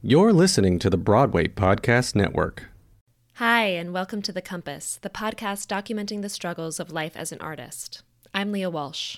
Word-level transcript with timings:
You're 0.00 0.32
listening 0.32 0.78
to 0.78 0.90
the 0.90 0.96
Broadway 0.96 1.48
Podcast 1.48 2.14
Network. 2.14 2.68
Hi, 3.34 3.64
and 3.64 3.92
welcome 3.92 4.22
to 4.22 4.32
The 4.32 4.40
Compass, 4.40 4.96
the 5.02 5.10
podcast 5.10 5.66
documenting 5.66 6.22
the 6.22 6.28
struggles 6.28 6.78
of 6.78 6.92
life 6.92 7.16
as 7.16 7.32
an 7.32 7.40
artist. 7.40 8.02
I'm 8.32 8.52
Leah 8.52 8.70
Walsh. 8.70 9.16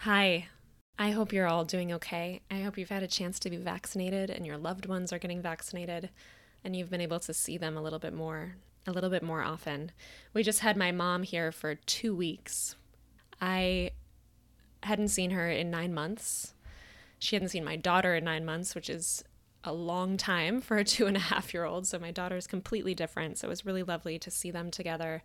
Hi, 0.00 0.48
I 0.98 1.10
hope 1.10 1.34
you're 1.34 1.46
all 1.46 1.66
doing 1.66 1.92
okay. 1.92 2.40
I 2.50 2.60
hope 2.60 2.78
you've 2.78 2.88
had 2.88 3.02
a 3.02 3.06
chance 3.06 3.38
to 3.40 3.50
be 3.50 3.58
vaccinated 3.58 4.30
and 4.30 4.46
your 4.46 4.56
loved 4.56 4.86
ones 4.86 5.12
are 5.12 5.18
getting 5.18 5.42
vaccinated 5.42 6.08
and 6.64 6.74
you've 6.74 6.90
been 6.90 7.02
able 7.02 7.20
to 7.20 7.34
see 7.34 7.58
them 7.58 7.76
a 7.76 7.82
little 7.82 7.98
bit 7.98 8.14
more, 8.14 8.56
a 8.86 8.90
little 8.90 9.10
bit 9.10 9.22
more 9.22 9.42
often. 9.42 9.92
We 10.32 10.42
just 10.42 10.60
had 10.60 10.78
my 10.78 10.92
mom 10.92 11.24
here 11.24 11.52
for 11.52 11.74
two 11.74 12.16
weeks. 12.16 12.74
I 13.38 13.90
hadn't 14.82 15.08
seen 15.08 15.32
her 15.32 15.50
in 15.50 15.70
nine 15.70 15.92
months. 15.92 16.54
She 17.18 17.36
hadn't 17.36 17.50
seen 17.50 17.66
my 17.66 17.76
daughter 17.76 18.14
in 18.14 18.24
nine 18.24 18.46
months, 18.46 18.74
which 18.74 18.88
is 18.88 19.22
a 19.64 19.72
long 19.72 20.16
time 20.16 20.60
for 20.60 20.76
a 20.76 20.84
two 20.94 21.06
and 21.06 21.16
a 21.16 21.20
half 21.20 21.52
year 21.52 21.64
old. 21.64 21.86
So 21.86 21.98
my 21.98 22.10
daughter 22.10 22.36
is 22.36 22.46
completely 22.46 22.94
different. 22.94 23.38
So 23.38 23.48
it 23.48 23.50
was 23.50 23.66
really 23.66 23.82
lovely 23.82 24.18
to 24.18 24.30
see 24.30 24.50
them 24.50 24.70
together, 24.70 25.22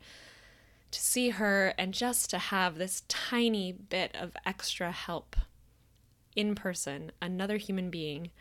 to 0.92 1.00
see 1.00 1.30
her, 1.30 1.74
and 1.78 1.94
just 1.94 2.30
to 2.32 2.38
have 2.38 2.78
this 2.78 3.04
tiny 3.08 3.72
bit 3.72 4.16
of 4.16 4.32
extra 4.46 4.92
help 4.92 5.36
in 6.36 6.56
person, 6.56 7.12
another 7.22 7.58
human 7.58 7.90
being. 7.90 8.32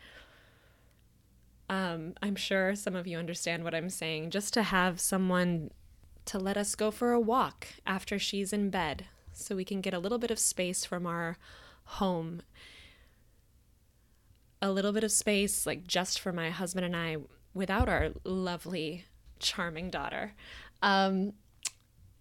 Um, 1.69 2.15
I'm 2.23 2.35
sure 2.35 2.75
some 2.75 2.95
of 2.95 3.05
you 3.05 3.17
understand 3.17 3.63
what 3.63 3.75
I'm 3.75 3.89
saying. 3.89 4.31
Just 4.31 4.53
to 4.55 4.63
have 4.63 4.99
someone 4.99 5.69
to 6.25 6.39
let 6.39 6.57
us 6.57 6.75
go 6.75 6.91
for 6.91 7.11
a 7.11 7.19
walk 7.19 7.67
after 7.85 8.17
she's 8.17 8.53
in 8.53 8.69
bed 8.69 9.05
so 9.33 9.55
we 9.55 9.65
can 9.65 9.81
get 9.81 9.93
a 9.93 9.99
little 9.99 10.17
bit 10.17 10.31
of 10.31 10.39
space 10.39 10.85
from 10.85 11.05
our 11.05 11.37
home 11.83 12.41
a 14.61 14.71
little 14.71 14.91
bit 14.91 15.03
of 15.03 15.11
space, 15.11 15.65
like 15.65 15.87
just 15.87 16.19
for 16.19 16.31
my 16.31 16.49
husband 16.49 16.85
and 16.85 16.95
I, 16.95 17.17
without 17.53 17.89
our 17.89 18.09
lovely, 18.23 19.05
charming 19.39 19.89
daughter. 19.89 20.33
Um, 20.81 21.33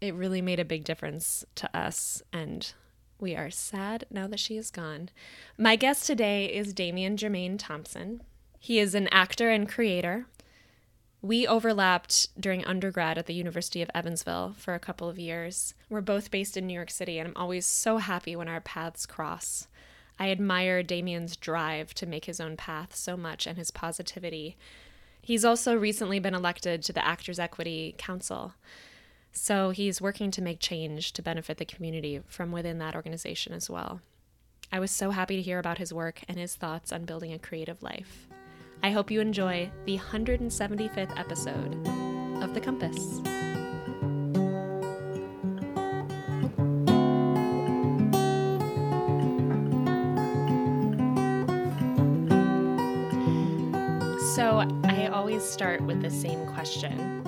it 0.01 0.15
really 0.15 0.43
made 0.43 0.61
a 0.61 0.65
big 0.65 0.85
difference 0.85 1.45
to 1.57 1.77
us, 1.77 2.23
and 2.33 2.73
we 3.21 3.35
are 3.35 3.51
sad 3.51 4.05
now 4.11 4.27
that 4.29 4.41
she 4.41 4.57
is 4.57 4.71
gone. 4.71 5.11
My 5.57 5.77
guest 5.77 6.07
today 6.07 6.47
is 6.47 6.73
Damian 6.73 7.17
Jermaine 7.17 7.57
Thompson. 7.59 8.23
He 8.61 8.79
is 8.79 8.95
an 8.95 9.09
actor 9.09 9.51
and 9.51 9.69
creator. 9.69 10.27
We 11.21 11.47
overlapped 11.47 12.29
during 12.41 12.65
undergrad 12.65 13.19
at 13.19 13.27
the 13.27 13.35
University 13.35 13.83
of 13.83 13.91
Evansville 13.93 14.55
for 14.57 14.75
a 14.75 14.79
couple 14.79 15.09
of 15.09 15.19
years. 15.19 15.75
We're 15.89 16.01
both 16.01 16.31
based 16.31 16.57
in 16.57 16.67
New 16.67 16.75
York 16.75 16.91
City, 16.91 17.19
and 17.19 17.29
I'm 17.29 17.37
always 17.37 17.67
so 17.67 17.99
happy 17.99 18.37
when 18.37 18.49
our 18.49 18.61
paths 18.61 19.05
cross. 19.05 19.67
I 20.19 20.31
admire 20.31 20.83
Damian's 20.83 21.37
drive 21.37 21.95
to 21.95 22.07
make 22.07 22.25
his 22.25 22.41
own 22.41 22.57
path 22.57 22.95
so 22.97 23.17
much 23.17 23.47
and 23.47 23.57
his 23.57 23.71
positivity. 23.71 24.57
He's 25.23 25.45
also 25.45 25.77
recently 25.77 26.19
been 26.19 26.35
elected 26.35 26.83
to 26.85 26.93
the 26.93 27.07
Actors 27.07 27.39
Equity 27.39 27.95
Council. 27.99 28.55
So 29.33 29.71
he's 29.71 30.01
working 30.01 30.31
to 30.33 30.43
make 30.43 30.59
change 30.59 31.13
to 31.13 31.23
benefit 31.23 31.59
the 31.59 31.65
community 31.65 32.21
from 32.27 32.51
within 32.51 32.79
that 32.79 32.97
organization 32.97 33.53
as 33.53 33.71
well. 33.71 34.01
I 34.73 34.81
was 34.81 34.91
so 34.91 35.11
happy 35.11 35.37
to 35.37 35.43
hear 35.43 35.59
about 35.59 35.79
his 35.79 35.95
work 35.95 36.21
and 36.29 36.39
his 36.39 36.55
thoughts 36.55 36.93
on 36.93 37.05
building 37.05 37.33
a 37.33 37.39
creative 37.39 37.83
life. 37.83 38.27
I 38.83 38.91
hope 38.91 39.11
you 39.11 39.21
enjoy 39.21 39.71
the 39.87 39.99
175th 39.99 41.19
episode 41.19 41.75
of 42.43 42.55
The 42.55 42.61
Compass. 42.61 43.21
Always 55.39 55.53
start 55.53 55.81
with 55.83 56.03
the 56.03 56.11
same 56.11 56.45
question, 56.49 57.23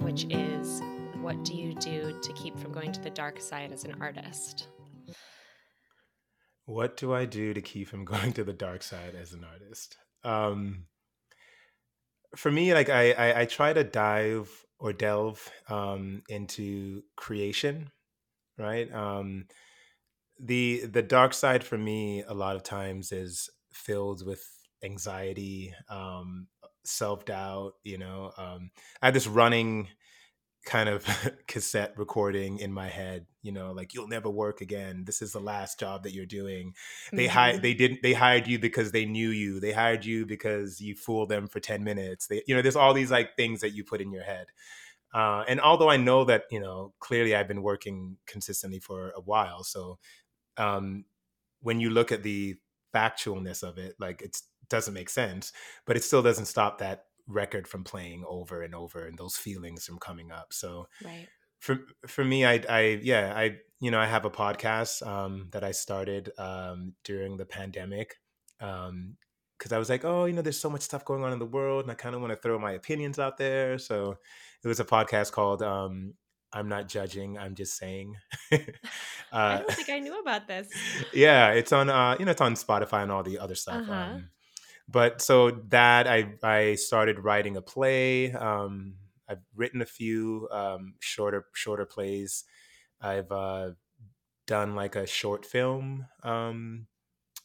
which 0.00 0.26
is 0.28 0.82
what 1.22 1.42
do 1.46 1.54
you 1.54 1.74
do 1.76 2.14
to 2.20 2.32
keep 2.34 2.58
from 2.58 2.72
going 2.72 2.92
to 2.92 3.00
the 3.00 3.08
dark 3.08 3.40
side 3.40 3.72
as 3.72 3.84
an 3.84 3.96
artist? 4.02 4.68
What 6.66 6.98
do 6.98 7.14
I 7.14 7.24
do 7.24 7.54
to 7.54 7.62
keep 7.62 7.88
from 7.88 8.04
going 8.12 8.34
to 8.34 8.44
the 8.44 8.52
dark 8.52 8.82
side 8.82 9.14
as 9.14 9.32
an 9.32 9.46
artist? 9.50 9.96
Um, 10.24 10.88
for 12.36 12.52
me, 12.52 12.74
like 12.74 12.90
I, 12.90 13.12
I, 13.12 13.40
I 13.40 13.44
try 13.46 13.72
to 13.72 13.82
dive 13.82 14.50
or 14.78 14.92
delve 14.92 15.50
um, 15.70 16.22
into 16.28 17.02
creation, 17.16 17.90
right? 18.58 18.92
Um, 18.92 19.46
the 20.38 20.84
the 20.84 21.02
dark 21.02 21.32
side 21.32 21.64
for 21.64 21.78
me 21.78 22.24
a 22.28 22.34
lot 22.34 22.56
of 22.56 22.62
times 22.62 23.10
is 23.10 23.48
filled 23.72 24.26
with 24.26 24.44
anxiety, 24.82 25.72
um, 25.88 26.48
self 26.84 27.24
doubt. 27.24 27.74
You 27.82 27.98
know, 27.98 28.32
um, 28.36 28.70
I 29.02 29.06
had 29.06 29.14
this 29.14 29.26
running 29.26 29.88
kind 30.64 30.88
of 30.88 31.06
cassette 31.46 31.94
recording 31.96 32.58
in 32.58 32.72
my 32.72 32.88
head 32.88 33.26
you 33.42 33.52
know 33.52 33.72
like 33.72 33.94
you'll 33.94 34.08
never 34.08 34.30
work 34.30 34.60
again 34.60 35.04
this 35.04 35.20
is 35.20 35.32
the 35.32 35.40
last 35.40 35.78
job 35.78 36.02
that 36.02 36.12
you're 36.12 36.26
doing 36.26 36.72
they 37.12 37.24
mm-hmm. 37.24 37.34
hired 37.34 37.62
they 37.62 37.74
didn't 37.74 38.00
they 38.02 38.14
hired 38.14 38.46
you 38.46 38.58
because 38.58 38.90
they 38.90 39.04
knew 39.04 39.28
you 39.28 39.60
they 39.60 39.72
hired 39.72 40.04
you 40.04 40.24
because 40.24 40.80
you 40.80 40.94
fooled 40.94 41.28
them 41.28 41.46
for 41.46 41.60
10 41.60 41.84
minutes 41.84 42.26
they 42.26 42.42
you 42.46 42.54
know 42.54 42.62
there's 42.62 42.76
all 42.76 42.94
these 42.94 43.10
like 43.10 43.36
things 43.36 43.60
that 43.60 43.74
you 43.74 43.84
put 43.84 44.00
in 44.00 44.12
your 44.12 44.24
head 44.24 44.46
uh, 45.12 45.44
and 45.46 45.60
although 45.60 45.90
i 45.90 45.96
know 45.96 46.24
that 46.24 46.44
you 46.50 46.60
know 46.60 46.94
clearly 46.98 47.34
i've 47.34 47.48
been 47.48 47.62
working 47.62 48.16
consistently 48.26 48.80
for 48.80 49.12
a 49.16 49.20
while 49.20 49.62
so 49.62 49.98
um, 50.56 51.04
when 51.60 51.80
you 51.80 51.90
look 51.90 52.12
at 52.12 52.22
the 52.22 52.56
factualness 52.94 53.62
of 53.62 53.76
it 53.76 53.94
like 53.98 54.22
it 54.22 54.36
doesn't 54.74 54.94
make 54.94 55.08
sense 55.08 55.52
but 55.86 55.96
it 55.96 56.02
still 56.02 56.22
doesn't 56.22 56.46
stop 56.46 56.78
that 56.78 57.04
record 57.26 57.66
from 57.66 57.84
playing 57.84 58.24
over 58.26 58.62
and 58.62 58.74
over 58.74 59.06
and 59.06 59.16
those 59.16 59.36
feelings 59.36 59.86
from 59.86 59.98
coming 59.98 60.32
up 60.32 60.52
so 60.52 60.86
right 61.04 61.28
for 61.60 61.78
for 62.06 62.24
me 62.24 62.44
i 62.44 62.60
i 62.68 63.00
yeah 63.02 63.32
i 63.36 63.56
you 63.80 63.90
know 63.90 64.00
i 64.00 64.06
have 64.06 64.24
a 64.24 64.30
podcast 64.30 65.06
um 65.06 65.48
that 65.52 65.62
i 65.62 65.70
started 65.70 66.30
um 66.38 66.92
during 67.04 67.36
the 67.36 67.46
pandemic 67.46 68.16
um 68.60 69.16
because 69.56 69.72
i 69.72 69.78
was 69.78 69.88
like 69.88 70.04
oh 70.04 70.24
you 70.24 70.32
know 70.32 70.42
there's 70.42 70.60
so 70.60 70.68
much 70.68 70.82
stuff 70.82 71.04
going 71.04 71.22
on 71.22 71.32
in 71.32 71.38
the 71.38 71.46
world 71.46 71.84
and 71.84 71.90
i 71.90 71.94
kind 71.94 72.14
of 72.16 72.20
want 72.20 72.32
to 72.32 72.36
throw 72.36 72.58
my 72.58 72.72
opinions 72.72 73.18
out 73.18 73.38
there 73.38 73.78
so 73.78 74.18
it 74.62 74.68
was 74.68 74.80
a 74.80 74.84
podcast 74.84 75.30
called 75.30 75.62
um 75.62 76.14
I'm 76.54 76.68
not 76.68 76.86
judging. 76.86 77.36
I'm 77.36 77.56
just 77.56 77.76
saying. 77.76 78.14
uh, 78.52 78.60
I 79.32 79.58
don't 79.58 79.72
think 79.72 79.90
I 79.90 79.98
knew 79.98 80.18
about 80.20 80.46
this. 80.46 80.68
Yeah, 81.12 81.50
it's 81.50 81.72
on. 81.72 81.90
Uh, 81.90 82.16
you 82.18 82.24
know, 82.24 82.30
it's 82.30 82.40
on 82.40 82.54
Spotify 82.54 83.02
and 83.02 83.10
all 83.10 83.24
the 83.24 83.40
other 83.40 83.56
stuff. 83.56 83.82
Uh-huh. 83.82 83.92
Um, 83.92 84.30
but 84.88 85.20
so 85.22 85.50
that 85.68 86.06
I 86.06 86.34
I 86.42 86.74
started 86.74 87.24
writing 87.24 87.56
a 87.56 87.62
play. 87.62 88.32
Um, 88.32 88.96
I've 89.28 89.42
written 89.54 89.80
a 89.80 89.86
few 89.86 90.48
um, 90.52 90.94
shorter 91.00 91.46
shorter 91.54 91.86
plays. 91.86 92.44
I've 93.00 93.30
uh, 93.32 93.70
done 94.46 94.74
like 94.74 94.96
a 94.96 95.06
short 95.06 95.46
film 95.46 96.06
um, 96.22 96.86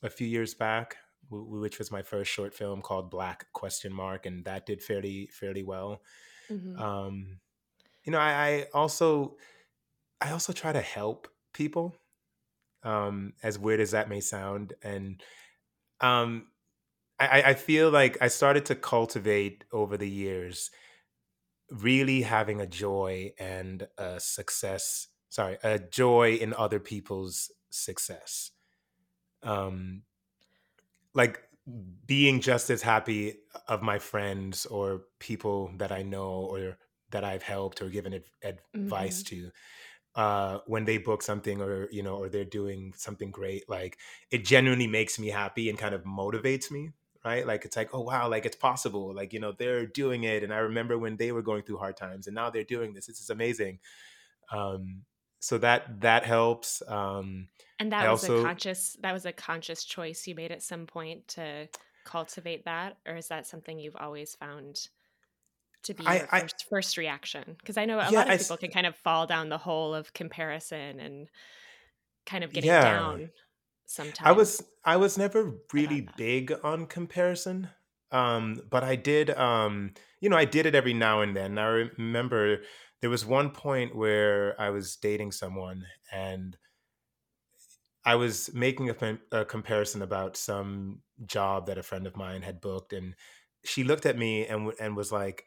a 0.04 0.10
few 0.10 0.28
years 0.28 0.54
back, 0.54 0.98
w- 1.30 1.62
which 1.62 1.80
was 1.80 1.92
my 1.92 2.02
first 2.02 2.32
short 2.32 2.54
film 2.54 2.82
called 2.82 3.10
Black 3.10 3.46
Question 3.54 3.94
Mark, 3.94 4.26
and 4.26 4.46
that 4.46 4.66
did 4.66 4.84
fairly 4.84 5.30
fairly 5.32 5.64
well. 5.64 6.02
Mm-hmm. 6.50 6.82
Um, 6.82 7.40
you 8.04 8.12
know, 8.12 8.20
I, 8.20 8.32
I, 8.32 8.66
also 8.74 9.38
I 10.20 10.32
also 10.32 10.54
try 10.54 10.72
to 10.72 10.82
help 10.82 11.28
people, 11.54 11.96
um, 12.84 13.34
as 13.44 13.60
weird 13.60 13.80
as 13.80 13.92
that 13.92 14.10
may 14.10 14.20
sound, 14.20 14.74
and 14.82 15.22
um, 16.02 16.48
I, 17.20 17.42
I 17.48 17.54
feel 17.54 17.90
like 17.90 18.18
I 18.22 18.28
started 18.28 18.66
to 18.68 18.76
cultivate 18.76 19.66
over 19.72 19.98
the 19.98 20.10
years 20.10 20.72
really 21.70 22.22
having 22.22 22.62
a 22.62 22.68
joy 22.68 23.34
and 23.38 23.88
a 23.98 24.20
success 24.20 25.08
sorry 25.30 25.58
a 25.64 25.78
joy 25.78 26.34
in 26.34 26.54
other 26.54 26.80
people's 26.80 27.52
success 27.70 28.52
um 29.44 30.04
like 31.14 31.42
being 32.06 32.42
just 32.42 32.70
as 32.70 32.82
happy 32.82 33.38
of 33.68 33.82
my 33.84 34.00
friends 34.00 34.66
or 34.66 35.04
people 35.20 35.72
that 35.78 35.92
i 35.92 36.02
know 36.02 36.30
or 36.50 36.78
that 37.12 37.24
i've 37.24 37.44
helped 37.44 37.82
or 37.82 37.90
given 37.90 38.14
ad- 38.44 38.62
advice 38.74 39.22
mm-hmm. 39.24 39.48
to 39.48 39.52
uh 40.16 40.60
when 40.68 40.86
they 40.86 40.98
book 40.98 41.22
something 41.22 41.62
or 41.62 41.90
you 41.92 42.04
know 42.04 42.18
or 42.18 42.30
they're 42.30 42.46
doing 42.46 42.94
something 42.96 43.32
great 43.32 43.70
like 43.70 43.98
it 44.32 44.46
genuinely 44.46 44.88
makes 44.88 45.20
me 45.20 45.28
happy 45.28 45.70
and 45.70 45.78
kind 45.78 45.94
of 45.94 46.04
motivates 46.04 46.72
me 46.72 46.92
right? 47.24 47.46
Like 47.46 47.66
it's 47.66 47.76
like, 47.76 47.90
oh 47.94 48.02
wow, 48.02 48.30
like 48.30 48.46
it's 48.46 48.56
possible. 48.56 49.14
Like 49.14 49.34
you 49.34 49.40
know 49.40 49.52
they're 49.52 49.86
doing 49.86 50.24
it, 50.24 50.44
and 50.44 50.54
I 50.54 50.58
remember 50.58 50.98
when 50.98 51.18
they 51.18 51.32
were 51.32 51.42
going 51.42 51.64
through 51.64 51.78
hard 51.78 51.98
times, 51.98 52.28
and 52.28 52.36
now 52.36 52.50
they're 52.50 52.64
doing 52.64 52.94
this. 52.94 53.08
This 53.08 53.20
is 53.20 53.30
amazing. 53.30 53.80
Um, 54.52 55.04
so 55.40 55.58
that 55.60 56.02
that 56.02 56.26
helps. 56.26 56.82
Um, 56.88 57.48
and 57.80 57.92
that 57.92 58.06
I 58.06 58.12
was 58.12 58.24
also, 58.24 58.42
a 58.42 58.44
conscious 58.44 58.98
that 59.02 59.14
was 59.14 59.26
a 59.26 59.32
conscious 59.32 59.84
choice 59.84 60.28
you 60.28 60.36
made 60.36 60.52
at 60.52 60.64
some 60.64 60.86
point 60.86 61.28
to 61.30 61.68
cultivate 62.06 62.66
that, 62.66 62.98
or 63.08 63.16
is 63.16 63.28
that 63.28 63.48
something 63.48 63.80
you've 63.80 63.98
always 63.98 64.36
found? 64.36 64.88
to 65.82 65.94
be 65.94 66.06
I, 66.06 66.18
your 66.18 66.28
first, 66.28 66.66
I, 66.68 66.70
first 66.70 66.98
reaction 66.98 67.56
because 67.58 67.78
i 67.78 67.86
know 67.86 68.00
a 68.00 68.12
yeah, 68.12 68.20
lot 68.20 68.30
of 68.30 68.38
people 68.38 68.56
I, 68.56 68.58
can 68.58 68.72
kind 68.72 68.86
of 68.86 68.98
fall 68.98 69.26
down 69.28 69.48
the 69.48 69.58
hole 69.58 69.96
of 69.96 70.14
comparison 70.14 71.00
and 71.00 71.30
kind 72.26 72.44
of 72.44 72.52
getting 72.52 72.70
yeah. 72.70 72.82
down 72.82 73.30
sometimes. 73.90 74.20
I 74.24 74.32
was 74.32 74.64
I 74.86 74.98
was 74.98 75.18
never 75.18 75.56
really 75.74 76.08
big 76.18 76.54
on 76.64 76.86
comparison. 76.86 77.70
Um, 78.12 78.62
but 78.70 78.84
I 78.84 78.96
did, 78.96 79.30
um, 79.30 79.94
you 80.20 80.30
know, 80.30 80.38
I 80.38 80.46
did 80.46 80.66
it 80.66 80.74
every 80.74 80.96
now 80.96 81.22
and 81.22 81.36
then. 81.36 81.60
I 81.60 81.66
remember 81.98 82.62
there 83.02 83.10
was 83.10 83.24
one 83.24 83.52
point 83.52 83.96
where 83.96 84.60
I 84.60 84.72
was 84.72 84.96
dating 84.96 85.32
someone 85.32 85.86
and 86.12 86.58
I 88.04 88.16
was 88.16 88.52
making 88.54 88.90
a, 88.90 89.20
a, 89.32 89.46
comparison 89.46 90.02
about 90.02 90.38
some 90.38 91.02
job 91.26 91.68
that 91.68 91.78
a 91.78 91.84
friend 91.84 92.08
of 92.08 92.18
mine 92.18 92.42
had 92.42 92.62
booked, 92.62 92.94
and 92.94 93.14
she 93.64 93.84
looked 93.84 94.06
at 94.06 94.18
me 94.18 94.48
and 94.48 94.72
and 94.80 94.96
was 94.96 95.12
like, 95.12 95.44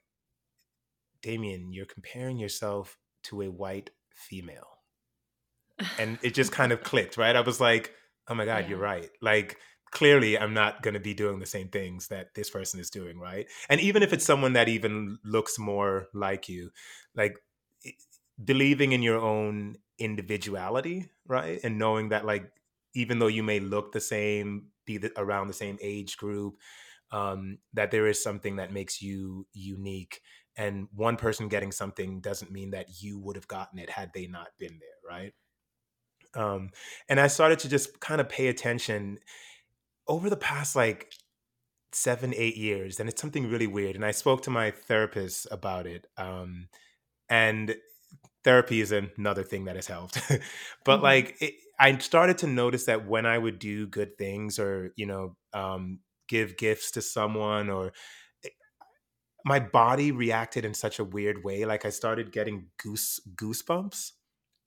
"Damian, 1.22 1.72
you're 1.72 1.86
comparing 1.86 2.38
yourself 2.38 2.98
to 3.24 3.42
a 3.42 3.50
white 3.50 3.90
female," 4.14 4.78
and 5.98 6.18
it 6.22 6.34
just 6.34 6.52
kind 6.52 6.72
of 6.72 6.84
clicked, 6.84 7.16
right? 7.16 7.34
I 7.34 7.40
was 7.40 7.58
like, 7.60 7.94
"Oh 8.28 8.34
my 8.34 8.44
god, 8.44 8.64
yeah. 8.64 8.70
you're 8.70 8.78
right!" 8.78 9.10
Like 9.20 9.58
clearly 9.92 10.38
I'm 10.38 10.54
not 10.54 10.82
going 10.82 10.94
to 10.94 11.00
be 11.00 11.14
doing 11.14 11.38
the 11.38 11.46
same 11.46 11.68
things 11.68 12.08
that 12.08 12.34
this 12.34 12.50
person 12.50 12.80
is 12.80 12.90
doing, 12.90 13.18
right? 13.18 13.46
And 13.68 13.80
even 13.80 14.02
if 14.02 14.12
it's 14.12 14.24
someone 14.24 14.54
that 14.54 14.68
even 14.68 15.18
looks 15.22 15.58
more 15.58 16.08
like 16.14 16.48
you, 16.48 16.70
like 17.14 17.36
believing 18.42 18.92
in 18.92 19.02
your 19.02 19.18
own 19.18 19.76
individuality, 19.98 21.10
right? 21.26 21.60
And 21.62 21.78
knowing 21.78 22.08
that 22.08 22.24
like 22.24 22.50
even 22.94 23.18
though 23.18 23.28
you 23.28 23.42
may 23.42 23.60
look 23.60 23.92
the 23.92 24.00
same, 24.00 24.68
be 24.86 24.98
the, 24.98 25.12
around 25.16 25.48
the 25.48 25.54
same 25.54 25.78
age 25.80 26.16
group, 26.16 26.56
um, 27.10 27.58
that 27.74 27.90
there 27.90 28.06
is 28.06 28.22
something 28.22 28.56
that 28.56 28.72
makes 28.72 29.02
you 29.02 29.46
unique. 29.52 30.20
And 30.56 30.88
one 30.94 31.16
person 31.16 31.48
getting 31.48 31.72
something 31.72 32.20
doesn't 32.20 32.50
mean 32.50 32.70
that 32.70 33.02
you 33.02 33.18
would 33.18 33.36
have 33.36 33.48
gotten 33.48 33.78
it 33.78 33.90
had 33.90 34.10
they 34.14 34.26
not 34.26 34.48
been 34.58 34.78
there, 34.80 35.16
right? 35.16 35.32
Um, 36.34 36.70
and 37.08 37.20
I 37.20 37.26
started 37.26 37.58
to 37.60 37.68
just 37.68 38.00
kind 38.00 38.20
of 38.20 38.28
pay 38.28 38.48
attention 38.48 39.18
over 40.08 40.30
the 40.30 40.36
past 40.36 40.74
like 40.74 41.12
seven, 41.92 42.32
eight 42.36 42.56
years, 42.56 42.98
and 42.98 43.08
it's 43.08 43.20
something 43.20 43.48
really 43.48 43.66
weird. 43.66 43.96
And 43.96 44.04
I 44.04 44.10
spoke 44.12 44.42
to 44.42 44.50
my 44.50 44.70
therapist 44.70 45.46
about 45.50 45.86
it. 45.86 46.06
Um, 46.16 46.68
and 47.28 47.76
therapy 48.44 48.80
is 48.80 48.92
another 48.92 49.42
thing 49.42 49.66
that 49.66 49.76
has 49.76 49.86
helped. 49.86 50.20
but 50.84 50.96
mm-hmm. 50.96 51.02
like, 51.02 51.36
it, 51.40 51.54
I 51.78 51.96
started 51.98 52.38
to 52.38 52.46
notice 52.46 52.84
that 52.86 53.06
when 53.06 53.26
I 53.26 53.38
would 53.38 53.58
do 53.58 53.86
good 53.86 54.16
things 54.16 54.58
or, 54.58 54.92
you 54.96 55.06
know, 55.06 55.36
um, 55.52 56.00
give 56.28 56.56
gifts 56.56 56.92
to 56.92 57.02
someone 57.02 57.68
or 57.68 57.92
eh, 58.44 58.50
my 59.44 59.58
body 59.58 60.12
reacted 60.12 60.64
in 60.64 60.74
such 60.74 60.98
a 60.98 61.04
weird 61.04 61.44
way. 61.44 61.64
Like 61.64 61.84
I 61.84 61.90
started 61.90 62.32
getting 62.32 62.68
goose 62.82 63.20
goosebumps 63.34 64.12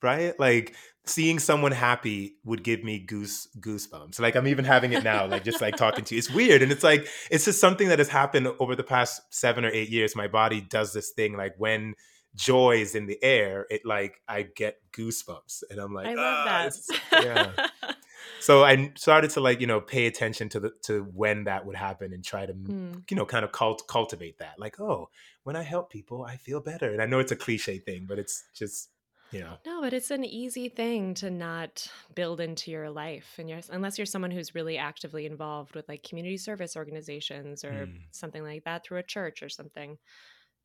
right? 0.05 0.39
Like 0.39 0.75
seeing 1.05 1.39
someone 1.39 1.71
happy 1.71 2.35
would 2.45 2.63
give 2.63 2.83
me 2.83 2.99
goose 2.99 3.47
goosebumps. 3.59 4.19
Like 4.19 4.35
I'm 4.35 4.47
even 4.47 4.63
having 4.63 4.93
it 4.93 5.03
now, 5.03 5.25
like 5.25 5.43
just 5.43 5.61
like 5.61 5.75
talking 5.75 6.05
to 6.05 6.15
you. 6.15 6.19
It's 6.19 6.31
weird. 6.31 6.61
And 6.61 6.71
it's 6.71 6.83
like 6.83 7.07
it's 7.29 7.45
just 7.45 7.59
something 7.59 7.89
that 7.89 7.99
has 7.99 8.09
happened 8.09 8.47
over 8.59 8.75
the 8.75 8.83
past 8.83 9.21
seven 9.31 9.65
or 9.65 9.69
eight 9.69 9.89
years. 9.89 10.15
My 10.15 10.27
body 10.27 10.61
does 10.61 10.93
this 10.93 11.11
thing 11.11 11.35
like 11.35 11.55
when 11.57 11.95
joy 12.35 12.77
is 12.77 12.95
in 12.95 13.07
the 13.07 13.21
air, 13.23 13.65
it 13.69 13.85
like 13.85 14.21
I 14.27 14.43
get 14.43 14.77
goosebumps. 14.91 15.63
And 15.69 15.79
I'm 15.79 15.93
like, 15.93 16.07
I 16.07 16.13
love 16.13 16.47
ah, 16.47 16.69
that. 17.11 17.25
Yeah. 17.25 17.67
so 18.39 18.63
I 18.63 18.91
started 18.95 19.31
to 19.31 19.41
like, 19.41 19.61
you 19.61 19.67
know, 19.67 19.81
pay 19.81 20.05
attention 20.05 20.49
to 20.49 20.59
the 20.59 20.71
to 20.83 21.03
when 21.13 21.45
that 21.45 21.65
would 21.65 21.75
happen 21.75 22.13
and 22.13 22.23
try 22.23 22.45
to 22.45 22.53
mm. 22.53 23.03
you 23.09 23.17
know 23.17 23.25
kind 23.25 23.45
of 23.45 23.51
cult- 23.51 23.87
cultivate 23.87 24.39
that. 24.39 24.59
Like, 24.59 24.79
oh, 24.79 25.09
when 25.43 25.55
I 25.55 25.63
help 25.63 25.91
people, 25.91 26.25
I 26.25 26.37
feel 26.37 26.59
better. 26.59 26.91
And 26.91 27.01
I 27.01 27.05
know 27.05 27.19
it's 27.19 27.31
a 27.31 27.35
cliche 27.35 27.77
thing, 27.77 28.05
but 28.07 28.19
it's 28.19 28.43
just 28.53 28.89
you 29.31 29.39
know. 29.39 29.57
No, 29.65 29.81
but 29.81 29.93
it's 29.93 30.11
an 30.11 30.23
easy 30.23 30.69
thing 30.69 31.13
to 31.15 31.29
not 31.29 31.87
build 32.13 32.39
into 32.39 32.71
your 32.71 32.89
life, 32.89 33.35
and 33.37 33.49
you're, 33.49 33.61
unless 33.71 33.97
you're 33.97 34.05
someone 34.05 34.31
who's 34.31 34.55
really 34.55 34.77
actively 34.77 35.25
involved 35.25 35.75
with 35.75 35.87
like 35.89 36.03
community 36.03 36.37
service 36.37 36.75
organizations 36.75 37.63
or 37.63 37.71
mm. 37.71 37.99
something 38.11 38.43
like 38.43 38.63
that 38.63 38.83
through 38.85 38.99
a 38.99 39.03
church 39.03 39.41
or 39.43 39.49
something. 39.49 39.97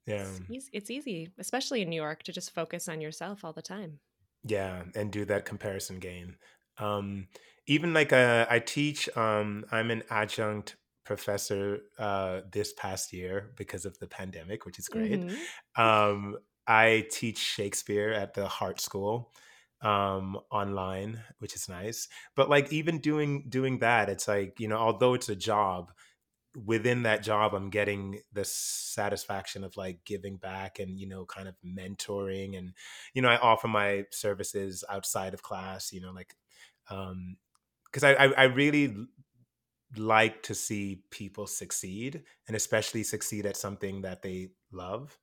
Yeah, 0.07 0.23
it's 0.23 0.41
easy, 0.49 0.71
it's 0.73 0.91
easy, 0.91 1.29
especially 1.39 1.83
in 1.83 1.91
New 1.91 1.97
York, 2.01 2.23
to 2.25 2.33
just 2.33 2.55
focus 2.55 2.89
on 2.89 3.01
yourself 3.01 3.45
all 3.45 3.53
the 3.53 3.63
time. 3.63 4.01
Yeah, 4.45 4.83
and 4.95 5.11
do 5.11 5.25
that 5.27 5.45
comparison 5.45 5.99
game. 5.99 6.37
Um, 6.79 7.29
even 7.67 7.93
like 7.93 8.13
uh, 8.13 8.47
I 8.49 8.59
teach, 8.59 9.09
um, 9.17 9.65
I'm 9.71 9.91
an 9.91 10.03
adjunct 10.11 10.77
professor 11.05 11.81
uh, 11.99 12.41
this 12.51 12.73
past 12.73 13.13
year 13.13 13.51
because 13.57 13.85
of 13.85 13.99
the 13.99 14.07
pandemic, 14.07 14.65
which 14.65 14.79
is 14.79 14.89
great. 14.89 15.21
Mm-hmm. 15.21 15.83
Um, 15.83 16.37
I 16.67 17.07
teach 17.11 17.39
Shakespeare 17.39 18.13
at 18.13 18.35
the 18.35 18.49
Hartt 18.49 18.81
School 18.81 19.33
um 19.83 20.39
online 20.51 21.19
which 21.39 21.55
is 21.55 21.67
nice 21.67 22.07
but 22.37 22.51
like 22.51 22.71
even 22.71 22.99
doing 22.99 23.47
doing 23.49 23.79
that 23.79 24.11
it's 24.11 24.29
like 24.29 24.61
you 24.61 24.69
know 24.69 24.77
although 24.77 25.15
it's 25.15 25.31
a 25.31 25.37
job 25.37 25.91
within 26.67 27.05
that 27.05 27.23
job 27.23 27.55
i'm 27.55 27.71
getting 27.71 28.21
the 28.33 28.45
satisfaction 28.45 29.65
of 29.65 29.77
like 29.77 30.01
giving 30.05 30.37
back 30.37 30.81
and 30.81 30.99
you 30.99 31.09
know 31.09 31.25
kind 31.25 31.49
of 31.49 31.55
mentoring 31.65 32.59
and 32.59 32.75
you 33.15 33.23
know 33.23 33.29
i 33.29 33.39
offer 33.39 33.69
my 33.69 34.05
services 34.11 34.85
outside 34.91 35.33
of 35.33 35.43
class 35.43 35.93
you 35.93 36.01
know 36.01 36.11
like 36.11 36.35
um 36.91 37.37
because 37.87 38.05
I, 38.05 38.13
I 38.13 38.27
i 38.37 38.45
really 38.45 38.95
like 39.97 40.43
to 40.45 40.55
see 40.55 41.03
people 41.11 41.47
succeed 41.47 42.23
and 42.47 42.57
especially 42.57 43.03
succeed 43.03 43.47
at 43.47 43.57
something 43.57 44.03
that 44.03 44.23
they 44.23 44.51
love 44.73 45.19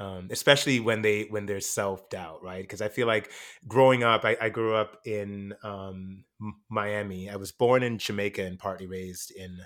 um, 0.00 0.28
especially 0.32 0.80
when 0.80 1.02
they 1.02 1.24
when 1.26 1.46
there's 1.46 1.66
self 1.68 2.10
doubt, 2.10 2.42
right? 2.44 2.62
Because 2.64 2.82
I 2.82 2.88
feel 2.88 3.06
like 3.08 3.32
growing 3.68 4.04
up, 4.04 4.24
I, 4.24 4.36
I 4.40 4.50
grew 4.50 4.74
up 4.74 5.00
in 5.06 5.54
um, 5.64 6.24
Miami. 6.70 7.30
I 7.30 7.36
was 7.36 7.52
born 7.52 7.84
in 7.84 7.98
Jamaica 7.98 8.42
and 8.44 8.58
partly 8.58 8.88
raised 8.88 9.32
in 9.32 9.60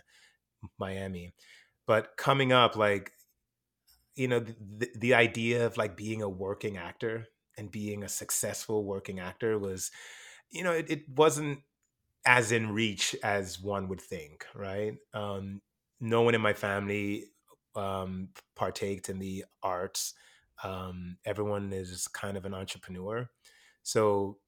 Miami, 0.78 1.34
but 1.86 2.16
coming 2.16 2.52
up, 2.52 2.76
like 2.76 3.12
you 4.16 4.28
know, 4.28 4.40
the, 4.40 4.88
the 4.96 5.14
idea 5.14 5.66
of 5.66 5.76
like 5.76 5.96
being 5.96 6.22
a 6.22 6.28
working 6.28 6.76
actor 6.76 7.26
and 7.56 7.70
being 7.70 8.02
a 8.02 8.08
successful 8.08 8.84
working 8.84 9.18
actor 9.20 9.58
was, 9.58 9.90
you 10.50 10.62
know, 10.62 10.72
it, 10.72 10.90
it 10.90 11.08
wasn't 11.08 11.60
as 12.26 12.52
in 12.52 12.72
reach 12.72 13.16
as 13.24 13.60
one 13.60 13.88
would 13.88 14.00
think, 14.00 14.46
right? 14.54 14.96
Um, 15.14 15.62
no 16.00 16.22
one 16.22 16.34
in 16.34 16.40
my 16.42 16.54
family 16.54 17.26
um, 17.76 18.28
partaked 18.54 19.08
in 19.08 19.18
the 19.18 19.44
arts. 19.62 20.14
Um, 20.62 21.16
everyone 21.24 21.72
is 21.72 22.08
kind 22.08 22.36
of 22.36 22.44
an 22.44 22.54
entrepreneur. 22.54 23.28
So 23.82 24.38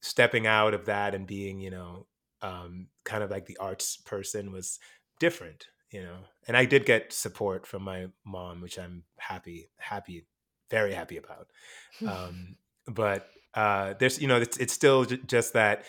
stepping 0.00 0.46
out 0.46 0.74
of 0.74 0.86
that 0.86 1.14
and 1.14 1.26
being, 1.26 1.60
you 1.60 1.70
know, 1.70 2.06
um, 2.42 2.88
kind 3.04 3.22
of 3.22 3.30
like 3.30 3.46
the 3.46 3.56
arts 3.58 3.96
person 3.96 4.52
was 4.52 4.78
different, 5.18 5.66
you 5.90 6.02
know. 6.02 6.18
And 6.46 6.56
I 6.56 6.64
did 6.64 6.86
get 6.86 7.12
support 7.12 7.66
from 7.66 7.82
my 7.82 8.06
mom, 8.24 8.60
which 8.60 8.78
I'm 8.78 9.04
happy, 9.18 9.68
happy, 9.78 10.26
very 10.70 10.94
happy 10.94 11.16
about. 11.16 11.48
Um, 12.06 12.56
but 12.86 13.30
uh, 13.54 13.94
there's, 13.98 14.20
you 14.20 14.28
know, 14.28 14.36
it's, 14.36 14.58
it's 14.58 14.74
still 14.74 15.06
j- 15.06 15.18
just 15.26 15.54
that 15.54 15.86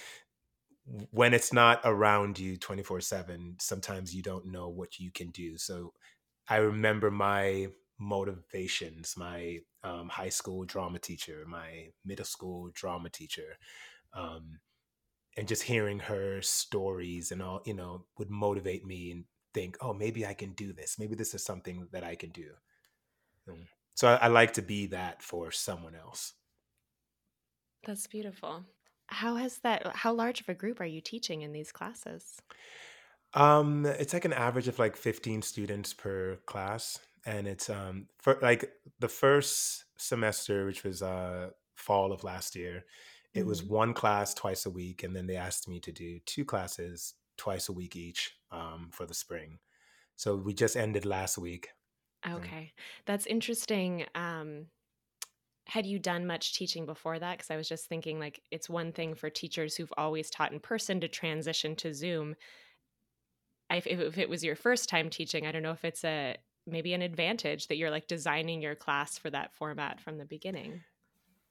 when 1.11 1.33
it's 1.33 1.51
not 1.51 1.81
around 1.83 2.39
you 2.39 2.55
24 2.57 3.01
7 3.01 3.55
sometimes 3.59 4.15
you 4.15 4.21
don't 4.21 4.45
know 4.45 4.69
what 4.69 4.99
you 4.99 5.11
can 5.11 5.29
do 5.31 5.57
so 5.57 5.93
I 6.49 6.57
remember 6.57 7.11
my 7.11 7.67
motivations, 7.99 9.15
my 9.17 9.59
um, 9.83 10.09
high 10.09 10.29
school 10.29 10.63
drama 10.65 10.99
teacher, 10.99 11.43
my 11.47 11.89
middle 12.05 12.25
school 12.25 12.69
drama 12.73 13.09
teacher, 13.09 13.57
um, 14.13 14.59
and 15.35 15.47
just 15.47 15.63
hearing 15.63 15.99
her 15.99 16.41
stories 16.41 17.31
and 17.31 17.41
all, 17.41 17.61
you 17.65 17.73
know, 17.73 18.05
would 18.17 18.29
motivate 18.29 18.85
me 18.85 19.11
and 19.11 19.25
think, 19.53 19.77
oh, 19.81 19.93
maybe 19.93 20.25
I 20.25 20.33
can 20.33 20.53
do 20.53 20.73
this. 20.73 20.97
Maybe 20.99 21.15
this 21.15 21.33
is 21.33 21.43
something 21.43 21.87
that 21.91 22.03
I 22.03 22.15
can 22.15 22.29
do. 22.29 22.49
Um, 23.47 23.67
so 23.95 24.07
I, 24.07 24.15
I 24.15 24.27
like 24.27 24.53
to 24.53 24.61
be 24.61 24.87
that 24.87 25.21
for 25.21 25.51
someone 25.51 25.95
else. 25.95 26.33
That's 27.85 28.07
beautiful. 28.07 28.63
How 29.07 29.35
has 29.35 29.59
that? 29.59 29.87
How 29.95 30.13
large 30.13 30.41
of 30.41 30.49
a 30.49 30.53
group 30.53 30.81
are 30.81 30.85
you 30.85 31.01
teaching 31.01 31.41
in 31.41 31.53
these 31.53 31.71
classes? 31.71 32.41
Um, 33.33 33.85
it's 33.85 34.13
like 34.13 34.25
an 34.25 34.33
average 34.33 34.67
of 34.67 34.79
like 34.79 34.95
15 34.95 35.41
students 35.41 35.93
per 35.93 36.37
class. 36.45 36.99
And 37.25 37.47
it's 37.47 37.69
um 37.69 38.07
for 38.19 38.37
like 38.41 38.71
the 38.99 39.09
first 39.09 39.83
semester, 39.97 40.65
which 40.65 40.83
was 40.83 41.01
uh 41.01 41.49
fall 41.75 42.11
of 42.11 42.23
last 42.23 42.55
year, 42.55 42.85
it 43.33 43.45
was 43.45 43.61
mm-hmm. 43.61 43.73
one 43.73 43.93
class 43.93 44.33
twice 44.33 44.65
a 44.65 44.69
week, 44.69 45.03
and 45.03 45.15
then 45.15 45.27
they 45.27 45.35
asked 45.35 45.67
me 45.67 45.79
to 45.81 45.91
do 45.91 46.19
two 46.25 46.43
classes 46.43 47.13
twice 47.37 47.69
a 47.69 47.73
week 47.73 47.95
each 47.95 48.35
um, 48.51 48.89
for 48.91 49.05
the 49.05 49.13
spring. 49.13 49.59
So 50.15 50.35
we 50.35 50.53
just 50.53 50.75
ended 50.75 51.05
last 51.05 51.37
week. 51.37 51.69
Okay, 52.27 52.73
that's 53.05 53.27
interesting. 53.27 54.05
Um, 54.15 54.65
had 55.67 55.85
you 55.85 55.99
done 55.99 56.25
much 56.25 56.55
teaching 56.55 56.87
before 56.87 57.19
that? 57.19 57.37
Because 57.37 57.51
I 57.51 57.57
was 57.57 57.69
just 57.69 57.85
thinking, 57.85 58.19
like, 58.19 58.41
it's 58.49 58.69
one 58.69 58.91
thing 58.91 59.13
for 59.13 59.29
teachers 59.29 59.75
who've 59.75 59.93
always 59.97 60.31
taught 60.31 60.51
in 60.51 60.59
person 60.59 60.99
to 61.01 61.07
transition 61.07 61.75
to 61.75 61.93
Zoom 61.93 62.35
if, 63.71 63.87
if 63.87 64.17
it 64.17 64.29
was 64.29 64.43
your 64.43 64.55
first 64.55 64.89
time 64.89 65.09
teaching, 65.09 65.45
I 65.45 65.51
don't 65.51 65.63
know 65.63 65.71
if 65.71 65.85
it's 65.85 66.03
a 66.03 66.37
maybe 66.65 66.93
an 66.93 67.01
advantage 67.01 67.67
that 67.67 67.77
you're 67.77 67.91
like 67.91 68.07
designing 68.07 68.61
your 68.61 68.75
class 68.75 69.17
for 69.17 69.29
that 69.29 69.53
format 69.53 70.01
from 70.01 70.17
the 70.17 70.25
beginning. 70.25 70.83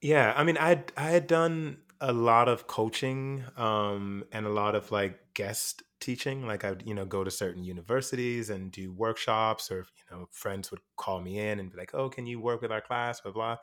Yeah, 0.00 0.32
I 0.36 0.44
mean, 0.44 0.58
I 0.58 0.84
I 0.96 1.10
had 1.10 1.26
done 1.26 1.82
a 2.00 2.12
lot 2.12 2.48
of 2.48 2.66
coaching 2.66 3.44
um, 3.56 4.24
and 4.30 4.44
a 4.46 4.50
lot 4.50 4.74
of 4.74 4.90
like 4.90 5.34
guest 5.34 5.82
teaching. 6.00 6.46
Like 6.46 6.64
I'd 6.64 6.86
you 6.86 6.94
know 6.94 7.06
go 7.06 7.24
to 7.24 7.30
certain 7.30 7.64
universities 7.64 8.50
and 8.50 8.70
do 8.70 8.92
workshops, 8.92 9.70
or 9.70 9.78
you 9.78 10.04
know 10.16 10.28
friends 10.30 10.70
would 10.70 10.80
call 10.96 11.20
me 11.20 11.38
in 11.38 11.58
and 11.60 11.70
be 11.70 11.76
like, 11.78 11.94
"Oh, 11.94 12.10
can 12.10 12.26
you 12.26 12.40
work 12.40 12.60
with 12.62 12.72
our 12.72 12.80
class?" 12.82 13.20
Blah 13.20 13.32
blah. 13.32 13.56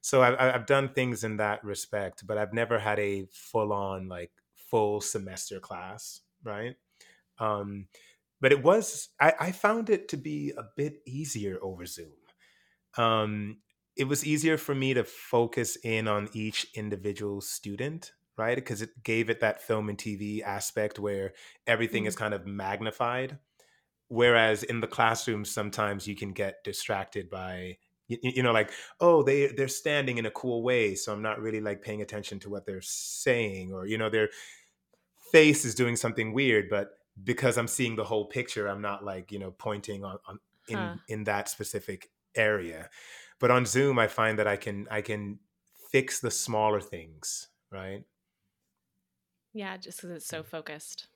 So 0.00 0.22
I've 0.22 0.36
I've 0.38 0.66
done 0.66 0.94
things 0.94 1.24
in 1.24 1.38
that 1.38 1.64
respect, 1.64 2.26
but 2.26 2.38
I've 2.38 2.52
never 2.54 2.78
had 2.78 2.98
a 3.00 3.26
full 3.32 3.72
on 3.72 4.08
like 4.08 4.32
full 4.54 5.00
semester 5.00 5.60
class, 5.60 6.22
right? 6.44 6.76
Um, 7.38 7.86
but 8.40 8.52
it 8.52 8.62
was 8.62 9.08
I, 9.20 9.34
I 9.38 9.52
found 9.52 9.90
it 9.90 10.08
to 10.08 10.16
be 10.16 10.52
a 10.56 10.64
bit 10.76 11.00
easier 11.06 11.58
over 11.62 11.86
Zoom. 11.86 12.12
Um, 12.96 13.58
it 13.96 14.04
was 14.04 14.24
easier 14.24 14.56
for 14.56 14.74
me 14.74 14.94
to 14.94 15.04
focus 15.04 15.76
in 15.76 16.08
on 16.08 16.28
each 16.32 16.66
individual 16.74 17.40
student 17.40 18.12
right 18.36 18.56
because 18.56 18.82
it 18.82 19.02
gave 19.02 19.28
it 19.28 19.40
that 19.40 19.62
film 19.62 19.88
and 19.88 19.98
tv 19.98 20.42
aspect 20.42 20.98
where 20.98 21.32
everything 21.66 22.02
mm-hmm. 22.02 22.08
is 22.08 22.16
kind 22.16 22.34
of 22.34 22.46
magnified 22.46 23.38
whereas 24.08 24.62
in 24.62 24.80
the 24.80 24.86
classroom 24.86 25.44
sometimes 25.44 26.06
you 26.06 26.16
can 26.16 26.32
get 26.32 26.64
distracted 26.64 27.28
by 27.28 27.76
you, 28.08 28.18
you, 28.22 28.42
know 28.42 28.52
like 28.52 28.70
oh 29.00 29.22
they 29.22 29.48
they're 29.48 29.68
standing 29.68 30.18
in 30.18 30.26
a 30.26 30.30
cool 30.30 30.62
way 30.62 30.94
so 30.94 31.12
i'm 31.12 31.22
not 31.22 31.40
really 31.40 31.60
like 31.60 31.82
paying 31.82 32.02
attention 32.02 32.38
to 32.38 32.50
what 32.50 32.66
they're 32.66 32.80
saying 32.82 33.72
or 33.72 33.86
you 33.86 33.98
know 33.98 34.10
their 34.10 34.28
face 35.30 35.64
is 35.64 35.74
doing 35.74 35.96
something 35.96 36.32
weird 36.32 36.68
but 36.68 36.98
because 37.24 37.58
i'm 37.58 37.68
seeing 37.68 37.96
the 37.96 38.04
whole 38.04 38.26
picture 38.26 38.68
i'm 38.68 38.80
not 38.80 39.04
like 39.04 39.30
you 39.32 39.38
know 39.38 39.50
pointing 39.50 40.04
on, 40.04 40.18
on 40.26 40.38
in 40.68 40.76
huh. 40.76 40.94
in 41.08 41.24
that 41.24 41.48
specific 41.48 42.10
area. 42.34 42.88
But 43.38 43.50
on 43.50 43.66
zoom 43.66 43.98
i 43.98 44.06
find 44.06 44.38
that 44.38 44.46
i 44.46 44.56
can 44.56 44.86
i 44.90 45.00
can 45.00 45.38
fix 45.90 46.20
the 46.20 46.30
smaller 46.30 46.80
things 46.80 47.48
right? 47.70 48.04
Yeah 49.54 49.76
just 49.76 50.00
because 50.00 50.16
it's 50.16 50.26
so 50.26 50.42
focused. 50.42 51.08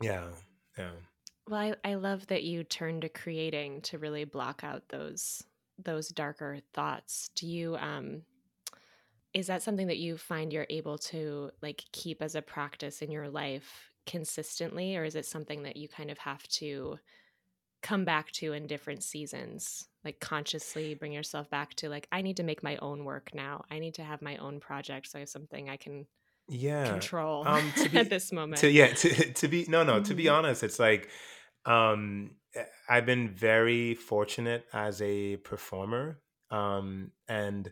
Yeah 0.00 0.28
yeah. 0.78 0.90
Well 1.48 1.74
I, 1.84 1.90
I 1.90 1.94
love 1.94 2.26
that 2.28 2.44
you 2.44 2.64
turn 2.64 3.00
to 3.00 3.08
creating 3.08 3.82
to 3.82 3.98
really 3.98 4.24
block 4.24 4.62
out 4.62 4.84
those 4.88 5.42
those 5.82 6.08
darker 6.08 6.58
thoughts. 6.72 7.30
Do 7.34 7.46
you 7.46 7.76
um 7.76 8.22
is 9.32 9.46
that 9.46 9.62
something 9.62 9.86
that 9.86 9.98
you 9.98 10.16
find 10.16 10.52
you're 10.52 10.66
able 10.70 10.98
to 10.98 11.50
like 11.62 11.84
keep 11.92 12.20
as 12.22 12.34
a 12.34 12.42
practice 12.42 13.00
in 13.00 13.10
your 13.10 13.28
life 13.28 13.89
consistently 14.06 14.96
or 14.96 15.04
is 15.04 15.14
it 15.14 15.26
something 15.26 15.62
that 15.64 15.76
you 15.76 15.88
kind 15.88 16.10
of 16.10 16.18
have 16.18 16.46
to 16.48 16.98
come 17.82 18.04
back 18.04 18.30
to 18.32 18.52
in 18.52 18.66
different 18.66 19.02
seasons? 19.02 19.86
Like 20.04 20.20
consciously 20.20 20.94
bring 20.94 21.12
yourself 21.12 21.50
back 21.50 21.74
to 21.74 21.88
like 21.88 22.08
i 22.10 22.22
need 22.22 22.38
to 22.38 22.42
make 22.42 22.62
my 22.62 22.76
own 22.76 23.04
work 23.04 23.30
now. 23.34 23.64
I 23.70 23.78
need 23.78 23.94
to 23.94 24.04
have 24.04 24.22
my 24.22 24.36
own 24.36 24.60
project 24.60 25.10
so 25.10 25.18
i 25.18 25.20
have 25.20 25.28
something 25.28 25.68
i 25.68 25.76
can 25.76 26.06
yeah. 26.50 26.86
control 26.86 27.46
um, 27.46 27.72
to 27.76 27.88
be, 27.90 27.98
at 27.98 28.10
this 28.10 28.32
moment. 28.32 28.60
to, 28.60 28.70
yeah 28.70 28.88
to, 28.94 29.32
to 29.32 29.48
be 29.48 29.64
no 29.68 29.82
no 29.82 30.00
to 30.02 30.14
be 30.14 30.24
mm-hmm. 30.24 30.34
honest 30.34 30.62
it's 30.62 30.78
like 30.78 31.08
um 31.64 32.32
eh, 32.54 32.64
i've 32.88 33.06
been 33.06 33.28
very 33.28 33.94
fortunate 33.94 34.64
as 34.72 35.00
a 35.02 35.36
performer 35.36 36.20
um 36.50 37.12
and 37.28 37.70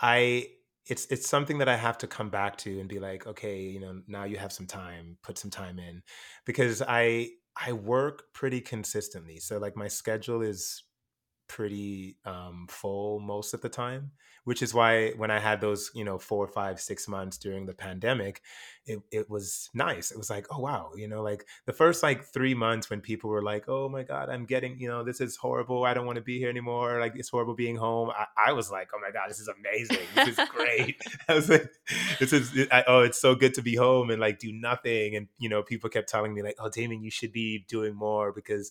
i 0.00 0.46
it's 0.86 1.06
it's 1.06 1.28
something 1.28 1.58
that 1.58 1.68
i 1.68 1.76
have 1.76 1.98
to 1.98 2.06
come 2.06 2.30
back 2.30 2.56
to 2.56 2.80
and 2.80 2.88
be 2.88 2.98
like 2.98 3.26
okay 3.26 3.60
you 3.62 3.80
know 3.80 4.00
now 4.06 4.24
you 4.24 4.36
have 4.36 4.52
some 4.52 4.66
time 4.66 5.16
put 5.22 5.38
some 5.38 5.50
time 5.50 5.78
in 5.78 6.02
because 6.44 6.82
i 6.86 7.28
I 7.62 7.72
work 7.72 8.32
pretty 8.32 8.60
consistently. 8.60 9.38
So 9.38 9.58
like 9.58 9.76
my 9.76 9.88
schedule 9.88 10.42
is 10.42 10.82
pretty 11.50 12.16
um, 12.24 12.66
full 12.68 13.18
most 13.18 13.54
of 13.54 13.60
the 13.60 13.68
time, 13.68 14.12
which 14.44 14.62
is 14.62 14.72
why 14.72 15.10
when 15.16 15.32
I 15.32 15.40
had 15.40 15.60
those, 15.60 15.90
you 15.96 16.04
know, 16.04 16.16
four, 16.16 16.46
five, 16.46 16.80
six 16.80 17.08
months 17.08 17.38
during 17.38 17.66
the 17.66 17.74
pandemic, 17.74 18.40
it, 18.86 19.00
it 19.10 19.28
was 19.28 19.68
nice. 19.74 20.12
It 20.12 20.16
was 20.16 20.30
like, 20.30 20.46
oh, 20.52 20.60
wow, 20.60 20.92
you 20.96 21.08
know, 21.08 21.22
like 21.22 21.44
the 21.66 21.72
first 21.72 22.04
like 22.04 22.22
three 22.22 22.54
months 22.54 22.88
when 22.88 23.00
people 23.00 23.30
were 23.30 23.42
like, 23.42 23.64
oh 23.68 23.88
my 23.88 24.04
God, 24.04 24.30
I'm 24.30 24.44
getting, 24.44 24.78
you 24.78 24.86
know, 24.86 25.02
this 25.02 25.20
is 25.20 25.36
horrible. 25.36 25.84
I 25.84 25.92
don't 25.92 26.06
want 26.06 26.16
to 26.16 26.22
be 26.22 26.38
here 26.38 26.50
anymore. 26.50 27.00
Like 27.00 27.14
it's 27.16 27.30
horrible 27.30 27.56
being 27.56 27.76
home. 27.76 28.10
I, 28.10 28.50
I 28.50 28.52
was 28.52 28.70
like, 28.70 28.90
oh 28.94 29.00
my 29.00 29.10
God, 29.10 29.28
this 29.28 29.40
is 29.40 29.48
amazing. 29.48 30.06
This 30.14 30.38
is 30.38 30.48
great. 30.50 31.02
I 31.28 31.34
was 31.34 31.48
like, 31.48 31.68
this 32.20 32.32
is, 32.32 32.68
I, 32.70 32.84
oh, 32.86 33.00
it's 33.00 33.20
so 33.20 33.34
good 33.34 33.54
to 33.54 33.62
be 33.62 33.74
home 33.74 34.10
and 34.10 34.20
like 34.20 34.38
do 34.38 34.52
nothing. 34.52 35.16
And, 35.16 35.26
you 35.38 35.48
know, 35.48 35.64
people 35.64 35.90
kept 35.90 36.08
telling 36.08 36.32
me 36.32 36.42
like, 36.42 36.56
oh, 36.60 36.68
Damian, 36.68 37.02
you 37.02 37.10
should 37.10 37.32
be 37.32 37.64
doing 37.68 37.96
more 37.96 38.32
because, 38.32 38.70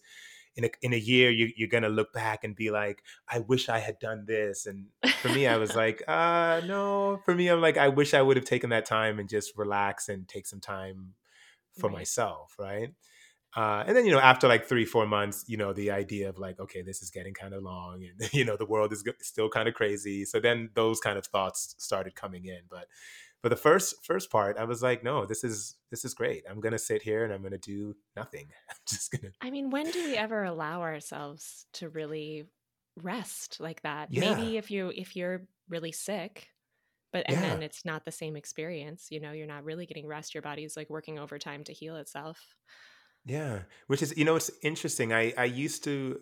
in 0.55 0.65
a, 0.65 0.69
in 0.81 0.93
a 0.93 0.97
year 0.97 1.29
you, 1.29 1.51
you're 1.55 1.69
going 1.69 1.83
to 1.83 1.89
look 1.89 2.11
back 2.13 2.43
and 2.43 2.55
be 2.55 2.71
like 2.71 3.03
i 3.29 3.39
wish 3.39 3.69
i 3.69 3.79
had 3.79 3.99
done 3.99 4.25
this 4.27 4.65
and 4.65 4.87
for 5.21 5.29
me 5.29 5.47
i 5.47 5.57
was 5.57 5.75
like 5.75 6.03
uh 6.07 6.61
no. 6.65 7.21
For 7.25 7.35
me 7.35 7.47
i'm 7.49 7.61
like 7.61 7.77
i 7.77 7.87
wish 7.87 8.13
i 8.13 8.21
would 8.21 8.37
have 8.37 8.45
taken 8.45 8.69
that 8.71 8.85
time 8.85 9.19
and 9.19 9.29
just 9.29 9.57
relax 9.57 10.09
and 10.09 10.27
take 10.27 10.47
some 10.47 10.59
time 10.59 11.13
for 11.79 11.87
right. 11.87 11.97
myself 11.99 12.55
right? 12.59 12.89
Uh, 13.57 13.83
and 13.87 13.97
then 13.97 14.05
you 14.05 14.11
know 14.11 14.19
after 14.19 14.47
like 14.47 14.65
three 14.65 14.85
four 14.85 15.07
months 15.07 15.43
you 15.47 15.57
know 15.57 15.73
the 15.73 15.89
idea 15.89 16.29
of 16.29 16.37
like 16.37 16.59
okay 16.59 16.83
this 16.83 17.01
is 17.01 17.09
getting 17.09 17.33
kind 17.33 17.55
of 17.55 17.63
long 17.63 18.03
and 18.03 18.31
you 18.33 18.45
know 18.45 18.55
the 18.55 18.65
world 18.65 18.93
is 18.93 19.03
still 19.21 19.49
kind 19.49 19.67
of 19.67 19.73
crazy. 19.73 20.23
So 20.23 20.39
then 20.39 20.69
those 20.75 20.99
kind 20.99 21.17
of 21.17 21.25
thoughts 21.25 21.73
started 21.79 22.13
coming 22.13 22.45
in 22.45 22.59
but 22.69 22.85
but 23.41 23.49
the 23.49 23.55
first 23.55 23.95
first 24.03 24.31
part 24.31 24.57
i 24.57 24.63
was 24.63 24.81
like 24.81 25.03
no 25.03 25.25
this 25.25 25.43
is 25.43 25.77
this 25.91 26.03
is 26.05 26.13
great 26.13 26.43
i'm 26.49 26.59
gonna 26.59 26.79
sit 26.79 27.01
here 27.01 27.23
and 27.23 27.33
i'm 27.33 27.41
gonna 27.41 27.57
do 27.57 27.95
nothing 28.15 28.47
i'm 28.69 28.75
just 28.87 29.11
gonna 29.11 29.31
i 29.41 29.49
mean 29.49 29.69
when 29.69 29.89
do 29.89 30.03
we 30.03 30.15
ever 30.15 30.43
allow 30.43 30.81
ourselves 30.81 31.65
to 31.73 31.89
really 31.89 32.45
rest 33.01 33.59
like 33.59 33.81
that 33.83 34.09
yeah. 34.11 34.33
maybe 34.33 34.57
if 34.57 34.69
you 34.71 34.91
if 34.95 35.15
you're 35.15 35.41
really 35.69 35.91
sick 35.91 36.47
but 37.11 37.25
and 37.27 37.39
yeah. 37.39 37.49
then 37.49 37.63
it's 37.63 37.85
not 37.85 38.05
the 38.05 38.11
same 38.11 38.35
experience 38.35 39.07
you 39.09 39.19
know 39.19 39.31
you're 39.31 39.47
not 39.47 39.63
really 39.63 39.85
getting 39.85 40.07
rest 40.07 40.33
your 40.33 40.41
body's 40.41 40.75
like 40.75 40.89
working 40.89 41.17
overtime 41.17 41.63
to 41.63 41.73
heal 41.73 41.95
itself 41.95 42.55
yeah 43.25 43.59
which 43.87 44.01
is 44.01 44.15
you 44.17 44.25
know 44.25 44.35
it's 44.35 44.51
interesting 44.63 45.13
i 45.13 45.33
i 45.37 45.45
used 45.45 45.83
to 45.83 46.19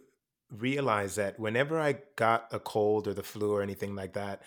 realize 0.51 1.15
that 1.15 1.39
whenever 1.39 1.79
i 1.79 1.97
got 2.15 2.47
a 2.51 2.59
cold 2.59 3.07
or 3.07 3.13
the 3.13 3.23
flu 3.23 3.51
or 3.51 3.61
anything 3.61 3.95
like 3.95 4.13
that 4.13 4.41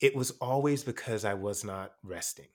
it 0.00 0.16
was 0.16 0.30
always 0.40 0.82
because 0.82 1.24
I 1.24 1.34
was 1.34 1.64
not 1.64 1.92
resting. 2.02 2.48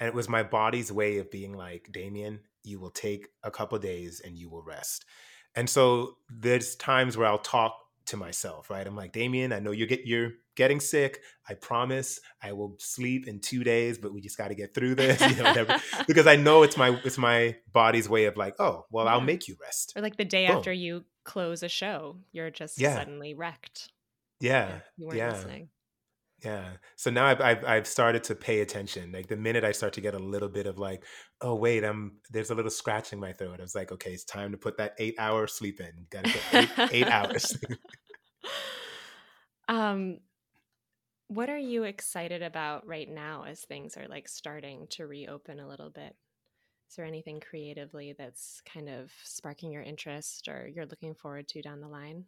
And 0.00 0.08
it 0.08 0.14
was 0.14 0.28
my 0.28 0.42
body's 0.42 0.90
way 0.90 1.18
of 1.18 1.30
being 1.30 1.54
like, 1.54 1.90
Damian, 1.92 2.40
you 2.64 2.80
will 2.80 2.90
take 2.90 3.28
a 3.42 3.50
couple 3.50 3.78
days 3.78 4.20
and 4.24 4.36
you 4.36 4.48
will 4.48 4.62
rest. 4.62 5.04
And 5.54 5.68
so 5.68 6.16
there's 6.30 6.74
times 6.76 7.16
where 7.16 7.28
I'll 7.28 7.38
talk 7.38 7.76
to 8.06 8.16
myself, 8.16 8.70
right? 8.70 8.86
I'm 8.86 8.96
like, 8.96 9.12
Damian, 9.12 9.52
I 9.52 9.60
know 9.60 9.70
you 9.70 9.86
get 9.86 10.06
you're 10.06 10.32
getting 10.56 10.80
sick. 10.80 11.20
I 11.48 11.54
promise 11.54 12.18
I 12.42 12.52
will 12.52 12.76
sleep 12.78 13.28
in 13.28 13.40
two 13.40 13.62
days, 13.62 13.98
but 13.98 14.12
we 14.12 14.20
just 14.20 14.36
got 14.36 14.48
to 14.48 14.54
get 14.54 14.74
through 14.74 14.96
this, 14.96 15.20
you 15.36 15.42
know, 15.42 15.66
because 16.06 16.26
I 16.26 16.36
know 16.36 16.62
it's 16.62 16.76
my 16.76 16.98
it's 17.04 17.18
my 17.18 17.56
body's 17.72 18.08
way 18.08 18.24
of 18.24 18.36
like, 18.36 18.54
oh, 18.58 18.86
well, 18.90 19.04
yeah. 19.04 19.12
I'll 19.12 19.20
make 19.20 19.46
you 19.46 19.56
rest. 19.60 19.92
Or 19.94 20.02
like 20.02 20.16
the 20.16 20.24
day 20.24 20.46
Boom. 20.46 20.56
after 20.56 20.72
you 20.72 21.04
close 21.24 21.62
a 21.62 21.68
show, 21.68 22.16
you're 22.32 22.50
just 22.50 22.80
yeah. 22.80 22.94
suddenly 22.94 23.34
wrecked. 23.34 23.90
Yeah, 24.40 24.80
you 24.96 25.06
weren't 25.06 25.18
yeah. 25.18 25.32
listening. 25.32 25.68
Yeah. 26.44 26.64
So 26.96 27.10
now 27.10 27.26
I've, 27.26 27.40
I've, 27.40 27.64
I've 27.64 27.86
started 27.86 28.24
to 28.24 28.34
pay 28.34 28.60
attention. 28.60 29.12
Like 29.12 29.28
the 29.28 29.36
minute 29.36 29.64
I 29.64 29.72
start 29.72 29.92
to 29.94 30.00
get 30.00 30.14
a 30.14 30.18
little 30.18 30.48
bit 30.48 30.66
of 30.66 30.78
like, 30.78 31.04
oh 31.40 31.54
wait, 31.54 31.84
I'm 31.84 32.16
there's 32.30 32.50
a 32.50 32.54
little 32.54 32.70
scratch 32.70 33.12
in 33.12 33.20
my 33.20 33.32
throat. 33.32 33.60
I 33.60 33.62
was 33.62 33.74
like, 33.74 33.92
okay, 33.92 34.12
it's 34.12 34.24
time 34.24 34.50
to 34.50 34.58
put 34.58 34.76
that 34.78 34.94
eight 34.98 35.14
hour 35.18 35.46
sleep 35.46 35.80
in. 35.80 35.92
Got 36.10 36.24
to 36.24 36.32
get 36.32 36.42
eight, 36.54 36.88
eight 36.92 37.08
hours. 37.08 37.56
um, 39.68 40.18
what 41.28 41.48
are 41.48 41.58
you 41.58 41.84
excited 41.84 42.42
about 42.42 42.86
right 42.86 43.08
now 43.08 43.44
as 43.44 43.60
things 43.60 43.96
are 43.96 44.08
like 44.08 44.28
starting 44.28 44.86
to 44.90 45.06
reopen 45.06 45.60
a 45.60 45.68
little 45.68 45.90
bit? 45.90 46.16
Is 46.90 46.96
there 46.96 47.06
anything 47.06 47.40
creatively 47.40 48.14
that's 48.18 48.60
kind 48.70 48.88
of 48.88 49.12
sparking 49.24 49.70
your 49.70 49.82
interest 49.82 50.48
or 50.48 50.68
you're 50.68 50.86
looking 50.86 51.14
forward 51.14 51.48
to 51.48 51.62
down 51.62 51.80
the 51.80 51.88
line? 51.88 52.24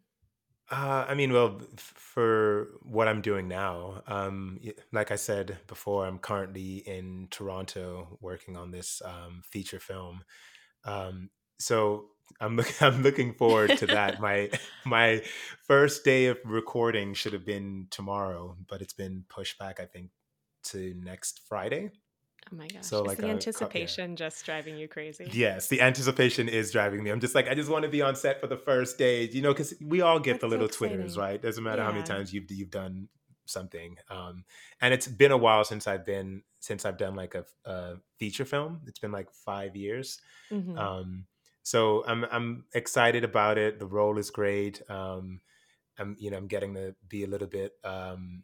Uh, 0.70 1.04
I 1.06 1.14
mean, 1.14 1.32
well, 1.32 1.60
for 1.76 2.68
what 2.82 3.06
I'm 3.06 3.20
doing 3.20 3.48
now, 3.48 4.02
um, 4.06 4.58
like 4.92 5.10
I 5.10 5.16
said 5.16 5.58
before, 5.66 6.06
I'm 6.06 6.18
currently 6.18 6.78
in 6.78 7.28
Toronto 7.30 8.16
working 8.20 8.56
on 8.56 8.70
this 8.70 9.02
um, 9.04 9.42
feature 9.44 9.78
film. 9.78 10.24
Um, 10.84 11.30
so 11.58 12.06
I'm 12.40 12.56
look, 12.56 12.82
I'm 12.82 13.02
looking 13.02 13.34
forward 13.34 13.76
to 13.78 13.86
that. 13.88 14.20
my 14.22 14.50
my 14.86 15.22
first 15.66 16.04
day 16.04 16.26
of 16.26 16.38
recording 16.44 17.12
should 17.14 17.34
have 17.34 17.44
been 17.44 17.88
tomorrow, 17.90 18.56
but 18.68 18.80
it's 18.80 18.94
been 18.94 19.24
pushed 19.28 19.58
back. 19.58 19.80
I 19.80 19.84
think 19.84 20.10
to 20.64 20.94
next 20.96 21.42
Friday. 21.46 21.90
Oh 22.52 22.56
my 22.56 22.68
gosh. 22.68 22.84
So 22.84 23.02
is 23.02 23.06
like 23.06 23.18
the 23.18 23.28
anticipation 23.28 24.10
yeah. 24.10 24.16
just 24.16 24.44
driving 24.44 24.76
you 24.76 24.88
crazy? 24.88 25.28
Yes, 25.32 25.68
the 25.68 25.80
anticipation 25.80 26.48
is 26.48 26.70
driving 26.70 27.02
me. 27.02 27.10
I'm 27.10 27.20
just 27.20 27.34
like, 27.34 27.48
I 27.48 27.54
just 27.54 27.70
want 27.70 27.84
to 27.84 27.88
be 27.88 28.02
on 28.02 28.16
set 28.16 28.40
for 28.40 28.46
the 28.46 28.56
first 28.56 28.98
day, 28.98 29.24
you 29.24 29.42
know, 29.42 29.52
because 29.52 29.74
we 29.80 30.00
all 30.00 30.18
get 30.18 30.34
That's 30.34 30.42
the 30.42 30.48
little 30.48 30.68
so 30.68 30.78
twitters, 30.78 31.16
right? 31.16 31.40
Doesn't 31.40 31.64
matter 31.64 31.82
yeah. 31.82 31.86
how 31.86 31.92
many 31.92 32.04
times 32.04 32.32
you've 32.32 32.50
you've 32.50 32.70
done 32.70 33.08
something. 33.46 33.96
Um, 34.10 34.44
and 34.80 34.94
it's 34.94 35.06
been 35.06 35.32
a 35.32 35.36
while 35.36 35.64
since 35.64 35.86
I've 35.86 36.04
been 36.04 36.42
since 36.60 36.84
I've 36.84 36.98
done 36.98 37.14
like 37.14 37.34
a, 37.34 37.44
a 37.64 37.96
feature 38.18 38.44
film. 38.44 38.80
It's 38.86 38.98
been 38.98 39.12
like 39.12 39.30
five 39.30 39.76
years. 39.76 40.20
Mm-hmm. 40.50 40.78
Um, 40.78 41.26
so 41.62 42.04
I'm 42.06 42.24
I'm 42.30 42.64
excited 42.74 43.24
about 43.24 43.58
it. 43.58 43.78
The 43.78 43.86
role 43.86 44.18
is 44.18 44.30
great. 44.30 44.82
Um, 44.90 45.40
I'm 45.98 46.16
you 46.18 46.30
know 46.30 46.36
I'm 46.36 46.46
getting 46.46 46.74
to 46.74 46.94
be 47.08 47.24
a 47.24 47.26
little 47.26 47.48
bit 47.48 47.72
um, 47.84 48.42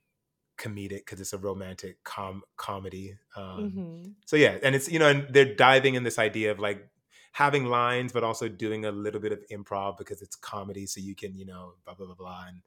comedic 0.60 1.00
because 1.06 1.20
it's 1.20 1.32
a 1.32 1.38
romantic 1.38 1.96
com 2.04 2.42
comedy. 2.56 3.16
Um, 3.36 3.58
Mm-hmm. 3.58 4.10
so 4.26 4.36
yeah, 4.36 4.58
and 4.62 4.74
it's 4.76 4.88
you 4.92 4.98
know, 5.00 5.08
and 5.08 5.26
they're 5.34 5.54
diving 5.54 5.94
in 5.96 6.04
this 6.04 6.18
idea 6.18 6.50
of 6.52 6.58
like 6.60 6.86
having 7.32 7.64
lines, 7.66 8.12
but 8.12 8.22
also 8.24 8.48
doing 8.48 8.84
a 8.84 8.92
little 8.92 9.20
bit 9.20 9.32
of 9.32 9.40
improv 9.50 9.96
because 9.98 10.20
it's 10.22 10.36
comedy, 10.36 10.86
so 10.86 11.00
you 11.00 11.14
can 11.14 11.34
you 11.36 11.46
know 11.46 11.74
blah 11.84 11.94
blah 11.94 12.06
blah 12.06 12.14
blah. 12.22 12.44
And 12.48 12.62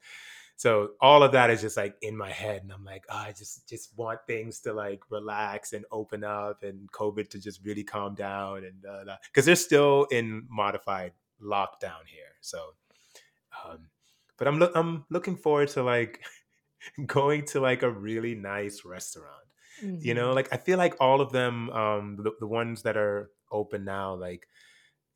so 0.56 0.90
all 1.00 1.22
of 1.22 1.32
that 1.32 1.50
is 1.50 1.60
just 1.60 1.76
like 1.76 1.96
in 2.00 2.16
my 2.16 2.30
head, 2.30 2.62
and 2.62 2.72
I'm 2.72 2.84
like, 2.84 3.04
oh, 3.10 3.16
I 3.28 3.32
just 3.32 3.68
just 3.68 3.90
want 3.96 4.20
things 4.26 4.60
to 4.60 4.72
like 4.72 5.02
relax 5.10 5.72
and 5.72 5.84
open 5.90 6.24
up, 6.24 6.62
and 6.62 6.90
COVID 6.92 7.28
to 7.30 7.38
just 7.40 7.64
really 7.64 7.84
calm 7.84 8.14
down, 8.14 8.64
and 8.64 8.84
because 9.30 9.44
they're 9.46 9.56
still 9.70 10.06
in 10.10 10.46
modified 10.48 11.12
lockdown 11.42 12.04
here. 12.06 12.32
So, 12.40 12.58
um, 13.64 13.88
but 14.38 14.48
I'm 14.48 14.58
lo- 14.58 14.72
I'm 14.74 15.04
looking 15.10 15.36
forward 15.36 15.68
to 15.70 15.82
like 15.82 16.22
going 17.06 17.44
to 17.46 17.60
like 17.60 17.82
a 17.82 17.90
really 17.90 18.34
nice 18.34 18.84
restaurant. 18.84 19.46
Mm-hmm. 19.82 20.06
You 20.06 20.14
know, 20.14 20.32
like 20.32 20.52
I 20.52 20.56
feel 20.56 20.78
like 20.78 20.94
all 21.00 21.20
of 21.20 21.32
them, 21.32 21.70
um, 21.70 22.16
the, 22.22 22.32
the 22.40 22.46
ones 22.46 22.82
that 22.82 22.96
are 22.96 23.30
open 23.50 23.84
now, 23.84 24.14
like 24.14 24.46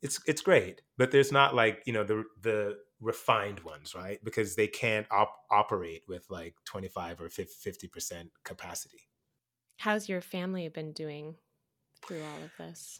it's 0.01 0.19
it's 0.25 0.41
great, 0.41 0.81
but 0.97 1.11
there's 1.11 1.31
not 1.31 1.55
like 1.55 1.83
you 1.85 1.93
know 1.93 2.03
the 2.03 2.23
the 2.41 2.77
refined 2.99 3.61
ones, 3.61 3.95
right? 3.95 4.23
Because 4.23 4.55
they 4.55 4.67
can't 4.67 5.07
op- 5.11 5.45
operate 5.49 6.03
with 6.07 6.25
like 6.29 6.55
25 6.65 7.21
or 7.21 7.29
50 7.29 7.87
percent 7.87 8.31
capacity. 8.43 9.07
How's 9.77 10.09
your 10.09 10.21
family 10.21 10.67
been 10.67 10.91
doing 10.91 11.35
through 12.05 12.21
all 12.21 12.43
of 12.43 12.51
this? 12.57 12.99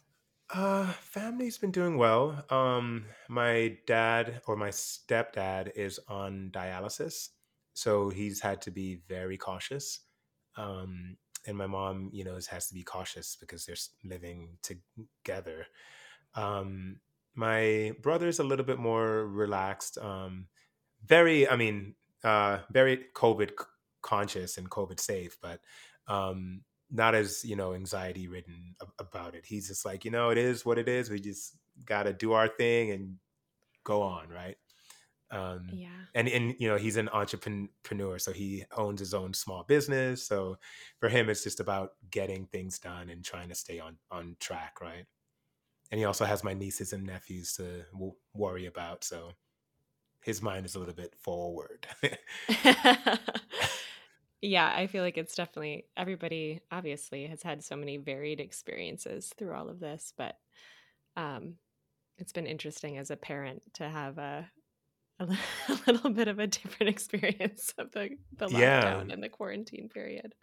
Uh, 0.52 0.92
family's 1.02 1.58
been 1.58 1.72
doing 1.72 1.98
well. 1.98 2.44
Um, 2.50 3.06
my 3.28 3.78
dad 3.86 4.42
or 4.48 4.56
my 4.56 4.70
stepdad 4.70 5.72
is 5.76 6.00
on 6.08 6.50
dialysis, 6.52 7.30
so 7.74 8.10
he's 8.10 8.42
had 8.42 8.62
to 8.64 8.72
be 8.72 9.02
very 9.08 9.38
cautious. 9.38 10.02
Um, 10.58 11.18
and 11.48 11.58
my 11.58 11.68
mom, 11.68 12.10
you 12.12 12.24
know, 12.24 12.38
has 12.50 12.68
to 12.68 12.74
be 12.74 12.84
cautious 12.84 13.38
because 13.40 13.66
they're 13.66 13.76
living 14.04 14.58
together. 14.62 15.66
Um, 16.36 16.98
my 17.36 17.94
brother's 18.02 18.40
a 18.40 18.44
little 18.44 18.66
bit 18.66 18.80
more 18.80 19.26
relaxed. 19.26 19.98
Um, 19.98 20.48
very, 21.06 21.48
I 21.48 21.56
mean, 21.56 21.96
uh, 22.24 22.60
very 22.72 23.06
COVID 23.16 23.52
conscious 24.02 24.58
and 24.58 24.70
COVID 24.70 25.00
safe, 25.00 25.38
but 25.42 25.62
um, 26.08 26.62
not 26.92 27.16
as 27.16 27.46
you 27.46 27.56
know 27.56 27.74
anxiety 27.74 28.28
ridden 28.28 28.76
about 28.98 29.36
it. 29.36 29.46
He's 29.46 29.68
just 29.68 29.86
like, 29.86 30.04
you 30.04 30.12
know, 30.12 30.30
it 30.30 30.38
is 30.38 30.66
what 30.66 30.78
it 30.78 30.90
is. 30.90 31.10
We 31.10 31.20
just 31.20 31.56
got 31.86 32.04
to 32.04 32.14
do 32.14 32.34
our 32.34 32.48
thing 32.48 32.92
and 32.92 33.16
go 33.84 34.02
on, 34.02 34.30
right? 34.30 34.58
Um, 35.31 35.67
yeah. 35.71 35.88
And 36.15 36.27
and 36.27 36.55
you 36.59 36.67
know 36.67 36.77
he's 36.77 36.98
an 36.98 37.09
entrepreneur, 37.09 38.17
so 38.17 38.31
he 38.31 38.65
owns 38.75 39.00
his 39.00 39.13
own 39.13 39.33
small 39.33 39.63
business. 39.63 40.25
So 40.25 40.57
for 41.00 41.09
him, 41.09 41.29
it's 41.29 41.43
just 41.43 41.59
about 41.59 41.91
getting 42.09 42.48
things 42.48 42.79
done 42.79 43.09
and 43.09 43.24
trying 43.24 43.50
to 43.50 43.55
stay 43.55 43.79
on 43.79 43.98
on 44.09 44.36
track, 44.39 44.81
right? 44.81 45.05
And 45.91 46.00
he 46.00 46.05
also 46.05 46.25
has 46.25 46.43
my 46.43 46.53
nieces 46.53 46.93
and 46.93 47.05
nephews 47.05 47.53
to 47.53 47.83
w- 47.93 48.13
worry 48.33 48.67
about, 48.67 49.03
so 49.03 49.31
his 50.21 50.41
mind 50.41 50.65
is 50.65 50.75
a 50.75 50.79
little 50.79 50.93
bit 50.93 51.15
forward. 51.15 51.88
yeah, 54.41 54.71
I 54.75 54.88
feel 54.88 55.03
like 55.03 55.17
it's 55.17 55.36
definitely 55.36 55.86
everybody 55.98 56.62
obviously 56.71 57.25
has 57.27 57.41
had 57.41 57.63
so 57.63 57.75
many 57.75 57.98
varied 57.98 58.39
experiences 58.39 59.31
through 59.38 59.53
all 59.53 59.69
of 59.69 59.79
this, 59.79 60.13
but 60.17 60.36
um 61.15 61.55
it's 62.19 62.33
been 62.33 62.45
interesting 62.45 62.98
as 62.98 63.09
a 63.09 63.15
parent 63.15 63.62
to 63.74 63.88
have 63.89 64.17
a 64.17 64.50
a, 65.70 65.80
little 65.88 66.10
bit 66.10 66.28
of 66.28 66.40
a 66.40 66.48
different 66.48 66.90
experience 66.90 67.74
of 67.78 67.92
the 67.92 68.10
the 68.38 68.48
lockdown 68.48 68.60
yeah. 68.60 69.04
and 69.10 69.24
the 69.24 69.30
quarantine 69.30 69.90
period. 69.94 70.34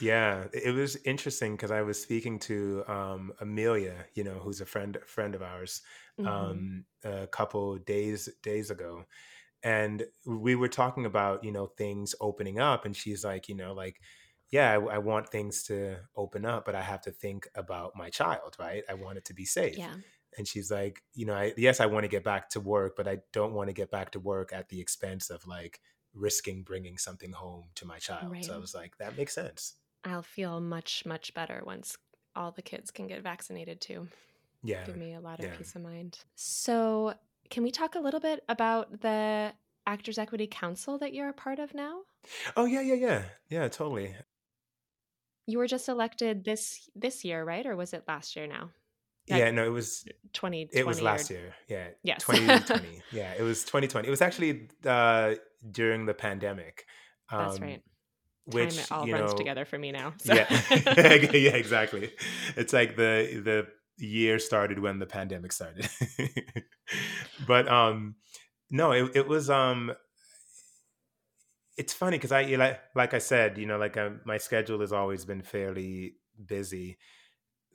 Yeah, 0.00 0.44
it 0.52 0.74
was 0.74 0.96
interesting 1.04 1.54
because 1.54 1.70
I 1.70 1.82
was 1.82 2.02
speaking 2.02 2.40
to 2.40 2.82
um, 2.88 3.32
Amelia, 3.40 4.06
you 4.14 4.24
know, 4.24 4.34
who's 4.34 4.60
a 4.60 4.66
friend 4.66 4.98
friend 5.06 5.34
of 5.34 5.42
ours, 5.42 5.82
mm-hmm. 6.20 6.28
um, 6.28 6.84
a 7.04 7.26
couple 7.28 7.78
days 7.78 8.28
days 8.42 8.70
ago, 8.70 9.04
and 9.62 10.04
we 10.26 10.54
were 10.56 10.68
talking 10.68 11.06
about 11.06 11.44
you 11.44 11.52
know 11.52 11.66
things 11.66 12.14
opening 12.20 12.58
up, 12.58 12.84
and 12.84 12.96
she's 12.96 13.24
like, 13.24 13.48
you 13.48 13.54
know, 13.54 13.72
like, 13.72 14.00
yeah, 14.50 14.72
I, 14.72 14.96
I 14.96 14.98
want 14.98 15.30
things 15.30 15.62
to 15.64 15.96
open 16.16 16.44
up, 16.44 16.64
but 16.66 16.74
I 16.74 16.82
have 16.82 17.02
to 17.02 17.12
think 17.12 17.46
about 17.54 17.92
my 17.94 18.10
child, 18.10 18.56
right? 18.58 18.82
I 18.90 18.94
want 18.94 19.18
it 19.18 19.24
to 19.26 19.34
be 19.34 19.44
safe. 19.44 19.78
Yeah 19.78 19.94
and 20.36 20.46
she's 20.46 20.70
like 20.70 21.02
you 21.14 21.26
know 21.26 21.34
I, 21.34 21.52
yes 21.56 21.80
i 21.80 21.86
want 21.86 22.04
to 22.04 22.08
get 22.08 22.24
back 22.24 22.50
to 22.50 22.60
work 22.60 22.94
but 22.96 23.06
i 23.08 23.18
don't 23.32 23.52
want 23.52 23.68
to 23.68 23.74
get 23.74 23.90
back 23.90 24.12
to 24.12 24.20
work 24.20 24.52
at 24.52 24.68
the 24.68 24.80
expense 24.80 25.30
of 25.30 25.46
like 25.46 25.80
risking 26.14 26.62
bringing 26.62 26.96
something 26.96 27.32
home 27.32 27.64
to 27.74 27.86
my 27.86 27.98
child. 27.98 28.30
Right. 28.30 28.44
so 28.44 28.54
i 28.54 28.58
was 28.58 28.74
like 28.74 28.96
that 28.98 29.16
makes 29.16 29.34
sense. 29.34 29.74
I'll 30.04 30.22
feel 30.22 30.60
much 30.60 31.04
much 31.06 31.34
better 31.34 31.62
once 31.64 31.96
all 32.36 32.52
the 32.52 32.62
kids 32.62 32.90
can 32.90 33.06
get 33.06 33.22
vaccinated 33.22 33.80
too. 33.80 34.08
Yeah. 34.62 34.84
Give 34.84 34.96
me 34.96 35.14
a 35.14 35.20
lot 35.20 35.38
of 35.38 35.46
yeah. 35.46 35.54
peace 35.56 35.74
of 35.74 35.82
mind. 35.82 36.18
So 36.34 37.14
can 37.50 37.62
we 37.62 37.70
talk 37.70 37.94
a 37.94 38.00
little 38.00 38.20
bit 38.20 38.42
about 38.48 39.00
the 39.00 39.52
actors 39.86 40.18
equity 40.18 40.46
council 40.46 40.98
that 40.98 41.12
you're 41.14 41.28
a 41.28 41.34
part 41.34 41.58
of 41.58 41.74
now? 41.74 42.00
Oh 42.56 42.64
yeah 42.64 42.80
yeah 42.80 42.94
yeah. 42.94 43.22
Yeah 43.48 43.68
totally. 43.68 44.14
You 45.46 45.58
were 45.58 45.66
just 45.66 45.88
elected 45.88 46.44
this 46.44 46.88
this 46.94 47.24
year 47.24 47.44
right? 47.44 47.66
Or 47.66 47.76
was 47.76 47.92
it 47.92 48.04
last 48.06 48.36
year 48.36 48.46
now 48.46 48.70
yeah, 49.26 49.50
no, 49.50 49.64
it 49.64 49.70
was 49.70 50.04
2020. 50.34 50.68
It 50.72 50.86
was 50.86 51.00
last 51.00 51.30
or... 51.30 51.34
year. 51.34 51.54
Yeah. 51.68 51.86
Yes. 52.02 52.24
2020. 52.24 53.02
yeah, 53.12 53.32
it 53.38 53.42
was 53.42 53.62
2020. 53.64 54.06
It 54.06 54.10
was 54.10 54.20
actually 54.20 54.68
uh, 54.84 55.34
during 55.70 56.06
the 56.06 56.14
pandemic. 56.14 56.86
Um, 57.30 57.44
That's 57.44 57.60
right. 57.60 57.82
Which 58.46 58.76
Time 58.76 58.78
it 58.78 58.92
all 58.92 59.06
you 59.06 59.14
runs 59.14 59.32
know, 59.32 59.38
together 59.38 59.64
for 59.64 59.78
me 59.78 59.92
now. 59.92 60.12
So. 60.18 60.34
Yeah. 60.34 60.46
yeah, 61.32 61.56
exactly. 61.56 62.12
It's 62.56 62.74
like 62.74 62.96
the 62.96 63.40
the 63.42 63.66
year 64.04 64.38
started 64.38 64.78
when 64.78 64.98
the 64.98 65.06
pandemic 65.06 65.52
started. 65.52 65.88
but 67.46 67.66
um 67.68 68.16
no, 68.70 68.92
it 68.92 69.12
it 69.14 69.28
was 69.28 69.48
um 69.48 69.94
it's 71.78 71.94
funny 71.94 72.18
because 72.18 72.32
I 72.32 72.42
like 72.56 72.80
like 72.94 73.14
I 73.14 73.18
said, 73.18 73.56
you 73.56 73.64
know, 73.64 73.78
like 73.78 73.96
um, 73.96 74.20
my 74.26 74.36
schedule 74.36 74.80
has 74.80 74.92
always 74.92 75.24
been 75.24 75.40
fairly 75.40 76.16
busy 76.44 76.98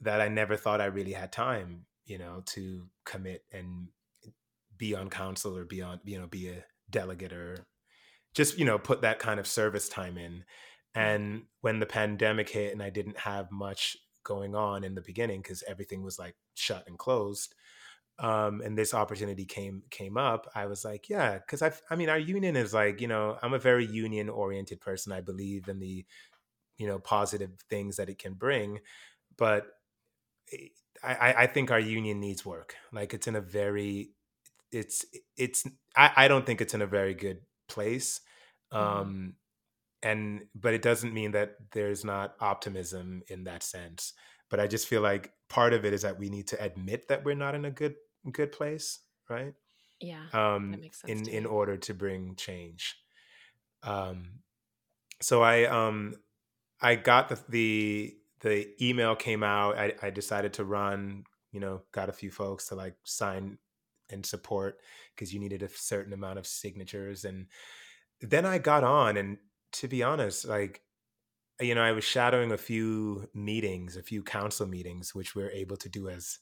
that 0.00 0.20
I 0.20 0.28
never 0.28 0.56
thought 0.56 0.80
I 0.80 0.86
really 0.86 1.12
had 1.12 1.32
time, 1.32 1.86
you 2.06 2.18
know, 2.18 2.42
to 2.46 2.88
commit 3.04 3.44
and 3.52 3.88
be 4.76 4.94
on 4.94 5.10
council 5.10 5.56
or 5.56 5.64
be 5.64 5.82
on, 5.82 6.00
you 6.04 6.18
know, 6.18 6.26
be 6.26 6.48
a 6.48 6.64
delegate 6.88 7.32
or 7.32 7.66
just, 8.34 8.58
you 8.58 8.64
know, 8.64 8.78
put 8.78 9.02
that 9.02 9.18
kind 9.18 9.38
of 9.38 9.46
service 9.46 9.88
time 9.88 10.16
in. 10.16 10.44
And 10.94 11.42
when 11.60 11.78
the 11.78 11.86
pandemic 11.86 12.48
hit 12.48 12.72
and 12.72 12.82
I 12.82 12.90
didn't 12.90 13.18
have 13.18 13.50
much 13.52 13.96
going 14.24 14.54
on 14.54 14.84
in 14.84 14.94
the 14.94 15.02
beginning 15.02 15.40
because 15.42 15.62
everything 15.68 16.02
was 16.02 16.18
like 16.18 16.34
shut 16.54 16.84
and 16.86 16.98
closed, 16.98 17.54
um, 18.18 18.60
and 18.60 18.76
this 18.76 18.92
opportunity 18.92 19.44
came 19.46 19.82
came 19.90 20.16
up, 20.16 20.46
I 20.54 20.66
was 20.66 20.84
like, 20.84 21.08
yeah, 21.08 21.38
because 21.38 21.62
I, 21.62 21.72
I 21.90 21.96
mean, 21.96 22.10
our 22.10 22.18
union 22.18 22.54
is 22.54 22.74
like, 22.74 23.00
you 23.00 23.08
know, 23.08 23.38
I'm 23.42 23.54
a 23.54 23.58
very 23.58 23.86
union 23.86 24.28
oriented 24.28 24.80
person. 24.80 25.12
I 25.12 25.22
believe 25.22 25.68
in 25.68 25.78
the, 25.78 26.04
you 26.76 26.86
know, 26.86 26.98
positive 26.98 27.52
things 27.70 27.96
that 27.96 28.10
it 28.10 28.18
can 28.18 28.34
bring, 28.34 28.80
but 29.38 29.68
I, 31.02 31.34
I 31.38 31.46
think 31.46 31.70
our 31.70 31.80
union 31.80 32.20
needs 32.20 32.44
work. 32.44 32.74
Like 32.92 33.14
it's 33.14 33.26
in 33.26 33.36
a 33.36 33.40
very, 33.40 34.10
it's 34.70 35.04
it's 35.36 35.66
I, 35.96 36.12
I 36.16 36.28
don't 36.28 36.44
think 36.44 36.60
it's 36.60 36.74
in 36.74 36.82
a 36.82 36.86
very 36.86 37.14
good 37.14 37.38
place. 37.68 38.20
Mm-hmm. 38.72 39.00
Um, 39.00 39.34
and 40.02 40.42
but 40.54 40.74
it 40.74 40.82
doesn't 40.82 41.14
mean 41.14 41.32
that 41.32 41.56
there's 41.72 42.04
not 42.04 42.34
optimism 42.40 43.22
in 43.28 43.44
that 43.44 43.62
sense. 43.62 44.12
But 44.50 44.60
I 44.60 44.66
just 44.66 44.88
feel 44.88 45.00
like 45.00 45.32
part 45.48 45.72
of 45.72 45.84
it 45.84 45.92
is 45.92 46.02
that 46.02 46.18
we 46.18 46.28
need 46.28 46.48
to 46.48 46.62
admit 46.62 47.08
that 47.08 47.24
we're 47.24 47.34
not 47.34 47.54
in 47.54 47.64
a 47.64 47.70
good 47.70 47.94
good 48.30 48.52
place, 48.52 49.00
right? 49.28 49.54
Yeah. 50.00 50.24
Um, 50.32 50.72
that 50.72 50.80
makes 50.80 51.00
sense 51.00 51.28
in 51.28 51.34
in 51.34 51.46
order 51.46 51.76
to 51.76 51.94
bring 51.94 52.34
change. 52.36 52.96
Um, 53.82 54.40
so 55.20 55.42
I 55.42 55.64
um 55.64 56.14
I 56.80 56.96
got 56.96 57.28
the 57.28 57.38
the 57.48 58.16
the 58.40 58.72
email 58.84 59.16
came 59.16 59.42
out, 59.42 59.78
I, 59.78 59.94
I 60.02 60.10
decided 60.10 60.54
to 60.54 60.64
run, 60.64 61.24
you 61.52 61.60
know, 61.60 61.82
got 61.92 62.08
a 62.08 62.12
few 62.12 62.30
folks 62.30 62.68
to 62.68 62.74
like 62.74 62.96
sign 63.04 63.58
and 64.10 64.24
support 64.26 64.80
because 65.14 65.32
you 65.32 65.40
needed 65.40 65.62
a 65.62 65.68
certain 65.68 66.12
amount 66.12 66.38
of 66.38 66.46
signatures. 66.46 67.24
And 67.24 67.48
then 68.20 68.46
I 68.46 68.58
got 68.58 68.84
on, 68.84 69.16
and 69.16 69.38
to 69.72 69.88
be 69.88 70.02
honest, 70.02 70.46
like, 70.46 70.82
you 71.60 71.74
know, 71.74 71.82
I 71.82 71.92
was 71.92 72.04
shadowing 72.04 72.52
a 72.52 72.58
few 72.58 73.28
meetings, 73.34 73.96
a 73.96 74.02
few 74.02 74.22
council 74.22 74.66
meetings, 74.66 75.14
which 75.14 75.34
we're 75.34 75.50
able 75.50 75.76
to 75.78 75.88
do 75.88 76.08
as 76.08 76.38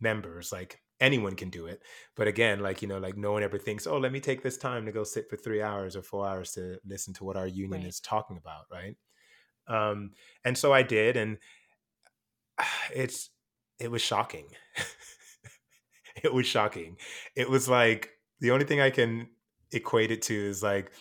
members. 0.00 0.52
Like 0.52 0.82
anyone 1.00 1.36
can 1.36 1.50
do 1.50 1.66
it. 1.66 1.82
But 2.16 2.28
again, 2.28 2.60
like, 2.60 2.82
you 2.82 2.88
know, 2.88 2.98
like 2.98 3.16
no 3.16 3.32
one 3.32 3.42
ever 3.42 3.58
thinks, 3.58 3.86
oh, 3.86 3.98
let 3.98 4.12
me 4.12 4.20
take 4.20 4.42
this 4.42 4.58
time 4.58 4.86
to 4.86 4.92
go 4.92 5.04
sit 5.04 5.28
for 5.28 5.36
three 5.36 5.62
hours 5.62 5.96
or 5.96 6.02
four 6.02 6.26
hours 6.26 6.52
to 6.52 6.78
listen 6.84 7.14
to 7.14 7.24
what 7.24 7.36
our 7.36 7.46
union 7.46 7.84
Right. 7.84 7.86
is 7.86 8.00
talking 8.00 8.36
about. 8.36 8.66
Right. 8.70 8.96
Um, 9.68 10.12
and 10.44 10.56
so 10.56 10.72
I 10.72 10.82
did, 10.82 11.16
and 11.16 11.38
it's 12.94 13.30
it 13.78 13.90
was 13.90 14.02
shocking. 14.02 14.48
it 16.22 16.32
was 16.32 16.46
shocking. 16.46 16.96
It 17.36 17.48
was 17.48 17.68
like 17.68 18.10
the 18.40 18.50
only 18.50 18.64
thing 18.64 18.80
I 18.80 18.90
can 18.90 19.28
equate 19.72 20.10
it 20.10 20.22
to 20.22 20.34
is 20.34 20.62
like 20.62 20.92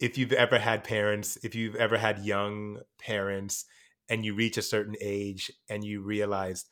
if 0.00 0.18
you've 0.18 0.32
ever 0.32 0.58
had 0.58 0.84
parents, 0.84 1.38
if 1.42 1.54
you've 1.54 1.76
ever 1.76 1.96
had 1.96 2.24
young 2.24 2.80
parents 2.98 3.64
and 4.08 4.24
you 4.24 4.34
reach 4.34 4.58
a 4.58 4.62
certain 4.62 4.96
age 5.00 5.50
and 5.68 5.84
you 5.84 6.02
realize, 6.02 6.66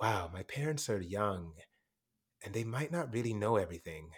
wow, 0.00 0.30
my 0.32 0.42
parents 0.42 0.88
are 0.88 1.00
young 1.00 1.52
and 2.44 2.54
they 2.54 2.64
might 2.64 2.92
not 2.92 3.12
really 3.12 3.34
know 3.34 3.56
everything. 3.56 4.10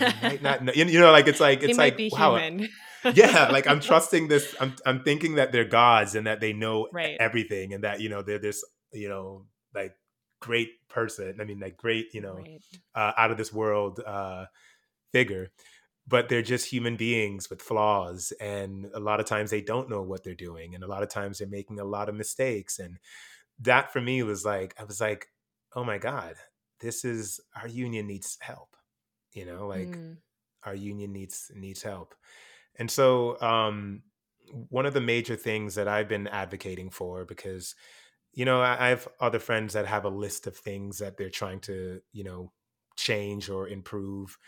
Might 0.00 0.42
not 0.42 0.64
know, 0.64 0.72
you 0.74 1.00
know, 1.00 1.12
like 1.12 1.28
it's 1.28 1.40
like 1.40 1.62
it's 1.62 1.78
like 1.78 1.98
wow, 2.12 2.36
yeah, 3.14 3.48
like 3.50 3.66
I'm 3.66 3.80
trusting 3.80 4.28
this. 4.28 4.54
I'm 4.60 4.74
I'm 4.86 5.02
thinking 5.02 5.36
that 5.36 5.52
they're 5.52 5.64
gods 5.64 6.14
and 6.14 6.26
that 6.26 6.40
they 6.40 6.52
know 6.52 6.88
right. 6.92 7.16
everything 7.18 7.72
and 7.72 7.84
that 7.84 8.00
you 8.00 8.08
know 8.08 8.22
they're 8.22 8.38
this 8.38 8.64
you 8.92 9.08
know 9.08 9.46
like 9.74 9.94
great 10.40 10.88
person. 10.88 11.38
I 11.40 11.44
mean, 11.44 11.60
like 11.60 11.76
great 11.76 12.14
you 12.14 12.20
know 12.20 12.34
right. 12.34 12.60
uh, 12.94 13.12
out 13.16 13.30
of 13.30 13.36
this 13.36 13.52
world 13.52 14.00
uh, 14.04 14.46
figure 15.12 15.50
but 16.06 16.28
they're 16.28 16.42
just 16.42 16.66
human 16.66 16.96
beings 16.96 17.48
with 17.48 17.62
flaws 17.62 18.32
and 18.40 18.86
a 18.94 19.00
lot 19.00 19.20
of 19.20 19.26
times 19.26 19.50
they 19.50 19.60
don't 19.60 19.88
know 19.88 20.02
what 20.02 20.24
they're 20.24 20.34
doing 20.34 20.74
and 20.74 20.82
a 20.82 20.86
lot 20.86 21.02
of 21.02 21.08
times 21.08 21.38
they're 21.38 21.48
making 21.48 21.78
a 21.78 21.84
lot 21.84 22.08
of 22.08 22.14
mistakes 22.14 22.78
and 22.78 22.98
that 23.60 23.92
for 23.92 24.00
me 24.00 24.22
was 24.22 24.44
like 24.44 24.74
i 24.78 24.84
was 24.84 25.00
like 25.00 25.28
oh 25.74 25.84
my 25.84 25.98
god 25.98 26.34
this 26.80 27.04
is 27.04 27.40
our 27.60 27.68
union 27.68 28.06
needs 28.06 28.36
help 28.40 28.76
you 29.32 29.44
know 29.44 29.66
like 29.66 29.88
mm. 29.88 30.16
our 30.64 30.74
union 30.74 31.12
needs 31.12 31.50
needs 31.54 31.82
help 31.82 32.14
and 32.76 32.90
so 32.90 33.40
um 33.40 34.02
one 34.68 34.86
of 34.86 34.94
the 34.94 35.00
major 35.00 35.36
things 35.36 35.74
that 35.74 35.88
i've 35.88 36.08
been 36.08 36.26
advocating 36.28 36.90
for 36.90 37.24
because 37.24 37.74
you 38.32 38.44
know 38.44 38.60
i 38.60 38.88
have 38.88 39.08
other 39.20 39.38
friends 39.38 39.74
that 39.74 39.86
have 39.86 40.04
a 40.04 40.10
list 40.10 40.46
of 40.46 40.56
things 40.56 40.98
that 40.98 41.16
they're 41.16 41.30
trying 41.30 41.60
to 41.60 42.00
you 42.12 42.24
know 42.24 42.52
change 42.96 43.48
or 43.48 43.68
improve 43.68 44.38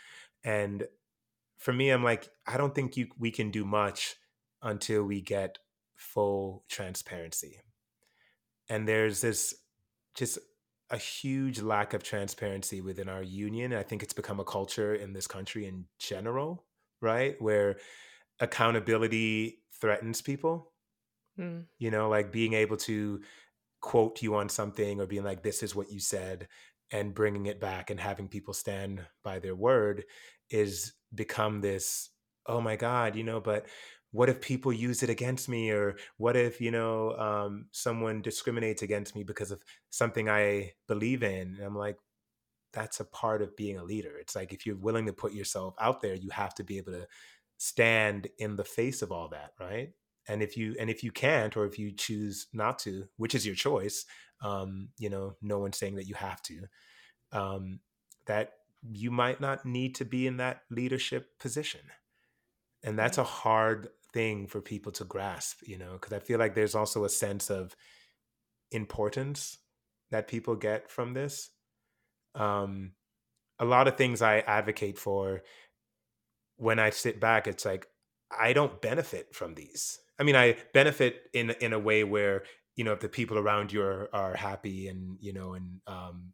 and 0.43 0.85
for 1.57 1.73
me, 1.73 1.89
I'm 1.89 2.03
like, 2.03 2.29
I 2.45 2.57
don't 2.57 2.75
think 2.75 2.97
you 2.97 3.07
we 3.17 3.31
can 3.31 3.51
do 3.51 3.65
much 3.65 4.15
until 4.61 5.03
we 5.03 5.21
get 5.21 5.57
full 5.95 6.63
transparency. 6.69 7.59
And 8.69 8.87
there's 8.87 9.21
this 9.21 9.53
just 10.15 10.39
a 10.95 10.97
huge 10.97 11.61
lack 11.61 11.93
of 11.93 12.03
transparency 12.03 12.79
within 12.79 13.09
our 13.09 13.21
union. 13.21 13.73
I 13.73 13.83
think 13.83 14.01
it's 14.01 14.13
become 14.13 14.39
a 14.39 14.45
culture 14.45 14.95
in 14.95 15.11
this 15.11 15.27
country 15.27 15.67
in 15.67 15.83
general, 15.99 16.63
right? 17.01 17.35
Where 17.39 17.75
accountability 18.39 19.59
threatens 19.81 20.21
people. 20.21 20.71
Mm. 21.37 21.65
You 21.79 21.91
know, 21.91 22.07
like 22.07 22.31
being 22.31 22.53
able 22.53 22.77
to 22.77 23.19
quote 23.81 24.21
you 24.21 24.35
on 24.35 24.47
something 24.47 25.01
or 25.01 25.05
being 25.05 25.25
like, 25.25 25.43
this 25.43 25.63
is 25.63 25.75
what 25.75 25.91
you 25.91 25.99
said, 25.99 26.47
and 26.91 27.13
bringing 27.13 27.47
it 27.47 27.59
back 27.59 27.89
and 27.89 27.99
having 27.99 28.29
people 28.29 28.53
stand 28.53 29.01
by 29.21 29.39
their 29.39 29.55
word 29.55 30.05
is 30.49 30.93
become 31.13 31.59
this 31.59 32.09
oh 32.47 32.61
my 32.61 32.75
god 32.75 33.15
you 33.15 33.23
know 33.23 33.39
but 33.39 33.65
what 34.11 34.29
if 34.29 34.41
people 34.41 34.71
use 34.71 35.03
it 35.03 35.09
against 35.09 35.49
me? 35.49 35.71
Or 35.71 35.97
what 36.17 36.35
if 36.35 36.61
you 36.61 36.71
know 36.71 37.11
um, 37.17 37.67
someone 37.71 38.21
discriminates 38.21 38.81
against 38.81 39.15
me 39.15 39.23
because 39.23 39.51
of 39.51 39.63
something 39.89 40.29
i 40.29 40.73
believe 40.87 41.23
in? 41.23 41.55
And 41.57 41.61
i'm 41.61 41.75
like 41.75 41.97
that's 42.73 42.99
a 42.99 43.05
part 43.05 43.41
of 43.41 43.55
being 43.55 43.77
a 43.77 43.83
leader. 43.85 44.17
It's 44.19 44.35
like 44.35 44.51
if 44.51 44.65
you're 44.65 44.75
willing 44.75 45.05
to 45.05 45.13
put 45.13 45.33
yourself 45.33 45.75
out 45.79 46.01
there 46.01 46.15
you 46.15 46.29
have 46.31 46.53
to 46.55 46.63
be 46.63 46.77
able 46.77 46.91
to 46.93 47.07
stand 47.57 48.27
in 48.37 48.57
the 48.57 48.65
face 48.65 49.01
of 49.01 49.11
all 49.11 49.29
that 49.29 49.51
right? 49.59 49.91
And 50.27 50.41
if 50.41 50.57
you 50.57 50.75
and 50.79 50.89
if 50.89 51.03
you 51.03 51.11
can't 51.11 51.55
or 51.55 51.65
if 51.65 51.77
you 51.79 51.91
choose 51.91 52.47
not 52.53 52.79
to 52.79 53.05
which 53.17 53.35
is 53.35 53.45
your 53.45 53.55
choice 53.55 54.05
um 54.41 54.89
you 54.97 55.09
know 55.09 55.35
no 55.41 55.59
one's 55.59 55.77
saying 55.77 55.95
that 55.95 56.07
you 56.07 56.15
have 56.15 56.41
to 56.41 56.63
um 57.31 57.79
that 58.25 58.51
you 58.91 59.11
might 59.11 59.41
not 59.41 59.65
need 59.65 59.95
to 59.95 60.05
be 60.05 60.27
in 60.27 60.37
that 60.37 60.61
leadership 60.69 61.39
position. 61.39 61.81
And 62.85 62.97
that's 62.97 63.17
a 63.17 63.23
hard 63.23 63.89
thing 64.13 64.47
for 64.47 64.61
people 64.61 64.91
to 64.93 65.03
grasp, 65.03 65.61
you 65.65 65.77
know, 65.77 65.93
because 65.93 66.13
I 66.13 66.19
feel 66.19 66.39
like 66.39 66.55
there's 66.55 66.75
also 66.75 67.03
a 67.03 67.09
sense 67.09 67.49
of 67.49 67.75
importance 68.71 69.57
that 70.11 70.27
people 70.27 70.55
get 70.55 70.89
from 70.89 71.13
this. 71.13 71.49
Um, 72.35 72.91
a 73.59 73.65
lot 73.65 73.87
of 73.87 73.97
things 73.97 74.21
I 74.21 74.39
advocate 74.39 74.97
for 74.99 75.41
when 76.57 76.79
I 76.79 76.91
sit 76.91 77.19
back, 77.19 77.47
it's 77.47 77.65
like 77.65 77.87
I 78.31 78.53
don't 78.53 78.81
benefit 78.81 79.33
from 79.33 79.55
these. 79.55 79.99
I 80.19 80.23
mean, 80.23 80.35
I 80.35 80.57
benefit 80.73 81.23
in 81.33 81.51
in 81.61 81.73
a 81.73 81.79
way 81.79 82.03
where 82.03 82.43
you 82.75 82.83
know 82.83 82.93
if 82.93 82.99
the 82.99 83.09
people 83.09 83.37
around 83.37 83.73
you 83.73 83.81
are, 83.81 84.09
are 84.13 84.35
happy 84.35 84.87
and 84.87 85.17
you 85.19 85.33
know 85.33 85.53
and 85.53 85.81
um, 85.87 86.33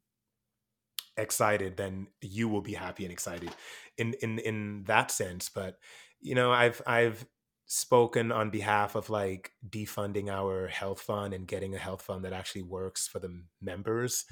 excited, 1.17 1.77
then 1.77 2.07
you 2.21 2.49
will 2.49 2.61
be 2.61 2.73
happy 2.73 3.03
and 3.03 3.11
excited 3.11 3.51
in 3.97 4.13
in 4.21 4.39
in 4.39 4.83
that 4.85 5.11
sense. 5.11 5.49
But 5.49 5.77
you 6.21 6.36
know, 6.36 6.51
I've 6.51 6.81
I've 6.86 7.25
spoken 7.65 8.31
on 8.31 8.49
behalf 8.49 8.95
of 8.95 9.10
like 9.10 9.53
defunding 9.67 10.29
our 10.29 10.67
health 10.67 11.01
fund 11.01 11.34
and 11.34 11.47
getting 11.47 11.73
a 11.73 11.79
health 11.79 12.01
fund 12.01 12.25
that 12.25 12.34
actually 12.34 12.63
works 12.63 13.07
for 13.07 13.19
the 13.19 13.43
members. 13.62 14.25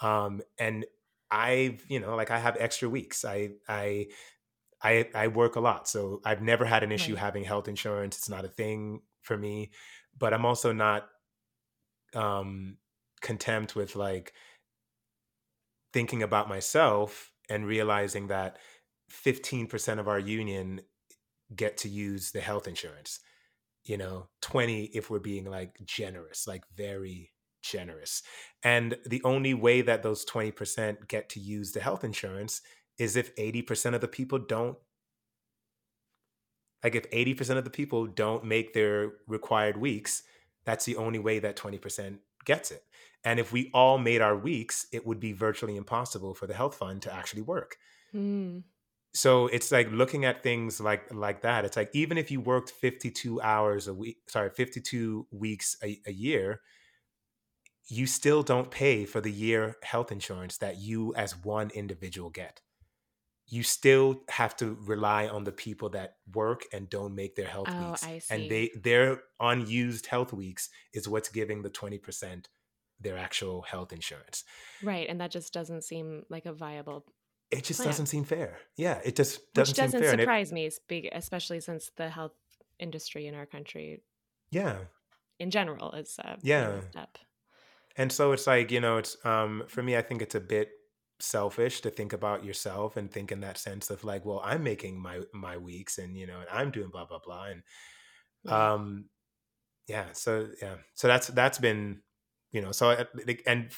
Um, 0.00 0.40
and 0.58 0.86
I've, 1.30 1.84
you 1.88 2.00
know, 2.00 2.16
like 2.16 2.30
I 2.30 2.38
have 2.38 2.56
extra 2.58 2.88
weeks. 2.88 3.24
I 3.24 3.50
I 3.68 4.08
I 4.82 5.08
I 5.14 5.28
work 5.28 5.56
a 5.56 5.60
lot. 5.60 5.88
So 5.88 6.20
I've 6.24 6.42
never 6.42 6.64
had 6.64 6.82
an 6.82 6.92
issue 6.92 7.14
right. 7.14 7.20
having 7.20 7.44
health 7.44 7.68
insurance. 7.68 8.16
It's 8.18 8.28
not 8.28 8.44
a 8.44 8.48
thing 8.48 9.02
for 9.22 9.36
me. 9.36 9.70
But 10.16 10.32
I'm 10.34 10.46
also 10.46 10.72
not 10.72 11.08
um 12.14 12.78
contempt 13.20 13.76
with 13.76 13.96
like 13.96 14.32
thinking 15.92 16.22
about 16.22 16.48
myself 16.48 17.32
and 17.50 17.66
realizing 17.66 18.28
that 18.28 18.58
15% 19.10 19.98
of 19.98 20.06
our 20.06 20.18
union 20.18 20.82
get 21.54 21.76
to 21.78 21.88
use 21.88 22.30
the 22.30 22.40
health 22.40 22.68
insurance 22.68 23.20
you 23.84 23.96
know 23.96 24.28
20 24.42 24.84
if 24.86 25.10
we're 25.10 25.18
being 25.18 25.44
like 25.44 25.78
generous 25.84 26.46
like 26.46 26.62
very 26.76 27.32
generous 27.62 28.22
and 28.62 28.96
the 29.06 29.22
only 29.24 29.52
way 29.54 29.80
that 29.82 30.02
those 30.02 30.24
20% 30.24 31.08
get 31.08 31.28
to 31.28 31.40
use 31.40 31.72
the 31.72 31.80
health 31.80 32.04
insurance 32.04 32.60
is 32.98 33.16
if 33.16 33.34
80% 33.36 33.94
of 33.94 34.00
the 34.00 34.08
people 34.08 34.38
don't 34.38 34.78
like 36.84 36.94
if 36.94 37.10
80% 37.10 37.56
of 37.56 37.64
the 37.64 37.70
people 37.70 38.06
don't 38.06 38.44
make 38.44 38.72
their 38.72 39.12
required 39.26 39.76
weeks 39.76 40.22
that's 40.64 40.84
the 40.84 40.96
only 40.96 41.18
way 41.18 41.38
that 41.40 41.56
20% 41.56 42.18
gets 42.44 42.70
it 42.70 42.84
and 43.24 43.40
if 43.40 43.52
we 43.52 43.70
all 43.74 43.98
made 43.98 44.20
our 44.20 44.36
weeks, 44.36 44.86
it 44.92 45.06
would 45.06 45.20
be 45.20 45.32
virtually 45.32 45.76
impossible 45.76 46.34
for 46.34 46.46
the 46.46 46.54
health 46.54 46.76
fund 46.76 47.02
to 47.02 47.12
actually 47.12 47.42
work. 47.42 47.76
Mm. 48.14 48.62
So 49.14 49.46
it's 49.46 49.72
like 49.72 49.90
looking 49.90 50.24
at 50.24 50.42
things 50.42 50.80
like 50.80 51.12
like 51.12 51.42
that. 51.42 51.64
It's 51.64 51.76
like 51.76 51.90
even 51.92 52.18
if 52.18 52.30
you 52.30 52.40
worked 52.40 52.70
52 52.70 53.40
hours 53.40 53.88
a 53.88 53.94
week, 53.94 54.18
sorry, 54.28 54.50
52 54.50 55.26
weeks 55.30 55.76
a, 55.82 56.00
a 56.06 56.12
year, 56.12 56.60
you 57.88 58.06
still 58.06 58.42
don't 58.42 58.70
pay 58.70 59.04
for 59.04 59.20
the 59.20 59.32
year 59.32 59.76
health 59.82 60.12
insurance 60.12 60.58
that 60.58 60.78
you 60.78 61.14
as 61.14 61.36
one 61.36 61.70
individual 61.70 62.30
get. 62.30 62.60
You 63.46 63.62
still 63.62 64.20
have 64.28 64.54
to 64.58 64.76
rely 64.82 65.26
on 65.26 65.44
the 65.44 65.52
people 65.52 65.88
that 65.90 66.16
work 66.34 66.64
and 66.70 66.90
don't 66.90 67.14
make 67.14 67.34
their 67.34 67.48
health 67.48 67.68
oh, 67.70 67.90
weeks. 67.90 68.30
And 68.30 68.50
they 68.50 68.70
their 68.78 69.22
unused 69.40 70.06
health 70.06 70.34
weeks 70.34 70.68
is 70.92 71.08
what's 71.08 71.30
giving 71.30 71.62
the 71.62 71.70
20% 71.70 72.44
their 73.00 73.16
actual 73.16 73.62
health 73.62 73.92
insurance. 73.92 74.44
Right, 74.82 75.08
and 75.08 75.20
that 75.20 75.30
just 75.30 75.52
doesn't 75.52 75.84
seem 75.84 76.24
like 76.28 76.46
a 76.46 76.52
viable. 76.52 77.06
It 77.50 77.64
just 77.64 77.82
doesn't 77.82 78.06
seem 78.06 78.24
fair. 78.24 78.58
Yeah, 78.76 79.00
it 79.04 79.16
just 79.16 79.52
doesn't, 79.54 79.72
Which 79.72 79.76
doesn't 79.76 80.00
seem 80.00 80.10
fair. 80.10 80.18
surprise 80.18 80.52
it, 80.52 80.54
me, 80.54 81.08
especially 81.12 81.60
since 81.60 81.90
the 81.96 82.10
health 82.10 82.34
industry 82.78 83.26
in 83.26 83.34
our 83.34 83.46
country, 83.46 84.02
yeah, 84.50 84.78
in 85.38 85.50
general, 85.50 85.92
is 85.92 86.16
uh, 86.22 86.36
yeah 86.42 86.80
up. 86.96 87.18
And 87.96 88.12
so 88.12 88.32
it's 88.32 88.46
like 88.46 88.70
you 88.70 88.80
know, 88.80 88.98
it's 88.98 89.16
um 89.24 89.64
for 89.68 89.82
me, 89.82 89.96
I 89.96 90.02
think 90.02 90.20
it's 90.20 90.34
a 90.34 90.40
bit 90.40 90.70
selfish 91.20 91.80
to 91.80 91.90
think 91.90 92.12
about 92.12 92.44
yourself 92.44 92.96
and 92.96 93.10
think 93.10 93.32
in 93.32 93.40
that 93.40 93.58
sense 93.58 93.90
of 93.90 94.04
like, 94.04 94.24
well, 94.24 94.42
I'm 94.44 94.62
making 94.62 95.00
my 95.00 95.20
my 95.32 95.56
weeks, 95.56 95.98
and 95.98 96.16
you 96.16 96.26
know, 96.26 96.40
and 96.40 96.48
I'm 96.52 96.70
doing 96.70 96.90
blah 96.90 97.06
blah 97.06 97.20
blah, 97.24 97.46
and 97.46 97.62
yeah. 98.44 98.72
um, 98.74 99.06
yeah. 99.86 100.06
So 100.12 100.48
yeah, 100.60 100.76
so 100.94 101.08
that's 101.08 101.28
that's 101.28 101.58
been 101.58 102.02
you 102.52 102.60
know 102.60 102.72
so 102.72 103.06
and 103.46 103.72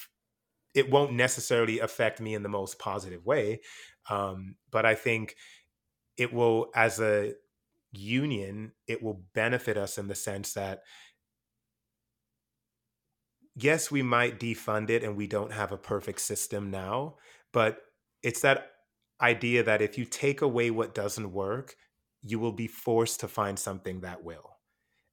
it 0.73 0.89
won't 0.89 1.13
necessarily 1.13 1.79
affect 1.79 2.21
me 2.21 2.33
in 2.33 2.43
the 2.43 2.49
most 2.49 2.79
positive 2.79 3.25
way 3.25 3.59
um, 4.09 4.55
but 4.71 4.85
i 4.85 4.95
think 4.95 5.35
it 6.17 6.33
will 6.33 6.67
as 6.75 6.99
a 6.99 7.33
union 7.91 8.71
it 8.87 9.03
will 9.03 9.23
benefit 9.33 9.77
us 9.77 9.97
in 9.97 10.07
the 10.07 10.15
sense 10.15 10.53
that 10.53 10.81
yes 13.55 13.91
we 13.91 14.01
might 14.01 14.39
defund 14.39 14.89
it 14.89 15.03
and 15.03 15.17
we 15.17 15.27
don't 15.27 15.51
have 15.51 15.71
a 15.71 15.77
perfect 15.77 16.21
system 16.21 16.71
now 16.71 17.15
but 17.51 17.79
it's 18.23 18.41
that 18.41 18.71
idea 19.21 19.61
that 19.61 19.81
if 19.81 19.97
you 19.97 20.05
take 20.05 20.41
away 20.41 20.71
what 20.71 20.95
doesn't 20.95 21.33
work 21.33 21.75
you 22.23 22.39
will 22.39 22.51
be 22.51 22.67
forced 22.67 23.19
to 23.21 23.27
find 23.27 23.57
something 23.57 24.01
that 24.01 24.23
will. 24.23 24.57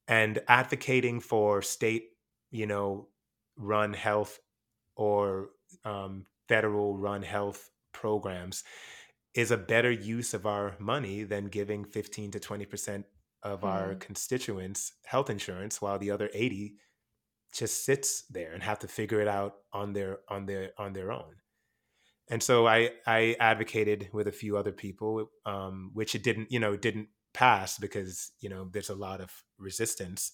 And 0.07 0.41
advocating 0.49 1.21
for 1.21 1.63
state 1.63 2.05
you 2.51 2.67
know 2.67 3.09
run 3.57 3.93
health 3.93 4.39
or 4.99 5.51
um, 5.87 6.27
federal 6.49 6.99
run 6.99 7.23
health 7.23 7.71
programs 7.93 8.65
is 9.35 9.51
a 9.51 9.57
better 9.57 9.91
use 9.93 10.35
of 10.35 10.47
our 10.47 10.77
money 10.79 11.23
than 11.25 11.47
giving 11.47 11.85
15 11.85 12.33
to 12.33 12.41
20% 12.41 13.05
of 13.43 13.65
our 13.65 13.95
Mm. 13.95 14.01
constituents 14.01 14.93
health 15.07 15.31
insurance 15.31 15.81
while 15.81 15.99
the 15.99 16.11
other 16.11 16.29
80 16.35 16.77
just 17.55 17.85
sits 17.85 18.25
there 18.31 18.53
and 18.53 18.63
have 18.63 18.81
to 18.81 18.89
figure 18.89 19.21
it 19.21 19.29
out 19.29 19.55
on 19.73 19.93
their 19.95 20.19
on 20.29 20.47
their 20.47 20.73
on 20.77 20.93
their 20.93 21.13
own 21.13 21.37
and 22.29 22.43
so 22.43 22.67
i 22.67 22.91
i 23.07 23.37
advocated 23.41 24.09
with 24.13 24.27
a 24.29 24.33
few 24.33 24.57
other 24.57 24.73
people 24.73 25.31
um, 25.47 25.91
which 25.95 26.15
it 26.15 26.23
didn't 26.25 26.51
you 26.53 26.59
know 26.61 26.77
didn't 26.77 27.09
pass 27.35 27.79
because 27.79 28.33
you 28.41 28.49
know 28.49 28.69
there's 28.73 28.91
a 28.91 28.95
lot 28.95 29.21
of 29.21 29.31
resistance 29.59 30.33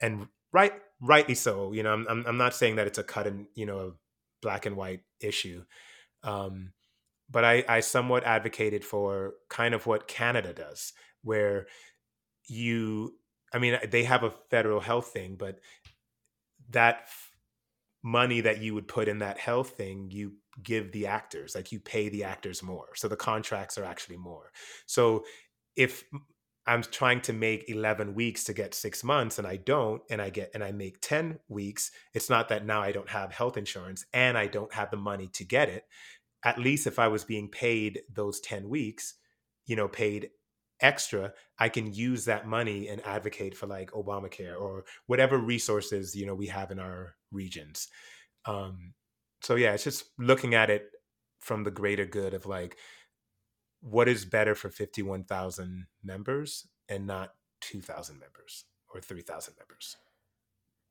and 0.00 0.26
right 0.52 0.72
rightly 1.00 1.34
so 1.34 1.72
you 1.72 1.82
know 1.82 1.92
i'm 1.92 2.06
i'm, 2.08 2.24
I'm 2.26 2.36
not 2.36 2.54
saying 2.54 2.76
that 2.76 2.86
it's 2.86 2.98
a 2.98 3.04
cut 3.04 3.26
and 3.26 3.46
you 3.54 3.66
know 3.66 3.78
a 3.78 3.90
black 4.42 4.66
and 4.66 4.76
white 4.76 5.00
issue 5.20 5.64
um, 6.22 6.72
but 7.30 7.44
I, 7.44 7.64
I 7.68 7.80
somewhat 7.80 8.24
advocated 8.24 8.84
for 8.84 9.34
kind 9.48 9.74
of 9.74 9.86
what 9.86 10.08
Canada 10.08 10.52
does, 10.52 10.92
where 11.22 11.66
you, 12.46 13.14
I 13.52 13.58
mean, 13.58 13.78
they 13.90 14.04
have 14.04 14.22
a 14.22 14.32
federal 14.50 14.80
health 14.80 15.08
thing, 15.08 15.36
but 15.38 15.60
that 16.70 17.00
f- 17.04 17.30
money 18.02 18.40
that 18.40 18.60
you 18.60 18.74
would 18.74 18.88
put 18.88 19.08
in 19.08 19.18
that 19.18 19.38
health 19.38 19.70
thing, 19.70 20.08
you 20.10 20.34
give 20.62 20.92
the 20.92 21.06
actors, 21.06 21.54
like 21.54 21.70
you 21.70 21.80
pay 21.80 22.08
the 22.08 22.24
actors 22.24 22.62
more. 22.62 22.88
So 22.94 23.08
the 23.08 23.16
contracts 23.16 23.76
are 23.76 23.84
actually 23.84 24.16
more. 24.16 24.50
So 24.86 25.24
if 25.76 26.04
I'm 26.68 26.82
trying 26.82 27.22
to 27.22 27.32
make 27.32 27.70
11 27.70 28.14
weeks 28.14 28.44
to 28.44 28.52
get 28.52 28.74
six 28.74 29.02
months 29.02 29.38
and 29.38 29.46
I 29.46 29.56
don't, 29.56 30.02
and 30.10 30.20
I 30.20 30.28
get, 30.28 30.50
and 30.52 30.62
I 30.62 30.70
make 30.70 31.00
10 31.00 31.38
weeks, 31.48 31.90
it's 32.12 32.28
not 32.28 32.50
that 32.50 32.66
now 32.66 32.82
I 32.82 32.92
don't 32.92 33.08
have 33.08 33.32
health 33.32 33.56
insurance 33.56 34.04
and 34.12 34.36
I 34.36 34.48
don't 34.48 34.72
have 34.74 34.90
the 34.90 34.98
money 34.98 35.28
to 35.28 35.44
get 35.44 35.70
it. 35.70 35.84
At 36.44 36.58
least 36.58 36.86
if 36.86 36.98
I 36.98 37.08
was 37.08 37.24
being 37.24 37.48
paid 37.48 38.00
those 38.12 38.38
10 38.40 38.68
weeks, 38.68 39.14
you 39.64 39.76
know, 39.76 39.88
paid 39.88 40.28
extra, 40.80 41.32
I 41.58 41.70
can 41.70 41.92
use 41.92 42.26
that 42.26 42.46
money 42.46 42.88
and 42.88 43.04
advocate 43.06 43.56
for 43.56 43.66
like 43.66 43.90
Obamacare 43.92 44.60
or 44.60 44.84
whatever 45.06 45.38
resources, 45.38 46.14
you 46.14 46.26
know, 46.26 46.34
we 46.34 46.48
have 46.48 46.70
in 46.70 46.78
our 46.78 47.14
regions. 47.32 47.88
Um, 48.44 48.92
so 49.40 49.54
yeah, 49.54 49.72
it's 49.72 49.84
just 49.84 50.04
looking 50.18 50.54
at 50.54 50.68
it 50.68 50.90
from 51.40 51.64
the 51.64 51.70
greater 51.70 52.04
good 52.04 52.34
of 52.34 52.44
like, 52.44 52.76
what 53.80 54.08
is 54.08 54.24
better 54.24 54.54
for 54.54 54.70
51,000 54.70 55.86
members 56.02 56.66
and 56.88 57.06
not 57.06 57.34
2,000 57.60 58.18
members 58.18 58.64
or 58.94 59.00
3,000 59.00 59.54
members. 59.58 59.96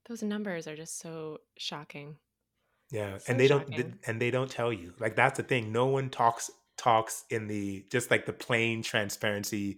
Those 0.07 0.23
numbers 0.23 0.67
are 0.67 0.75
just 0.75 0.99
so 0.99 1.39
shocking. 1.57 2.17
Yeah, 2.91 3.17
So 3.17 3.25
and 3.27 3.39
they 3.39 3.47
don't 3.47 3.67
shocking. 3.69 3.99
and 4.07 4.21
they 4.21 4.31
don't 4.31 4.49
tell 4.49 4.71
you. 4.71 4.93
Like 4.99 5.15
that's 5.15 5.37
the 5.37 5.43
thing. 5.43 5.71
No 5.71 5.87
one 5.87 6.09
talks 6.09 6.49
talks 6.77 7.25
in 7.29 7.47
the 7.47 7.85
just 7.91 8.09
like 8.11 8.25
the 8.25 8.33
plain 8.33 8.81
transparency, 8.83 9.77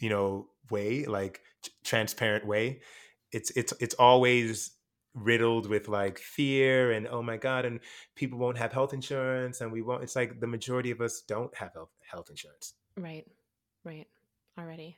you 0.00 0.08
know, 0.08 0.48
way, 0.70 1.04
like 1.04 1.40
transparent 1.84 2.46
way. 2.46 2.80
It's 3.30 3.50
it's 3.52 3.72
it's 3.80 3.94
always 3.94 4.72
riddled 5.14 5.68
with 5.68 5.88
like 5.88 6.18
fear 6.18 6.92
and 6.92 7.08
oh 7.08 7.22
my 7.22 7.36
god 7.36 7.64
and 7.64 7.80
people 8.14 8.38
won't 8.38 8.58
have 8.58 8.72
health 8.72 8.92
insurance 8.92 9.60
and 9.60 9.72
we 9.72 9.82
won't 9.82 10.02
it's 10.02 10.14
like 10.14 10.38
the 10.38 10.46
majority 10.46 10.90
of 10.90 11.00
us 11.00 11.22
don't 11.22 11.54
have 11.56 11.72
health 11.74 11.90
health 12.10 12.30
insurance. 12.30 12.74
Right. 12.96 13.26
Right. 13.84 14.06
Already. 14.58 14.96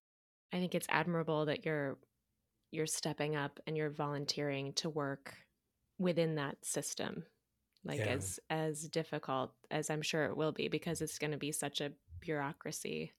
I 0.53 0.59
think 0.59 0.75
it's 0.75 0.87
admirable 0.90 1.46
that 1.46 1.64
you're 1.64 1.99
you're 2.73 2.87
stepping 2.87 3.35
up 3.37 3.59
and 3.66 3.77
you're 3.77 3.90
volunteering 3.90 4.73
to 4.75 4.88
work 4.88 5.35
within 5.99 6.37
that 6.37 6.64
system. 6.64 7.25
Like 7.85 7.99
Yeah. 8.01 8.07
as 8.07 8.40
as 8.51 8.88
difficult 8.88 9.53
as 9.70 9.90
I'm 9.90 10.03
sure 10.03 10.25
it 10.27 10.37
will 10.37 10.53
be 10.53 10.68
because 10.68 11.01
it's 11.01 11.18
going 11.18 11.33
to 11.33 11.38
be 11.38 11.53
such 11.53 11.81
a 11.81 11.92
bureaucracy 12.20 13.12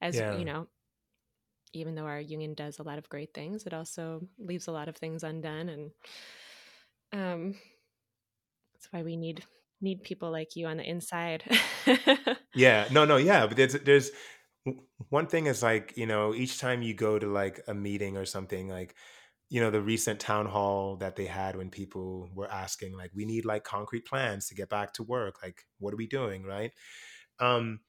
as 0.00 0.16
Yeah. 0.16 0.36
you 0.36 0.44
know 0.44 0.66
even 1.72 1.94
though 1.94 2.06
our 2.06 2.20
union 2.20 2.54
does 2.54 2.78
a 2.78 2.82
lot 2.82 2.98
of 2.98 3.08
great 3.08 3.34
things 3.34 3.66
it 3.66 3.74
also 3.74 4.20
leaves 4.38 4.66
a 4.66 4.72
lot 4.72 4.88
of 4.88 4.96
things 4.96 5.22
undone 5.22 5.68
and 5.68 5.90
um 7.12 7.54
that's 8.74 8.92
why 8.92 9.02
we 9.02 9.16
need 9.16 9.44
need 9.80 10.02
people 10.02 10.30
like 10.30 10.56
you 10.56 10.66
on 10.66 10.76
the 10.76 10.88
inside. 10.88 11.44
Yeah, 12.54 12.88
no, 12.90 13.04
no, 13.04 13.16
yeah, 13.16 13.46
but 13.46 13.56
there's 13.56 13.74
there's 13.74 14.10
one 15.10 15.26
thing 15.26 15.46
is 15.46 15.62
like, 15.62 15.96
you 15.96 16.06
know, 16.06 16.34
each 16.34 16.58
time 16.58 16.82
you 16.82 16.94
go 16.94 17.18
to 17.18 17.26
like 17.26 17.60
a 17.68 17.74
meeting 17.74 18.16
or 18.16 18.24
something, 18.26 18.68
like, 18.68 18.96
you 19.48 19.60
know, 19.60 19.70
the 19.70 19.82
recent 19.82 20.20
town 20.20 20.46
hall 20.46 20.96
that 20.96 21.16
they 21.16 21.26
had 21.26 21.56
when 21.56 21.70
people 21.70 22.28
were 22.34 22.50
asking, 22.50 22.94
like, 22.96 23.12
we 23.14 23.24
need 23.24 23.44
like 23.44 23.64
concrete 23.64 24.06
plans 24.06 24.48
to 24.48 24.54
get 24.54 24.68
back 24.68 24.92
to 24.94 25.02
work. 25.02 25.42
Like, 25.42 25.64
what 25.78 25.94
are 25.94 25.96
we 25.98 26.06
doing, 26.06 26.44
right? 26.44 26.72
Um, 27.40 27.80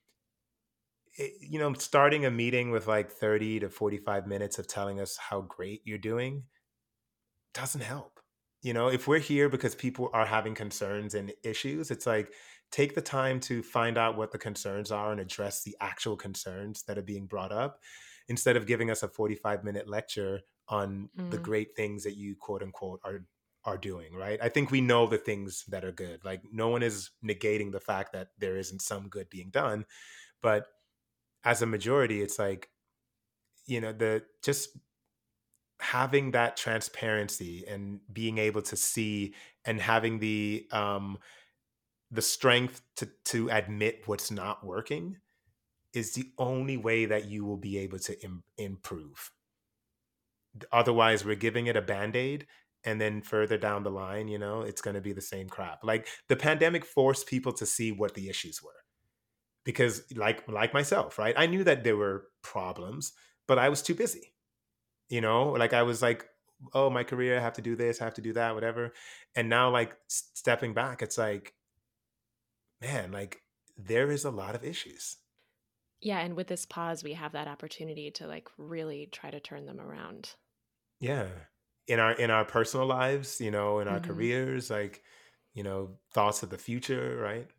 you 1.42 1.60
know, 1.60 1.74
starting 1.74 2.26
a 2.26 2.32
meeting 2.32 2.72
with 2.72 2.88
like 2.88 3.12
30 3.12 3.60
to 3.60 3.70
45 3.70 4.28
minutes 4.28 4.60
of 4.60 4.68
telling 4.68 5.00
us 5.00 5.18
how 5.18 5.42
great 5.42 5.82
you're 5.86 5.98
doing 5.98 6.46
doesn't 7.54 7.82
help. 7.82 8.20
You 8.62 8.74
know, 8.74 8.90
if 8.90 9.08
we're 9.08 9.20
here 9.20 9.48
because 9.50 9.74
people 9.76 10.10
are 10.14 10.26
having 10.26 10.54
concerns 10.54 11.14
and 11.14 11.34
issues, 11.44 11.92
it's 11.92 12.06
like 12.06 12.34
take 12.72 12.94
the 12.94 13.02
time 13.02 13.40
to 13.42 13.64
find 13.64 13.98
out 13.98 14.18
what 14.18 14.32
the 14.32 14.38
concerns 14.38 14.92
are 14.92 15.12
and 15.12 15.20
address 15.22 15.64
the 15.64 15.76
actual 15.80 16.18
concerns 16.18 16.84
that 16.84 16.98
are 16.98 17.02
being 17.04 17.26
brought 17.26 17.52
up 17.52 17.82
instead 18.28 18.58
of 18.58 18.68
giving 18.68 18.92
us 18.92 19.02
a 19.02 19.08
45 19.08 19.64
minute 19.64 19.88
lecture 19.88 20.42
on 20.68 21.10
the 21.30 21.38
Mm. 21.38 21.40
great 21.40 21.76
things 21.76 22.04
that 22.04 22.16
you 22.18 22.36
quote 22.36 22.62
unquote 22.62 23.00
are 23.04 23.26
are 23.66 23.78
doing, 23.78 24.14
right? 24.14 24.40
I 24.42 24.50
think 24.50 24.72
we 24.72 24.82
know 24.82 25.06
the 25.08 25.18
things 25.18 25.66
that 25.66 25.84
are 25.84 25.92
good. 25.92 26.24
Like 26.24 26.44
no 26.52 26.70
one 26.70 26.84
is 26.84 27.12
negating 27.24 27.72
the 27.72 27.80
fact 27.80 28.14
that 28.14 28.30
there 28.38 28.58
isn't 28.58 28.82
some 28.82 29.10
good 29.10 29.30
being 29.30 29.52
done, 29.52 29.86
but 30.42 30.68
as 31.44 31.62
a 31.62 31.66
majority 31.66 32.22
it's 32.22 32.38
like 32.40 32.70
you 33.66 33.80
know 33.80 33.94
the 33.94 34.24
just 34.44 34.78
having 35.80 36.32
that 36.32 36.58
transparency 36.58 37.64
and 37.68 38.00
being 38.12 38.38
able 38.38 38.62
to 38.62 38.76
see 38.76 39.34
and 39.66 39.80
having 39.80 40.20
the 40.20 40.68
um 40.72 41.18
the 42.12 42.22
strength 42.22 42.82
to 42.98 43.08
to 43.24 43.50
admit 43.50 44.04
what's 44.06 44.32
not 44.32 44.66
working 44.66 45.18
is 45.94 46.14
the 46.14 46.32
only 46.38 46.78
way 46.78 47.06
that 47.06 47.26
you 47.26 47.46
will 47.46 47.58
be 47.58 47.78
able 47.78 47.98
to 47.98 48.22
Im- 48.24 48.44
improve. 48.58 49.32
Otherwise 50.72 51.24
we're 51.24 51.36
giving 51.36 51.68
it 51.68 51.78
a 51.78 51.82
band-aid 51.82 52.46
and 52.84 53.00
then 53.00 53.22
further 53.22 53.58
down 53.58 53.84
the 53.84 53.90
line 53.92 54.28
you 54.28 54.38
know 54.38 54.62
it's 54.62 54.82
going 54.82 54.96
to 54.96 55.02
be 55.02 55.14
the 55.14 55.22
same 55.22 55.48
crap. 55.48 55.84
Like 55.84 56.08
the 56.28 56.36
pandemic 56.36 56.84
forced 56.84 57.28
people 57.28 57.54
to 57.54 57.66
see 57.66 57.92
what 57.92 58.16
the 58.16 58.30
issues 58.30 58.62
were 58.62 58.72
because 59.70 59.94
like 60.26 60.40
like 60.48 60.74
myself 60.74 61.18
right? 61.24 61.36
I 61.38 61.46
knew 61.52 61.64
that 61.66 61.84
there 61.86 61.98
were 61.98 62.18
problems 62.44 63.14
but 63.48 63.60
i 63.60 63.70
was 63.70 63.82
too 63.84 63.96
busy 63.96 64.26
you 65.10 65.22
know? 65.22 65.42
Like 65.64 65.74
i 65.74 65.84
was 65.84 66.02
like 66.02 66.22
oh 66.74 66.90
my 66.98 67.04
career 67.12 67.38
i 67.38 67.42
have 67.48 67.58
to 67.60 67.62
do 67.70 67.76
this 67.76 68.02
i 68.02 68.06
have 68.06 68.16
to 68.20 68.22
do 68.30 68.34
that 68.34 68.56
whatever. 68.56 68.94
And 69.36 69.50
now 69.50 69.70
like 69.80 69.92
stepping 70.10 70.74
back 70.74 71.02
it's 71.06 71.18
like 71.18 71.54
man 72.82 73.12
like 73.12 73.44
there 73.78 74.12
is 74.12 74.26
a 74.26 74.32
lot 74.32 74.56
of 74.56 74.64
issues. 74.66 75.18
Yeah, 76.02 76.20
and 76.20 76.36
with 76.36 76.48
this 76.48 76.66
pause 76.66 77.04
we 77.04 77.14
have 77.14 77.32
that 77.34 77.48
opportunity 77.48 78.12
to 78.12 78.28
like 78.28 78.50
really 78.58 79.08
try 79.08 79.32
to 79.32 79.40
turn 79.40 79.66
them 79.66 79.80
around. 79.80 80.36
yeah. 81.00 81.28
In 81.88 82.00
our 82.00 82.12
in 82.14 82.30
our 82.30 82.46
personal 82.46 82.86
lives 82.86 83.42
you 83.42 83.50
know 83.50 83.80
in 83.80 83.88
our 83.88 84.00
Mhm. 84.00 84.04
careers 84.04 84.70
like 84.70 85.04
you 85.56 85.64
know 85.64 85.98
thoughts 86.14 86.44
of 86.44 86.52
the 86.52 86.58
future 86.60 87.18
right 87.18 87.50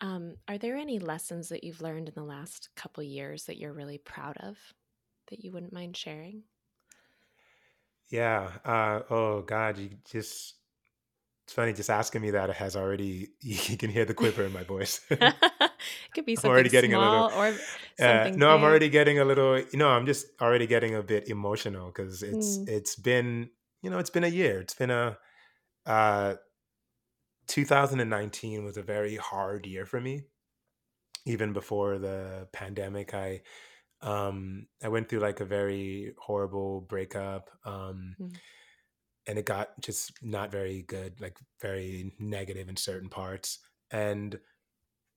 Um, 0.00 0.36
are 0.48 0.56
there 0.58 0.76
any 0.76 0.98
lessons 0.98 1.48
that 1.50 1.62
you've 1.62 1.82
learned 1.82 2.08
in 2.08 2.14
the 2.14 2.24
last 2.24 2.70
couple 2.76 3.02
years 3.02 3.44
that 3.44 3.58
you're 3.58 3.72
really 3.72 3.98
proud 3.98 4.36
of 4.38 4.56
that 5.28 5.44
you 5.44 5.52
wouldn't 5.52 5.72
mind 5.72 5.96
sharing? 5.96 6.42
yeah 8.10 8.50
uh 8.64 9.02
oh 9.10 9.40
god 9.42 9.78
you 9.78 9.88
just 10.10 10.56
it's 11.44 11.52
funny 11.52 11.72
just 11.72 11.90
asking 11.90 12.20
me 12.20 12.32
that 12.32 12.50
it 12.50 12.56
has 12.56 12.74
already 12.74 13.28
you 13.40 13.76
can 13.76 13.88
hear 13.90 14.04
the 14.04 14.14
quiver 14.14 14.42
in 14.44 14.52
my 14.52 14.64
voice 14.64 15.00
it 15.10 15.34
could 16.12 16.26
be 16.26 16.36
I'm 16.42 16.50
already 16.50 16.68
something 16.68 16.90
getting 16.90 16.94
a 16.94 16.98
little- 16.98 17.28
small 17.30 17.40
or 17.42 17.46
Uh, 18.00 18.24
something. 18.24 18.38
no, 18.38 18.50
I'm 18.50 18.64
already 18.64 18.88
getting 18.88 19.18
a 19.20 19.24
little. 19.26 19.58
You 19.58 19.78
know, 19.78 19.90
I'm 19.90 20.06
just 20.06 20.26
already 20.40 20.66
getting 20.66 20.94
a 20.94 21.02
bit 21.02 21.28
emotional 21.28 21.86
because 21.92 22.22
it's 22.22 22.58
Mm. 22.58 22.68
it's 22.68 22.96
been 22.96 23.50
you 23.82 23.90
know 23.90 23.98
it's 23.98 24.08
been 24.10 24.24
a 24.24 24.28
year. 24.40 24.60
It's 24.60 24.74
been 24.74 24.90
a 24.90 25.18
uh, 25.86 26.34
2019 27.50 28.64
was 28.64 28.78
a 28.78 28.82
very 28.82 29.16
hard 29.16 29.66
year 29.66 29.86
for 29.86 30.00
me. 30.00 30.24
Even 31.26 31.52
before 31.52 31.98
the 31.98 32.48
pandemic, 32.52 33.12
I 33.14 33.42
um 34.02 34.68
I 34.82 34.88
went 34.88 35.08
through 35.08 35.20
like 35.20 35.40
a 35.40 35.44
very 35.46 36.14
horrible 36.18 36.82
breakup. 36.82 37.50
Um, 37.64 38.16
Mm. 38.18 38.40
and 39.26 39.38
it 39.38 39.44
got 39.46 39.80
just 39.80 40.22
not 40.22 40.50
very 40.50 40.82
good, 40.82 41.20
like 41.20 41.38
very 41.60 42.14
negative 42.18 42.68
in 42.68 42.76
certain 42.76 43.08
parts. 43.08 43.58
And 43.90 44.40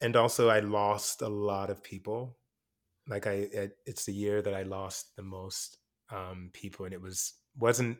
and 0.01 0.15
also 0.15 0.49
I 0.49 0.59
lost 0.61 1.21
a 1.21 1.29
lot 1.29 1.69
of 1.69 1.83
people 1.83 2.39
like 3.09 3.27
i 3.27 3.33
it, 3.33 3.77
it's 3.85 4.05
the 4.05 4.13
year 4.13 4.41
that 4.41 4.53
i 4.53 4.63
lost 4.63 5.15
the 5.17 5.23
most 5.23 5.79
um 6.11 6.51
people 6.53 6.85
and 6.85 6.93
it 6.93 7.01
was 7.01 7.33
wasn't 7.57 7.97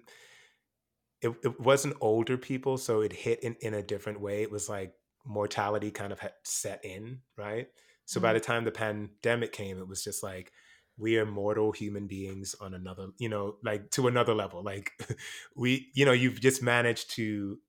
it, 1.23 1.33
it 1.43 1.59
wasn't 1.59 1.95
older 2.01 2.37
people 2.37 2.77
so 2.77 3.01
it 3.01 3.13
hit 3.13 3.39
in, 3.41 3.55
in 3.61 3.73
a 3.73 3.81
different 3.83 4.21
way 4.21 4.43
it 4.43 4.51
was 4.51 4.69
like 4.69 4.93
mortality 5.25 5.91
kind 5.91 6.11
of 6.11 6.19
had 6.19 6.33
set 6.43 6.83
in 6.83 7.19
right 7.37 7.67
So 8.05 8.17
mm-hmm. 8.17 8.27
by 8.27 8.33
the 8.33 8.39
time 8.39 8.65
the 8.65 8.71
pandemic 8.71 9.51
came, 9.51 9.77
it 9.79 9.87
was 9.87 10.03
just 10.03 10.23
like 10.23 10.51
we 10.97 11.17
are 11.17 11.25
mortal 11.25 11.71
human 11.71 12.07
beings 12.07 12.55
on 12.61 12.73
another, 12.73 13.07
you 13.17 13.29
know, 13.29 13.55
like 13.63 13.89
to 13.91 14.07
another 14.07 14.33
level. 14.35 14.63
Like 14.63 14.91
we, 15.55 15.89
you 15.95 16.05
know, 16.05 16.11
you've 16.11 16.41
just 16.41 16.61
managed 16.61 17.11
to 17.15 17.59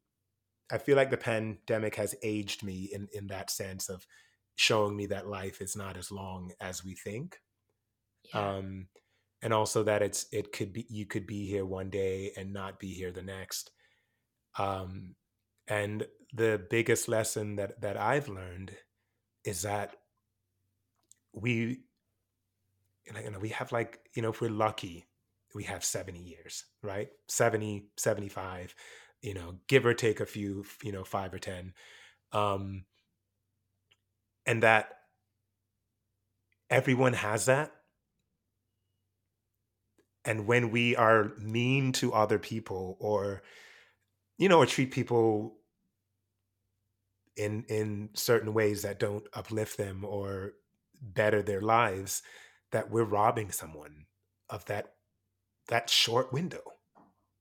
I 0.73 0.79
feel 0.79 0.97
like 0.97 1.11
the 1.11 1.17
pandemic 1.17 1.97
has 1.97 2.15
aged 2.23 2.63
me 2.63 2.91
in 2.93 3.09
in 3.13 3.29
that 3.29 3.51
sense 3.51 3.89
of 3.89 4.07
showing 4.57 4.97
me 4.97 5.07
that 5.07 5.27
life 5.29 5.61
is 5.61 5.77
not 5.77 5.97
as 5.97 6.11
long 6.11 6.53
as 6.61 6.85
we 6.85 6.95
think. 6.95 7.39
Yeah. 8.35 8.57
Um 8.57 8.89
and 9.45 9.53
also 9.53 9.83
that 9.85 10.03
it's 10.03 10.27
it 10.33 10.53
could 10.53 10.73
be 10.73 10.87
you 10.89 11.05
could 11.05 11.27
be 11.27 11.47
here 11.47 11.67
one 11.67 11.91
day 11.91 12.33
and 12.37 12.53
not 12.53 12.81
be 12.81 12.89
here 12.89 13.13
the 13.13 13.23
next. 13.23 13.71
Um 14.59 15.15
and 15.69 16.07
the 16.33 16.61
biggest 16.71 17.09
lesson 17.09 17.57
that 17.57 17.81
that 17.83 17.97
I've 17.99 18.29
learned 18.29 18.73
is 19.45 19.63
that 19.63 19.97
we 21.35 21.83
you 23.07 23.31
know 23.31 23.39
we 23.39 23.51
have 23.51 23.71
like 23.71 24.01
you 24.15 24.23
know 24.23 24.31
if 24.31 24.41
we're 24.41 24.51
lucky 24.51 25.05
we 25.55 25.65
have 25.65 25.85
70 25.85 26.19
years 26.19 26.65
right 26.83 27.11
70 27.29 27.91
75 27.97 28.75
you 29.21 29.35
know 29.35 29.57
give 29.69 29.85
or 29.85 29.95
take 29.95 30.21
a 30.21 30.27
few 30.27 30.65
you 30.83 30.91
know 30.91 31.05
5 31.05 31.35
or 31.35 31.39
10 31.39 31.75
um 32.33 32.85
and 34.47 34.63
that 34.63 34.89
everyone 36.71 37.13
has 37.13 37.47
that 37.47 37.73
and 40.25 40.47
when 40.47 40.71
we 40.71 40.97
are 40.97 41.33
mean 41.39 41.93
to 41.93 42.13
other 42.13 42.39
people 42.39 42.97
or 43.01 43.43
you 44.39 44.49
know 44.49 44.59
or 44.59 44.67
treat 44.67 44.91
people 44.91 45.57
in 47.37 47.65
in 47.69 48.11
certain 48.15 48.55
ways 48.55 48.83
that 48.83 49.01
don't 49.01 49.27
uplift 49.33 49.77
them 49.77 50.05
or 50.05 50.53
better 51.01 51.43
their 51.43 51.61
lives 51.61 52.23
that 52.71 52.91
we're 52.91 53.05
robbing 53.05 53.51
someone 53.51 54.07
of 54.49 54.65
that 54.67 54.95
that 55.69 55.89
short 55.91 56.33
window. 56.33 56.63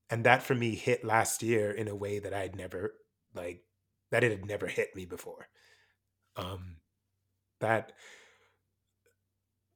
And 0.10 0.26
that 0.26 0.44
for 0.44 0.56
me 0.56 0.76
hit 0.76 1.04
last 1.04 1.42
year 1.42 1.72
in 1.72 1.88
a 1.88 1.96
way 1.96 2.20
that 2.20 2.34
i'd 2.34 2.56
never 2.56 2.94
like 3.34 3.64
that 4.12 4.24
it 4.24 4.32
had 4.32 4.46
never 4.46 4.68
hit 4.68 4.96
me 4.96 5.06
before. 5.06 5.48
Um 6.36 6.78
that 7.60 7.94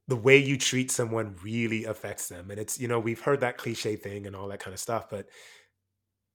the 0.08 0.16
way 0.16 0.38
you 0.38 0.56
treat 0.58 0.90
someone 0.90 1.36
really 1.42 1.84
affects 1.84 2.28
them 2.28 2.50
and 2.50 2.58
it's 2.60 2.80
you 2.80 2.88
know 2.88 2.98
we've 2.98 3.20
heard 3.22 3.40
that 3.40 3.58
cliche 3.58 3.96
thing 3.96 4.26
and 4.26 4.34
all 4.34 4.48
that 4.48 4.60
kind 4.60 4.74
of 4.74 4.80
stuff 4.80 5.08
but 5.10 5.28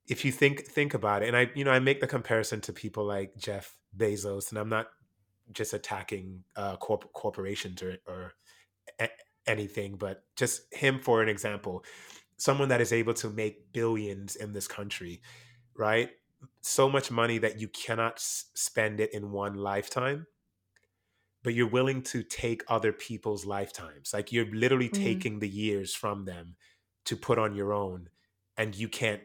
if 0.06 0.24
you 0.24 0.32
think 0.32 0.66
think 0.66 0.94
about 0.94 1.22
it 1.22 1.28
and 1.28 1.36
i 1.36 1.50
you 1.54 1.64
know 1.64 1.70
i 1.70 1.78
make 1.78 2.00
the 2.00 2.06
comparison 2.06 2.60
to 2.60 2.72
people 2.72 3.04
like 3.04 3.36
jeff 3.36 3.76
bezos 3.96 4.50
and 4.50 4.58
i'm 4.58 4.68
not 4.68 4.88
just 5.52 5.74
attacking 5.74 6.44
uh 6.56 6.76
corp- 6.76 7.12
corporations 7.14 7.82
or 7.82 7.98
or 8.06 8.34
a- 9.00 9.10
anything 9.46 9.96
but 9.96 10.24
just 10.36 10.72
him 10.74 11.00
for 11.00 11.22
an 11.22 11.28
example. 11.28 11.84
Someone 12.38 12.68
that 12.70 12.80
is 12.80 12.92
able 12.92 13.14
to 13.14 13.30
make 13.30 13.72
billions 13.72 14.36
in 14.36 14.52
this 14.54 14.68
country 14.68 15.22
right? 15.76 16.10
So 16.62 16.90
much 16.90 17.10
money 17.10 17.38
that 17.38 17.60
you 17.60 17.68
cannot 17.68 18.14
s- 18.14 18.46
spend 18.54 19.00
it 19.00 19.14
in 19.14 19.32
one 19.32 19.54
lifetime 19.56 20.26
but 21.44 21.54
you're 21.54 21.68
willing 21.68 22.02
to 22.02 22.24
take 22.24 22.64
other 22.66 22.92
people's 22.92 23.46
lifetimes 23.46 24.12
like 24.12 24.32
you're 24.32 24.52
literally 24.52 24.88
mm-hmm. 24.88 25.04
taking 25.04 25.38
the 25.38 25.48
years 25.48 25.94
from 25.94 26.24
them 26.24 26.56
to 27.04 27.16
put 27.16 27.38
on 27.38 27.54
your 27.54 27.72
own 27.72 28.08
and 28.56 28.74
you 28.74 28.88
can't 28.88 29.20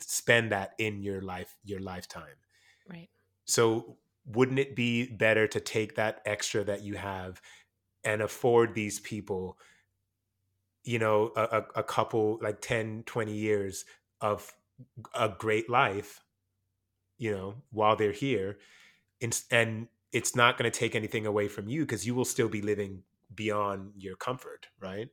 spend 0.00 0.50
that 0.50 0.72
in 0.78 1.02
your 1.02 1.20
life 1.20 1.56
your 1.64 1.80
lifetime 1.80 2.38
right 2.90 3.08
so 3.44 3.96
wouldn't 4.26 4.58
it 4.58 4.74
be 4.74 5.06
better 5.06 5.46
to 5.46 5.60
take 5.60 5.94
that 5.96 6.22
extra 6.24 6.64
that 6.64 6.82
you 6.82 6.94
have 6.94 7.40
and 8.02 8.22
afford 8.22 8.74
these 8.74 8.98
people 9.00 9.58
you 10.82 10.98
know 10.98 11.32
a, 11.36 11.62
a 11.76 11.82
couple 11.82 12.38
like 12.42 12.60
10 12.60 13.02
20 13.04 13.32
years 13.32 13.84
of 14.20 14.52
a 15.14 15.28
great 15.28 15.68
life 15.68 16.22
you 17.18 17.30
know 17.30 17.54
while 17.70 17.96
they're 17.96 18.12
here 18.12 18.58
and, 19.20 19.40
and 19.50 19.88
it's 20.14 20.34
not 20.34 20.56
going 20.56 20.70
to 20.70 20.78
take 20.78 20.94
anything 20.94 21.26
away 21.26 21.48
from 21.48 21.68
you 21.68 21.82
because 21.82 22.06
you 22.06 22.14
will 22.14 22.24
still 22.24 22.48
be 22.48 22.62
living 22.62 23.02
beyond 23.34 23.92
your 23.96 24.16
comfort 24.16 24.68
right? 24.80 25.08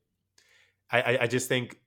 I, 0.91 1.19
I 1.21 1.27
just 1.27 1.47
think 1.47 1.79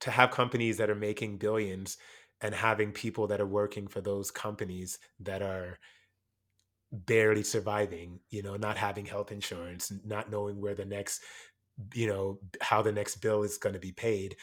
to 0.00 0.12
have 0.12 0.30
companies 0.30 0.76
that 0.76 0.90
are 0.90 0.94
making 0.94 1.38
billions 1.38 1.98
and 2.40 2.54
having 2.54 2.92
people 2.92 3.26
that 3.26 3.40
are 3.40 3.46
working 3.46 3.88
for 3.88 4.00
those 4.00 4.30
companies 4.30 5.00
that 5.20 5.42
are 5.42 5.78
barely 6.92 7.42
surviving 7.42 8.20
you 8.30 8.42
know 8.42 8.56
not 8.56 8.78
having 8.78 9.04
health 9.04 9.30
insurance 9.30 9.92
not 10.06 10.30
knowing 10.30 10.58
where 10.58 10.74
the 10.74 10.84
next 10.84 11.20
you 11.92 12.06
know 12.06 12.38
how 12.62 12.80
the 12.80 12.92
next 12.92 13.16
bill 13.16 13.42
is 13.42 13.58
going 13.58 13.74
to 13.74 13.78
be 13.78 13.92
paid 13.92 14.36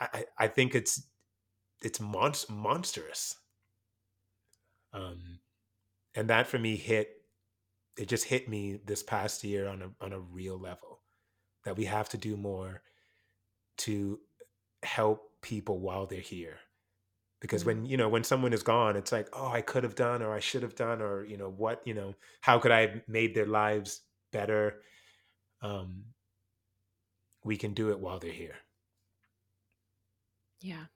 i 0.00 0.24
i 0.38 0.46
think 0.46 0.74
it's 0.74 1.06
it's 1.82 2.00
mon- 2.00 2.34
monstrous. 2.48 3.36
Um 4.92 5.38
and 6.16 6.30
that 6.30 6.46
for 6.46 6.58
me 6.58 6.76
hit 6.76 7.10
it 7.96 8.08
just 8.08 8.24
hit 8.24 8.48
me 8.48 8.78
this 8.84 9.02
past 9.02 9.44
year 9.44 9.68
on 9.68 9.82
a 9.82 10.04
on 10.04 10.12
a 10.12 10.20
real 10.20 10.58
level 10.58 11.00
that 11.64 11.76
we 11.76 11.84
have 11.84 12.08
to 12.08 12.16
do 12.16 12.36
more 12.36 12.82
to 13.78 14.18
help 14.82 15.30
people 15.42 15.80
while 15.80 16.06
they're 16.06 16.20
here. 16.20 16.58
Because 17.40 17.62
mm-hmm. 17.62 17.82
when 17.82 17.86
you 17.86 17.96
know 17.96 18.08
when 18.08 18.24
someone 18.24 18.52
is 18.52 18.62
gone 18.62 18.96
it's 18.96 19.12
like 19.12 19.28
oh 19.32 19.48
i 19.48 19.60
could 19.60 19.84
have 19.84 19.94
done 19.94 20.22
or 20.22 20.32
i 20.32 20.40
should 20.40 20.62
have 20.62 20.74
done 20.74 21.02
or 21.02 21.24
you 21.24 21.36
know 21.36 21.50
what 21.50 21.82
you 21.84 21.94
know 21.94 22.14
how 22.40 22.58
could 22.58 22.72
i 22.72 22.80
have 22.82 23.02
made 23.08 23.34
their 23.34 23.46
lives 23.46 24.00
better? 24.32 24.80
Um 25.62 26.04
we 27.44 27.56
can 27.56 27.74
do 27.74 27.90
it 27.90 28.00
while 28.00 28.18
they're 28.18 28.32
here. 28.32 28.56
Yeah. 30.60 30.86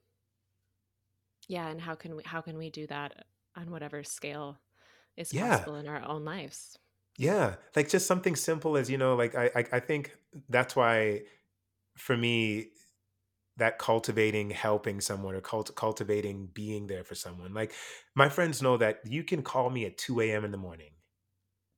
Yeah 1.48 1.68
and 1.68 1.80
how 1.80 1.94
can 1.94 2.16
we 2.16 2.22
how 2.24 2.40
can 2.40 2.56
we 2.58 2.70
do 2.70 2.86
that 2.86 3.24
on 3.56 3.70
whatever 3.70 4.02
scale 4.02 4.58
is 5.20 5.32
yeah. 5.32 5.56
possible 5.56 5.76
in 5.76 5.86
our 5.86 6.02
own 6.06 6.24
lives 6.24 6.78
yeah 7.18 7.54
like 7.76 7.88
just 7.88 8.06
something 8.06 8.34
simple 8.34 8.76
as 8.76 8.90
you 8.90 8.98
know 8.98 9.14
like 9.14 9.34
i 9.34 9.50
i, 9.54 9.64
I 9.72 9.80
think 9.80 10.16
that's 10.48 10.74
why 10.74 11.22
for 11.96 12.16
me 12.16 12.68
that 13.60 13.78
cultivating 13.78 14.50
helping 14.50 15.00
someone 15.00 15.34
or 15.34 15.40
cult- 15.40 15.74
cultivating 15.76 16.48
being 16.52 16.86
there 16.86 17.04
for 17.04 17.14
someone. 17.14 17.54
Like 17.54 17.72
my 18.14 18.28
friends 18.28 18.62
know 18.62 18.76
that 18.78 19.00
you 19.04 19.22
can 19.22 19.42
call 19.42 19.70
me 19.70 19.84
at 19.84 19.98
2 19.98 20.20
a.m. 20.22 20.44
in 20.44 20.50
the 20.50 20.56
morning 20.56 20.90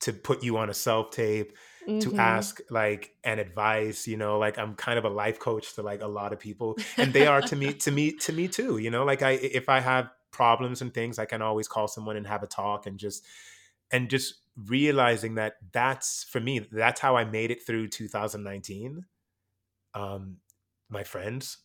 to 0.01 0.13
put 0.13 0.43
you 0.43 0.57
on 0.57 0.71
a 0.71 0.75
self 0.75 1.11
tape, 1.11 1.53
mm-hmm. 1.87 1.99
to 1.99 2.17
ask 2.17 2.61
like 2.71 3.11
an 3.25 3.39
advice, 3.39 4.07
you 4.07 4.17
know, 4.17 4.39
like 4.39 4.59
I'm 4.59 4.75
kind 4.75 4.99
of 4.99 5.05
a 5.05 5.09
life 5.09 5.39
coach 5.39 5.75
to 5.75 5.83
like 5.83 6.03
a 6.03 6.07
lot 6.07 6.33
of 6.33 6.39
people. 6.39 6.79
And 6.97 7.13
they 7.13 7.27
are 7.27 7.43
to 7.43 7.57
me, 7.57 7.73
to 7.85 7.91
me, 7.91 8.13
to 8.13 8.33
me 8.33 8.49
too, 8.49 8.79
you 8.79 8.91
know, 8.91 9.05
like 9.05 9.23
I, 9.23 9.33
if 9.33 9.69
I 9.69 9.81
have 9.81 10.09
problems 10.33 10.83
and 10.83 10.93
things, 10.93 11.19
I 11.19 11.25
can 11.25 11.43
always 11.43 11.69
call 11.69 11.89
someone 11.89 12.17
and 12.17 12.27
have 12.27 12.43
a 12.43 12.47
talk 12.47 12.87
and 12.87 12.99
just, 12.99 13.25
and 13.91 14.11
just 14.11 14.35
realizing 14.57 15.37
that 15.37 15.55
that's 15.73 16.25
for 16.25 16.41
me, 16.41 16.67
that's 16.71 17.01
how 17.01 17.17
I 17.17 17.25
made 17.25 17.51
it 17.51 17.65
through 17.65 17.89
2019. 17.89 19.05
Um, 19.95 20.39
my 20.89 21.05
friends, 21.05 21.59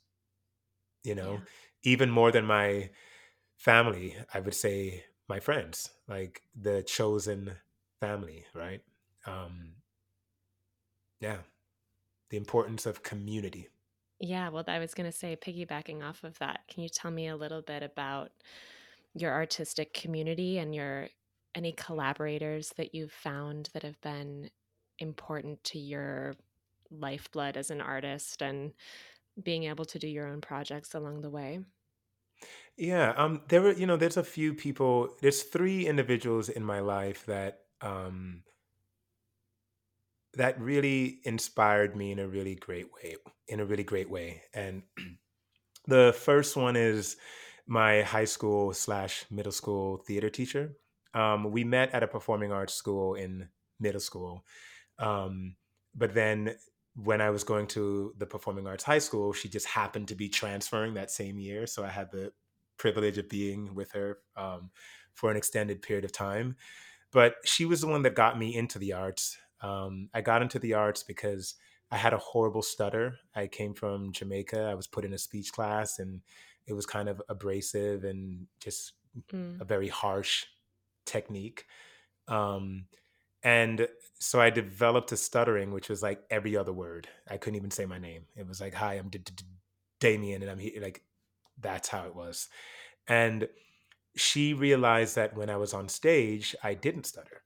you 1.04 1.16
know, 1.16 1.34
yeah. 1.34 1.40
even 1.84 2.10
more 2.10 2.32
than 2.32 2.46
my 2.46 2.90
family, 3.58 4.16
I 4.34 4.40
would 4.40 4.54
say 4.54 5.06
my 5.28 5.40
friends, 5.40 5.90
like 6.08 6.42
the 6.56 6.84
chosen 6.84 7.56
family, 8.00 8.46
right? 8.54 8.82
Um, 9.26 9.74
yeah, 11.20 11.38
the 12.30 12.38
importance 12.38 12.86
of 12.86 13.04
community. 13.04 13.70
Yeah, 14.20 14.50
well, 14.50 14.64
I 14.68 14.80
was 14.80 14.94
going 14.94 15.10
to 15.10 15.16
say, 15.16 15.36
piggybacking 15.36 16.04
off 16.04 16.24
of 16.24 16.40
that, 16.40 16.68
can 16.68 16.82
you 16.84 16.90
tell 16.90 17.12
me 17.12 17.28
a 17.28 17.36
little 17.36 17.62
bit 17.62 17.84
about 17.84 18.32
your 19.14 19.32
artistic 19.34 19.94
community 19.94 20.58
and 20.60 20.74
your 20.76 21.10
any 21.56 21.72
collaborators 21.74 22.72
that 22.78 22.96
you've 22.96 23.12
found 23.12 23.70
that 23.74 23.84
have 23.84 24.00
been 24.02 24.50
important 25.00 25.64
to 25.66 25.80
your 25.80 26.36
lifeblood 26.92 27.58
as 27.58 27.72
an 27.72 27.82
artist 27.82 28.42
and 28.42 28.74
being 29.44 29.66
able 29.66 29.86
to 29.86 30.00
do 30.00 30.08
your 30.08 30.28
own 30.28 30.42
projects 30.42 30.96
along 30.96 31.22
the 31.22 31.30
way? 31.30 31.62
Yeah, 32.78 33.14
um, 33.18 33.42
there 33.48 33.62
were, 33.62 33.74
you 33.74 33.86
know, 33.86 33.98
there's 33.98 34.18
a 34.18 34.24
few 34.24 34.54
people. 34.54 35.16
There's 35.22 35.44
three 35.44 35.88
individuals 35.88 36.50
in 36.50 36.64
my 36.64 36.80
life 36.80 37.26
that 37.26 37.66
um, 37.82 38.44
that 40.38 40.60
really 40.60 41.20
inspired 41.24 41.96
me 41.96 42.12
in 42.12 42.20
a 42.20 42.28
really 42.28 42.56
great 42.56 42.88
way. 42.94 43.16
In 43.48 43.60
a 43.60 43.66
really 43.66 43.84
great 43.84 44.10
way, 44.10 44.44
and 44.54 44.84
the 45.88 46.16
first 46.18 46.56
one 46.56 46.76
is 46.76 47.18
my 47.68 48.02
high 48.02 48.26
school 48.26 48.74
slash 48.74 49.26
middle 49.30 49.52
school 49.52 49.98
theater 50.08 50.30
teacher. 50.30 50.74
Um, 51.14 51.52
we 51.52 51.64
met 51.64 51.94
at 51.94 52.04
a 52.04 52.08
performing 52.08 52.52
arts 52.52 52.74
school 52.74 53.16
in 53.16 53.50
middle 53.80 54.00
school, 54.02 54.46
um, 55.00 55.56
but 55.96 56.14
then 56.14 56.56
when 56.96 57.22
I 57.22 57.30
was 57.30 57.44
going 57.44 57.68
to 57.68 58.14
the 58.18 58.26
performing 58.26 58.68
arts 58.68 58.84
high 58.84 59.00
school, 59.00 59.32
she 59.32 59.50
just 59.50 59.68
happened 59.68 60.08
to 60.08 60.16
be 60.16 60.30
transferring 60.30 60.96
that 60.96 61.12
same 61.12 61.38
year. 61.40 61.68
So 61.68 61.84
I 61.86 61.90
had 61.90 62.12
the 62.12 62.32
privilege 62.78 63.18
of 63.18 63.30
being 63.30 63.76
with 63.76 63.92
her 63.92 64.18
um, 64.36 64.72
for 65.14 65.30
an 65.32 65.38
extended 65.38 65.82
period 65.82 66.06
of 66.06 66.12
time. 66.12 66.56
but 67.12 67.36
she 67.46 67.66
was 67.66 67.82
the 67.82 67.88
one 67.88 68.02
that 68.04 68.16
got 68.16 68.38
me 68.38 68.56
into 68.56 68.80
the 68.80 68.94
arts. 68.94 69.38
Um, 69.62 70.10
I 70.14 70.22
got 70.22 70.42
into 70.42 70.60
the 70.60 70.74
arts 70.74 71.04
because 71.04 71.56
I 71.92 71.98
had 71.98 72.14
a 72.14 72.18
horrible 72.18 72.62
stutter. 72.62 73.18
I 73.36 73.48
came 73.48 73.74
from 73.74 74.12
Jamaica. 74.12 74.68
I 74.70 74.76
was 74.76 74.88
put 74.88 75.06
in 75.06 75.14
a 75.14 75.18
speech 75.18 75.52
class 75.52 76.00
and 76.00 76.22
it 76.66 76.74
was 76.74 76.86
kind 76.86 77.10
of 77.10 77.22
abrasive 77.30 78.04
and 78.04 78.48
just 78.60 78.94
mm. 79.32 79.60
a 79.60 79.66
very 79.66 79.88
harsh 79.88 80.46
technique. 81.06 81.66
Um, 82.28 82.86
and 83.44 83.88
so 84.20 84.42
I 84.42 84.50
developed 84.50 85.12
a 85.12 85.18
stuttering, 85.18 85.72
which 85.72 85.90
was 85.90 86.04
like 86.04 86.22
every 86.30 86.58
other 86.58 86.74
word. 86.74 87.08
I 87.30 87.38
couldn't 87.38 87.56
even 87.56 87.72
say 87.72 87.86
my 87.86 88.00
name. 88.00 88.26
It 88.36 88.48
was 88.48 88.60
like, 88.60 88.74
"Hi, 88.74 88.96
I'm 88.96 89.12
Damian," 90.00 90.42
and 90.42 90.52
I'm 90.52 90.60
here. 90.60 90.82
Like 90.82 91.04
that's 91.60 91.88
how 91.88 92.06
it 92.06 92.16
was. 92.16 92.50
And 93.08 93.48
she 94.16 94.54
realized 94.54 95.16
that 95.16 95.36
when 95.36 95.50
I 95.50 95.58
was 95.58 95.74
on 95.74 95.88
stage, 95.88 96.56
I 96.64 96.74
didn't 96.74 97.06
stutter, 97.06 97.44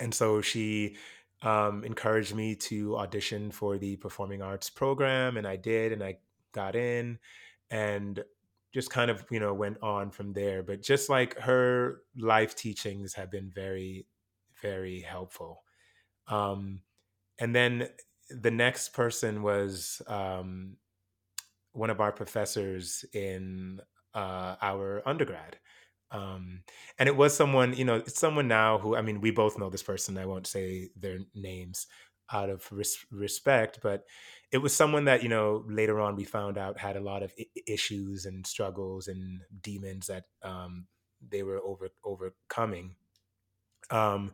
and 0.00 0.14
so 0.14 0.40
she 0.40 0.96
um, 1.42 1.84
encouraged 1.84 2.34
me 2.34 2.54
to 2.56 2.96
audition 2.96 3.50
for 3.50 3.78
the 3.78 3.96
performing 3.96 4.42
arts 4.42 4.70
program, 4.70 5.36
and 5.36 5.46
I 5.46 5.56
did, 5.56 5.92
and 5.92 6.02
I 6.02 6.18
got 6.52 6.74
in, 6.74 7.18
and 7.70 8.22
just 8.74 8.90
kind 8.90 9.10
of 9.10 9.24
you 9.30 9.40
know 9.40 9.54
went 9.54 9.78
on 9.82 10.10
from 10.10 10.32
there. 10.32 10.62
But 10.62 10.82
just 10.82 11.08
like 11.08 11.38
her 11.38 12.02
life 12.16 12.54
teachings 12.54 13.14
have 13.14 13.30
been 13.30 13.50
very, 13.50 14.06
very 14.60 15.00
helpful. 15.00 15.62
Um, 16.26 16.80
and 17.38 17.54
then 17.54 17.88
the 18.30 18.50
next 18.50 18.92
person 18.92 19.42
was 19.42 20.02
um, 20.06 20.76
one 21.72 21.90
of 21.90 22.00
our 22.00 22.12
professors 22.12 23.04
in 23.14 23.80
uh, 24.14 24.56
our 24.60 25.02
undergrad 25.06 25.56
um, 26.10 26.62
and 26.98 27.08
it 27.08 27.16
was 27.16 27.36
someone, 27.36 27.74
you 27.74 27.84
know, 27.84 27.96
it's 27.96 28.18
someone 28.18 28.48
now 28.48 28.78
who, 28.78 28.96
I 28.96 29.02
mean, 29.02 29.20
we 29.20 29.30
both 29.30 29.58
know 29.58 29.70
this 29.70 29.82
person. 29.82 30.18
I 30.18 30.26
won't 30.26 30.46
say 30.46 30.90
their 30.96 31.18
names 31.34 31.86
out 32.32 32.50
of 32.50 32.70
res- 32.72 33.04
respect, 33.10 33.80
but 33.82 34.04
it 34.50 34.58
was 34.58 34.74
someone 34.74 35.04
that, 35.04 35.22
you 35.22 35.28
know, 35.28 35.64
later 35.68 36.00
on 36.00 36.16
we 36.16 36.24
found 36.24 36.58
out 36.58 36.78
had 36.78 36.96
a 36.96 37.00
lot 37.00 37.22
of 37.22 37.32
I- 37.38 37.46
issues 37.66 38.24
and 38.26 38.46
struggles 38.46 39.08
and 39.08 39.42
demons 39.60 40.06
that 40.06 40.24
um, 40.42 40.86
they 41.26 41.42
were 41.42 41.60
over 41.60 41.88
overcoming. 42.04 42.96
Um, 43.90 44.32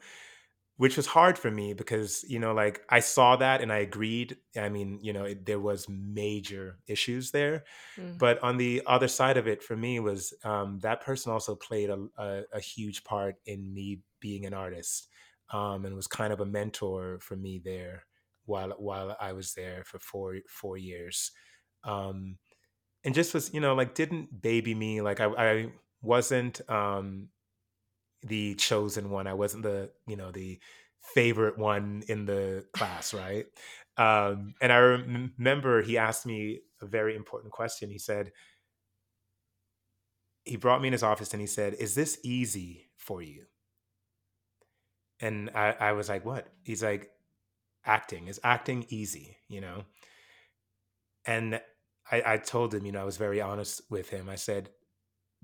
which 0.77 0.97
was 0.97 1.07
hard 1.07 1.39
for 1.39 1.51
me 1.51 1.73
because 1.73 2.25
you 2.29 2.39
know 2.39 2.53
like 2.53 2.83
i 2.89 2.99
saw 2.99 3.37
that 3.37 3.61
and 3.61 3.73
i 3.73 3.79
agreed 3.79 4.37
i 4.57 4.69
mean 4.69 4.99
you 5.03 5.13
know 5.13 5.25
it, 5.25 5.47
there 5.47 5.61
was 5.61 5.89
major 5.89 6.79
issues 6.87 7.31
there 7.31 7.65
mm. 7.97 8.19
but 8.19 8.43
on 8.43 8.57
the 8.57 8.83
other 8.87 9.09
side 9.09 9.37
of 9.37 9.47
it 9.47 9.63
for 9.63 9.77
me 9.77 10.01
was 10.01 10.35
um, 10.45 10.79
that 10.81 11.01
person 11.01 11.33
also 11.33 11.55
played 11.55 11.91
a, 11.91 12.07
a, 12.19 12.43
a, 12.55 12.61
huge 12.61 13.05
part 13.05 13.37
in 13.47 13.73
me 13.73 14.01
being 14.21 14.47
an 14.47 14.55
artist 14.55 15.09
um, 15.53 15.85
and 15.85 15.95
was 15.95 16.07
kind 16.07 16.33
of 16.33 16.41
a 16.41 16.47
mentor 16.47 17.19
for 17.21 17.37
me 17.37 17.61
there 17.65 18.05
while 18.47 18.71
while 18.79 19.17
i 19.21 19.33
was 19.33 19.55
there 19.55 19.85
for 19.85 19.99
four 19.99 20.37
four 20.49 20.77
years 20.77 21.31
um, 21.85 22.37
and 23.05 23.15
just 23.15 23.35
was 23.35 23.53
you 23.55 23.61
know 23.61 23.75
like 23.75 23.95
didn't 23.95 24.43
baby 24.43 24.75
me 24.75 25.01
like 25.01 25.21
i, 25.21 25.27
I 25.27 25.73
wasn't 26.03 26.61
um, 26.69 27.29
the 28.25 28.55
chosen 28.55 29.11
one. 29.11 29.27
I 29.27 29.35
wasn't 29.35 29.63
the, 29.63 29.91
you 30.07 30.17
know, 30.17 30.31
the 30.31 30.59
favorite 31.15 31.59
one 31.59 32.03
in 32.09 32.25
the 32.25 32.65
class, 32.73 33.13
right? 33.15 33.47
Um, 33.97 34.55
and 34.61 34.73
I 34.73 34.77
remember 34.77 35.83
he 35.83 35.99
asked 35.99 36.27
me 36.27 36.61
a 36.81 36.87
very 36.87 37.15
important 37.15 37.53
question. 37.53 37.91
He 37.91 37.99
said, 37.99 38.33
he 40.45 40.57
brought 40.57 40.81
me 40.81 40.89
in 40.89 40.93
his 40.93 41.03
office 41.03 41.33
and 41.33 41.41
he 41.41 41.47
said, 41.47 41.75
Is 41.75 41.95
this 41.95 42.19
easy 42.23 42.91
for 42.97 43.23
you? 43.23 43.45
And 45.21 45.51
I, 45.55 45.75
I 45.79 45.93
was 45.93 46.09
like, 46.09 46.25
What? 46.25 46.49
He's 46.65 46.83
like, 46.83 47.11
Acting. 47.87 48.29
Is 48.29 48.41
acting 48.43 48.87
easy, 48.89 49.39
you 49.49 49.61
know? 49.61 49.85
And 51.27 51.61
I, 52.11 52.23
I 52.27 52.37
told 52.39 52.75
him, 52.75 52.85
you 52.87 52.93
know, 52.93 53.01
I 53.01 53.05
was 53.05 53.17
very 53.17 53.41
honest 53.41 53.83
with 53.91 54.11
him. 54.11 54.29
I 54.29 54.37
said, 54.37 54.71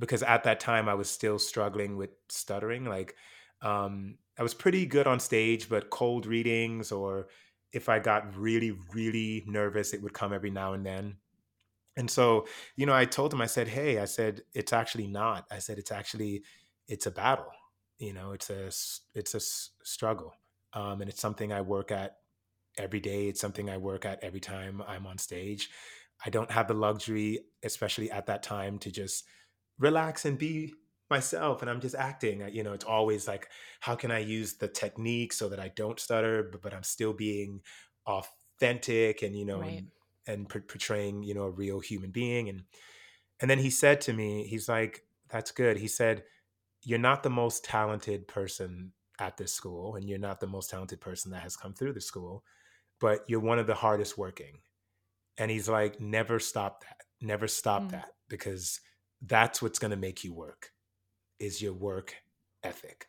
because 0.00 0.22
at 0.24 0.42
that 0.44 0.58
time 0.58 0.88
I 0.88 0.94
was 0.94 1.08
still 1.08 1.38
struggling 1.38 1.96
with 1.96 2.10
stuttering. 2.28 2.84
Like 2.86 3.14
um, 3.62 4.16
I 4.38 4.42
was 4.42 4.54
pretty 4.54 4.86
good 4.86 5.06
on 5.06 5.20
stage, 5.20 5.68
but 5.68 5.90
cold 5.90 6.26
readings 6.26 6.90
or 6.90 7.28
if 7.72 7.88
I 7.88 8.00
got 8.00 8.36
really, 8.36 8.72
really 8.92 9.44
nervous, 9.46 9.94
it 9.94 10.02
would 10.02 10.14
come 10.14 10.32
every 10.32 10.50
now 10.50 10.72
and 10.72 10.84
then. 10.84 11.16
And 11.96 12.10
so, 12.10 12.46
you 12.76 12.86
know, 12.86 12.94
I 12.94 13.04
told 13.04 13.32
him, 13.32 13.40
I 13.40 13.46
said, 13.46 13.68
Hey, 13.68 13.98
I 13.98 14.06
said, 14.06 14.42
it's 14.54 14.72
actually 14.72 15.06
not. 15.06 15.44
I 15.50 15.58
said, 15.58 15.78
it's 15.78 15.92
actually, 15.92 16.42
it's 16.88 17.06
a 17.06 17.10
battle. 17.10 17.52
You 17.98 18.14
know, 18.14 18.32
it's 18.32 18.50
a, 18.50 18.70
it's 19.14 19.34
a 19.34 19.40
struggle. 19.84 20.34
Um, 20.72 21.00
and 21.00 21.10
it's 21.10 21.20
something 21.20 21.52
I 21.52 21.60
work 21.60 21.92
at 21.92 22.16
every 22.78 23.00
day. 23.00 23.28
It's 23.28 23.40
something 23.40 23.68
I 23.68 23.76
work 23.76 24.04
at 24.06 24.22
every 24.24 24.40
time 24.40 24.82
I'm 24.86 25.06
on 25.06 25.18
stage. 25.18 25.68
I 26.24 26.30
don't 26.30 26.50
have 26.50 26.68
the 26.68 26.74
luxury, 26.74 27.40
especially 27.62 28.10
at 28.10 28.26
that 28.26 28.42
time, 28.42 28.78
to 28.78 28.90
just 28.90 29.24
relax 29.80 30.24
and 30.24 30.38
be 30.38 30.74
myself 31.10 31.60
and 31.60 31.70
I'm 31.70 31.80
just 31.80 31.96
acting. 31.96 32.48
You 32.52 32.62
know, 32.62 32.72
it's 32.72 32.84
always 32.84 33.26
like, 33.26 33.48
how 33.80 33.96
can 33.96 34.12
I 34.12 34.20
use 34.20 34.54
the 34.54 34.68
technique 34.68 35.32
so 35.32 35.48
that 35.48 35.58
I 35.58 35.72
don't 35.74 35.98
stutter, 35.98 36.48
but, 36.52 36.62
but 36.62 36.72
I'm 36.72 36.84
still 36.84 37.12
being 37.12 37.62
authentic 38.06 39.22
and, 39.22 39.36
you 39.36 39.44
know, 39.44 39.60
right. 39.60 39.78
and, 39.78 39.88
and 40.26 40.48
portraying, 40.48 41.24
you 41.24 41.34
know, 41.34 41.44
a 41.44 41.50
real 41.50 41.80
human 41.80 42.10
being. 42.10 42.48
And, 42.48 42.62
and 43.40 43.50
then 43.50 43.58
he 43.58 43.70
said 43.70 44.00
to 44.02 44.12
me, 44.12 44.46
he's 44.46 44.68
like, 44.68 45.02
that's 45.28 45.50
good. 45.50 45.78
He 45.78 45.88
said, 45.88 46.22
you're 46.82 46.98
not 46.98 47.22
the 47.22 47.30
most 47.30 47.64
talented 47.64 48.28
person 48.28 48.92
at 49.18 49.36
this 49.36 49.52
school 49.52 49.96
and 49.96 50.08
you're 50.08 50.18
not 50.18 50.40
the 50.40 50.46
most 50.46 50.70
talented 50.70 51.00
person 51.00 51.32
that 51.32 51.42
has 51.42 51.56
come 51.56 51.74
through 51.74 51.92
the 51.92 52.00
school, 52.00 52.44
but 53.00 53.24
you're 53.26 53.40
one 53.40 53.58
of 53.58 53.66
the 53.66 53.74
hardest 53.74 54.16
working. 54.16 54.58
And 55.36 55.50
he's 55.50 55.68
like, 55.68 56.00
never 56.00 56.38
stop 56.38 56.84
that. 56.84 57.02
Never 57.20 57.48
stop 57.48 57.82
mm. 57.82 57.90
that 57.90 58.08
because 58.28 58.80
that's 59.22 59.60
what's 59.60 59.78
going 59.78 59.90
to 59.90 59.96
make 59.96 60.24
you 60.24 60.32
work 60.32 60.72
is 61.38 61.60
your 61.60 61.72
work 61.72 62.14
ethic. 62.62 63.06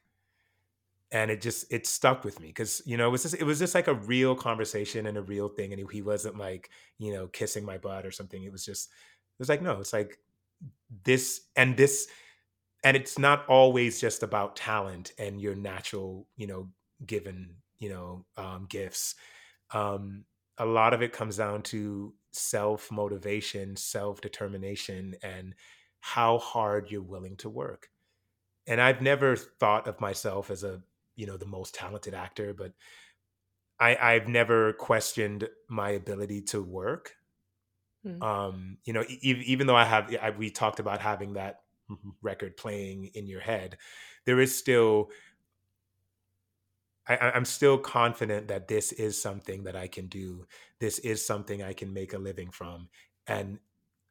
And 1.14 1.30
it 1.30 1.41
just 1.41 1.72
it 1.72 1.86
stuck 1.86 2.24
with 2.24 2.39
me 2.39 2.47
because 2.47 2.82
you 2.86 2.95
know 2.95 3.09
it 3.09 3.12
was 3.12 3.24
just 3.24 3.36
it 3.36 3.43
was 3.43 3.59
just 3.59 3.76
like 3.76 3.88
a 3.88 3.93
real 3.93 4.34
conversation 4.34 5.07
and 5.07 5.18
a 5.18 5.22
real 5.22 5.49
thing 5.49 5.74
and 5.74 5.91
he, 5.91 6.01
wasn't 6.01 6.38
like 6.38 6.70
you 6.99 7.12
know 7.12 7.28
kissing 7.28 7.66
my 7.66 7.78
butt 7.78 8.05
or 8.05 8.12
something. 8.12 8.41
It 8.41 8.51
was 8.51 8.64
just 8.64 8.88
it 8.88 9.39
was 9.39 9.49
like 9.49 9.62
no 9.62 9.82
it's 9.82 9.91
like 9.91 10.20
this 11.03 11.41
and 11.57 11.76
this 11.76 12.07
and 12.86 12.95
it's 12.95 13.20
not 13.20 13.45
always 13.47 13.99
just 13.99 14.24
about 14.24 14.55
talent 14.55 15.12
and 15.20 15.41
your 15.41 15.53
natural 15.53 16.28
you 16.38 16.47
know 16.47 16.70
given 17.05 17.55
you 17.80 17.89
know 17.89 18.26
um, 18.38 18.68
gifts. 18.70 19.16
Um, 19.74 20.24
a 20.57 20.66
lot 20.66 20.93
of 20.93 21.01
it 21.01 21.12
comes 21.12 21.38
down 21.38 21.64
to 21.64 22.14
self 22.32 22.89
motivation 22.89 23.76
self 23.76 24.22
determination 24.22 25.16
and 25.22 25.55
how 26.02 26.39
hard 26.39 26.91
you're 26.91 27.02
willing 27.02 27.38
to 27.38 27.49
work. 27.49 27.89
And 28.68 28.82
I've 28.82 29.02
never 29.02 29.36
thought 29.36 29.88
of 29.88 30.02
myself 30.02 30.52
as 30.52 30.64
a, 30.64 30.82
you 31.16 31.26
know, 31.26 31.38
the 31.38 31.45
most 31.45 31.74
talented 31.74 32.14
actor, 32.14 32.54
but 32.54 32.74
I, 33.80 33.95
I've 33.95 34.28
never 34.28 34.74
questioned 34.74 35.47
my 35.70 35.91
ability 35.91 36.41
to 36.43 36.62
work. 36.62 37.16
Hmm. 38.04 38.22
Um, 38.22 38.78
you 38.84 38.93
know, 38.93 39.04
e- 39.08 39.43
even 39.45 39.68
though 39.68 39.76
I 39.76 39.86
have, 39.86 40.16
I, 40.22 40.32
we 40.32 40.49
talked 40.49 40.80
about 40.80 41.02
having 41.02 41.34
that 41.34 41.62
record 42.22 42.58
playing 42.58 43.12
in 43.14 43.28
your 43.28 43.41
head, 43.41 43.78
there 44.26 44.39
is 44.39 44.58
still, 44.58 45.10
I, 47.08 47.18
I'm 47.18 47.45
still 47.45 47.78
confident 47.78 48.47
that 48.47 48.68
this 48.68 48.91
is 48.91 49.22
something 49.22 49.64
that 49.64 49.76
I 49.76 49.88
can 49.88 50.08
do. 50.08 50.45
This 50.80 50.99
is 50.99 51.26
something 51.26 51.62
I 51.62 51.74
can 51.74 51.93
make 51.93 52.14
a 52.14 52.20
living 52.20 52.52
from. 52.52 52.89
And 53.28 53.60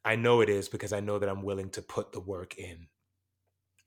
I 0.04 0.16
know 0.16 0.40
it 0.40 0.48
is 0.48 0.68
because 0.68 0.92
I 0.92 1.00
know 1.00 1.18
that 1.18 1.28
I'm 1.28 1.42
willing 1.42 1.70
to 1.70 1.82
put 1.82 2.12
the 2.12 2.20
work 2.20 2.56
in, 2.56 2.86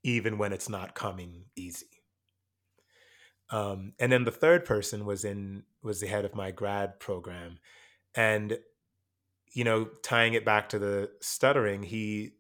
even 0.03 0.37
when 0.37 0.53
it's 0.53 0.69
not 0.69 0.95
coming 0.95 1.45
easy. 1.55 1.87
Um, 3.49 3.93
and 3.99 4.11
then 4.11 4.23
the 4.23 4.31
third 4.31 4.65
person 4.65 5.05
was 5.05 5.25
in 5.25 5.63
was 5.81 5.99
the 5.99 6.07
head 6.07 6.25
of 6.25 6.35
my 6.35 6.51
grad 6.51 6.99
program, 6.99 7.59
and 8.15 8.57
you 9.51 9.63
know, 9.63 9.85
tying 10.01 10.33
it 10.33 10.45
back 10.45 10.69
to 10.69 10.79
the 10.79 11.11
stuttering, 11.21 11.83
he 11.83 12.31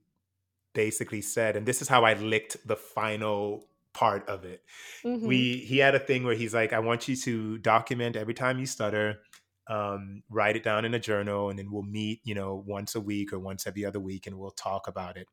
basically 0.73 1.21
said, 1.21 1.55
and 1.55 1.65
this 1.65 1.81
is 1.81 1.87
how 1.87 2.03
I 2.03 2.15
licked 2.15 2.57
the 2.65 2.75
final 2.75 3.67
part 3.93 4.27
of 4.27 4.43
it. 4.43 4.63
Mm-hmm. 5.03 5.27
We 5.27 5.57
he 5.57 5.77
had 5.77 5.95
a 5.95 5.99
thing 5.99 6.23
where 6.23 6.35
he's 6.35 6.53
like, 6.53 6.73
I 6.73 6.79
want 6.79 7.07
you 7.07 7.15
to 7.15 7.57
document 7.59 8.15
every 8.15 8.33
time 8.33 8.59
you 8.59 8.65
stutter 8.65 9.19
um, 9.67 10.23
write 10.29 10.55
it 10.55 10.63
down 10.63 10.85
in 10.85 10.93
a 10.93 10.99
journal, 10.99 11.49
and 11.49 11.57
then 11.57 11.71
we'll 11.71 11.83
meet, 11.83 12.21
you 12.23 12.35
know, 12.35 12.63
once 12.65 12.95
a 12.95 13.01
week 13.01 13.33
or 13.33 13.39
once 13.39 13.67
every 13.67 13.85
other 13.85 13.99
week, 13.99 14.27
and 14.27 14.37
we'll 14.37 14.51
talk 14.51 14.87
about 14.87 15.17
it. 15.17 15.27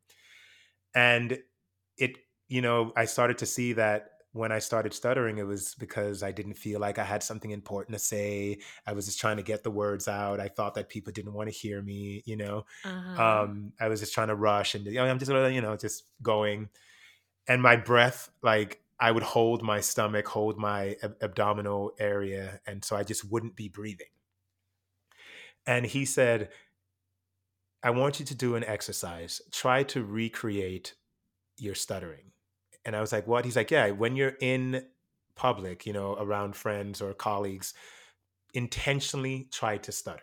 And 0.95 1.39
it, 1.97 2.17
you 2.49 2.63
know, 2.63 2.93
I 2.97 3.05
started 3.05 3.39
to 3.39 3.47
see 3.47 3.75
that 3.75 4.11
when 4.33 4.53
I 4.53 4.61
started 4.61 4.95
stuttering, 4.95 5.39
it 5.39 5.47
was 5.47 5.75
because 5.75 6.23
I 6.23 6.31
didn't 6.31 6.55
feel 6.55 6.79
like 6.79 6.99
I 6.99 7.05
had 7.05 7.23
something 7.23 7.51
important 7.51 7.99
to 7.99 8.05
say. 8.05 8.59
I 8.87 8.93
was 8.93 9.07
just 9.07 9.21
trying 9.21 9.39
to 9.39 9.43
get 9.43 9.65
the 9.65 9.71
words 9.71 10.07
out. 10.07 10.39
I 10.39 10.49
thought 10.49 10.75
that 10.75 10.89
people 10.89 11.13
didn't 11.13 11.33
want 11.33 11.49
to 11.49 11.55
hear 11.55 11.83
me, 11.83 12.23
you 12.27 12.37
know. 12.37 12.65
Uh-huh. 12.85 13.43
Um, 13.43 13.73
I 13.81 13.89
was 13.89 13.99
just 13.99 14.15
trying 14.15 14.29
to 14.29 14.37
rush 14.37 14.75
and 14.77 14.87
I'm 14.97 15.19
just, 15.19 15.31
you 15.31 15.61
know, 15.61 15.77
just 15.77 16.05
going. 16.23 16.69
And 17.49 17.61
my 17.61 17.75
breath, 17.75 18.31
like 18.43 18.81
I 19.01 19.11
would 19.11 19.25
hold 19.25 19.63
my 19.63 19.81
stomach, 19.81 20.29
hold 20.29 20.59
my 20.59 20.97
ab- 21.03 21.17
abdominal 21.21 21.93
area, 21.99 22.61
and 22.67 22.85
so 22.85 22.97
I 22.97 23.03
just 23.03 23.31
wouldn't 23.31 23.57
be 23.57 23.69
breathing. 23.69 24.07
And 25.67 25.87
he 25.87 26.05
said, 26.05 26.49
I 27.83 27.91
want 27.91 28.21
you 28.21 28.27
to 28.27 28.35
do 28.35 28.57
an 28.57 28.65
exercise. 28.65 29.41
Try 29.51 29.83
to 29.85 30.05
recreate 30.05 30.95
your 31.57 31.75
stuttering. 31.75 32.33
And 32.85 32.97
I 32.97 33.01
was 33.01 33.13
like, 33.13 33.27
what? 33.27 33.45
He's 33.45 33.57
like, 33.57 33.71
yeah, 33.71 33.91
when 33.91 34.17
you're 34.17 34.37
in 34.41 34.85
public, 35.35 35.87
you 35.87 35.93
know, 35.93 36.17
around 36.19 36.57
friends 36.57 37.01
or 37.01 37.13
colleagues, 37.15 37.75
intentionally 38.55 39.49
try 39.51 39.77
to 39.79 39.93
stutter. 39.93 40.23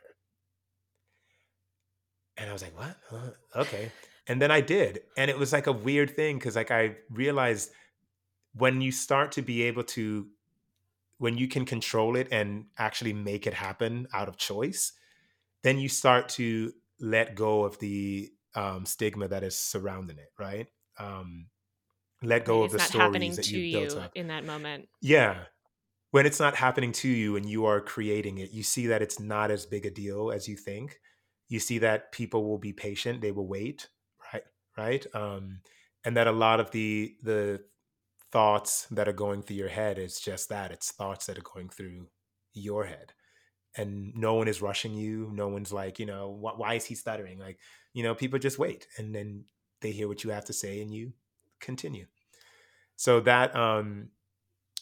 And 2.38 2.49
I 2.49 2.53
was 2.53 2.61
like, 2.61 2.77
what? 2.77 2.97
Uh, 3.11 3.59
okay. 3.61 3.91
And 4.27 4.41
then 4.41 4.51
I 4.51 4.61
did. 4.61 5.01
And 5.17 5.31
it 5.31 5.38
was 5.38 5.53
like 5.53 5.67
a 5.67 5.71
weird 5.71 6.15
thing 6.15 6.38
because 6.38 6.55
like 6.55 6.71
I 6.71 6.97
realized 7.09 7.71
when 8.53 8.81
you 8.81 8.91
start 8.91 9.31
to 9.33 9.41
be 9.41 9.63
able 9.63 9.83
to 9.83 10.27
when 11.19 11.38
you 11.38 11.47
can 11.47 11.65
control 11.65 12.15
it 12.15 12.27
and 12.31 12.65
actually 12.77 13.13
make 13.13 13.47
it 13.47 13.53
happen 13.53 14.07
out 14.13 14.27
of 14.27 14.38
choice, 14.38 14.93
then 15.64 15.80
you 15.80 15.89
start 15.89 16.30
to 16.30 16.74
let 16.99 17.36
go 17.36 17.64
of 17.64 17.78
the 17.80 18.32
um, 18.55 18.86
stigma 18.86 19.28
that 19.28 19.43
is 19.43 19.58
surrounding 19.58 20.18
it, 20.20 20.30
right? 20.39 20.68
Um, 20.97 21.49
let 22.22 22.45
go 22.45 22.60
Right, 22.62 22.66
of 22.66 22.72
the 22.72 22.80
stories 22.80 23.36
that 23.36 23.51
you've 23.51 23.72
built 23.72 23.95
up. 23.97 24.12
in 24.16 24.28
that 24.28 24.43
moment. 24.45 24.89
Yeah. 25.01 25.45
When 26.12 26.26
it's 26.26 26.39
not 26.39 26.55
happening 26.55 26.91
to 26.93 27.10
you 27.10 27.36
and 27.36 27.49
you 27.49 27.66
are 27.66 27.82
creating 27.82 28.38
it, 28.39 28.51
you 28.51 28.64
see 28.64 28.88
that 28.88 29.01
it's 29.01 29.20
not 29.20 29.51
as 29.51 29.66
big 29.66 29.86
a 29.86 29.91
deal 29.91 30.32
as 30.32 30.47
you 30.47 30.58
think. 30.58 30.99
You 31.49 31.60
see 31.60 31.80
that 31.80 32.12
people 32.12 32.45
will 32.45 32.58
be 32.60 32.74
patient, 32.74 33.22
they 33.22 33.32
will 33.32 33.47
wait, 33.47 33.89
right? 34.34 34.43
Right? 34.78 35.16
Um, 35.16 35.62
and 36.05 36.18
that 36.18 36.28
a 36.28 36.32
lot 36.32 36.60
of 36.60 36.72
the 36.72 37.16
the 37.24 37.66
thoughts 38.32 38.88
that 38.91 39.08
are 39.08 39.14
going 39.14 39.41
through 39.43 39.58
your 39.58 39.70
head 39.70 39.97
is 39.97 40.20
just 40.20 40.49
that. 40.49 40.72
It's 40.72 40.91
thoughts 40.91 41.26
that 41.28 41.38
are 41.38 41.41
going 41.53 41.70
through 41.70 42.10
your 42.53 42.86
head. 42.86 43.14
And 43.78 44.15
no 44.15 44.34
one 44.34 44.47
is 44.47 44.61
rushing 44.61 44.93
you. 44.95 45.30
No 45.34 45.47
one's 45.47 45.71
like, 45.71 45.99
you 45.99 46.05
know, 46.05 46.34
wh- 46.34 46.59
why 46.59 46.73
is 46.73 46.86
he 46.86 46.95
stuttering? 46.95 47.39
Like, 47.39 47.59
you 47.93 48.03
know, 48.03 48.15
people 48.15 48.39
just 48.39 48.59
wait 48.59 48.88
and 48.97 49.13
then 49.13 49.45
they 49.82 49.91
hear 49.91 50.07
what 50.07 50.23
you 50.23 50.32
have 50.32 50.45
to 50.45 50.53
say 50.53 50.82
and 50.82 50.91
you 50.93 51.13
continue. 51.59 52.07
So 52.95 53.19
that 53.21 53.55
um 53.55 54.09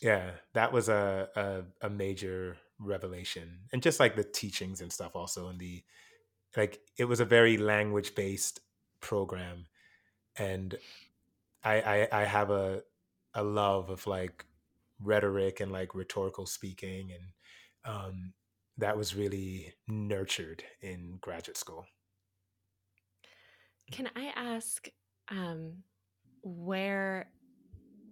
yeah, 0.02 0.32
that 0.54 0.72
was 0.72 0.90
a, 0.90 1.30
a 1.36 1.88
a 1.88 1.90
major 1.90 2.58
revelation, 2.80 3.62
and 3.72 3.82
just 3.82 4.00
like 4.00 4.16
the 4.16 4.24
teachings 4.24 4.82
and 4.82 4.92
stuff, 4.92 5.16
also 5.16 5.50
in 5.50 5.58
the 5.58 5.84
like, 6.58 6.80
it 6.98 7.06
was 7.06 7.20
a 7.20 7.26
very 7.26 7.58
language 7.58 8.16
based 8.16 8.60
program, 9.02 9.68
and 10.38 10.76
I, 11.64 12.08
I 12.12 12.22
I 12.22 12.26
have 12.26 12.50
a 12.52 12.84
a 13.34 13.44
love 13.44 13.90
of 13.90 14.08
like 14.08 14.46
rhetoric 15.02 15.60
and 15.60 15.72
like 15.72 15.96
rhetorical 15.96 16.46
speaking, 16.46 17.12
and 17.12 17.94
um, 17.94 18.34
that 18.78 18.98
was 18.98 19.16
really 19.16 19.74
nurtured 19.88 20.64
in 20.82 21.18
graduate 21.22 21.58
school. 21.58 21.86
Can 23.92 24.10
I 24.16 24.34
ask 24.36 24.88
um, 25.30 25.84
where 26.42 27.30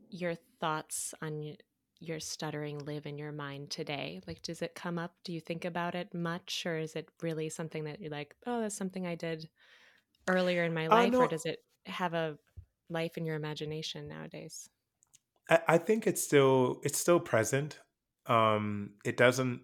your 0.09 0.35
thoughts 0.59 1.13
on 1.21 1.55
your 1.99 2.19
stuttering 2.19 2.79
live 2.79 3.05
in 3.05 3.17
your 3.17 3.31
mind 3.31 3.71
today? 3.71 4.21
Like, 4.27 4.41
does 4.41 4.61
it 4.61 4.75
come 4.75 4.99
up? 4.99 5.15
Do 5.23 5.33
you 5.33 5.41
think 5.41 5.65
about 5.65 5.95
it 5.95 6.13
much, 6.13 6.65
or 6.65 6.77
is 6.77 6.95
it 6.95 7.09
really 7.21 7.49
something 7.49 7.85
that 7.85 7.99
you're 7.99 8.11
like, 8.11 8.35
oh, 8.45 8.61
that's 8.61 8.75
something 8.75 9.07
I 9.07 9.15
did 9.15 9.49
earlier 10.27 10.63
in 10.63 10.73
my 10.73 10.87
Uh, 10.87 10.89
life, 10.89 11.15
or 11.15 11.27
does 11.27 11.45
it 11.45 11.59
have 11.85 12.13
a 12.13 12.37
life 12.89 13.17
in 13.17 13.25
your 13.25 13.35
imagination 13.35 14.07
nowadays? 14.07 14.69
I, 15.49 15.59
I 15.67 15.77
think 15.77 16.07
it's 16.07 16.23
still 16.23 16.79
it's 16.83 16.99
still 16.99 17.19
present. 17.19 17.79
Um, 18.27 18.91
it 19.03 19.17
doesn't 19.17 19.61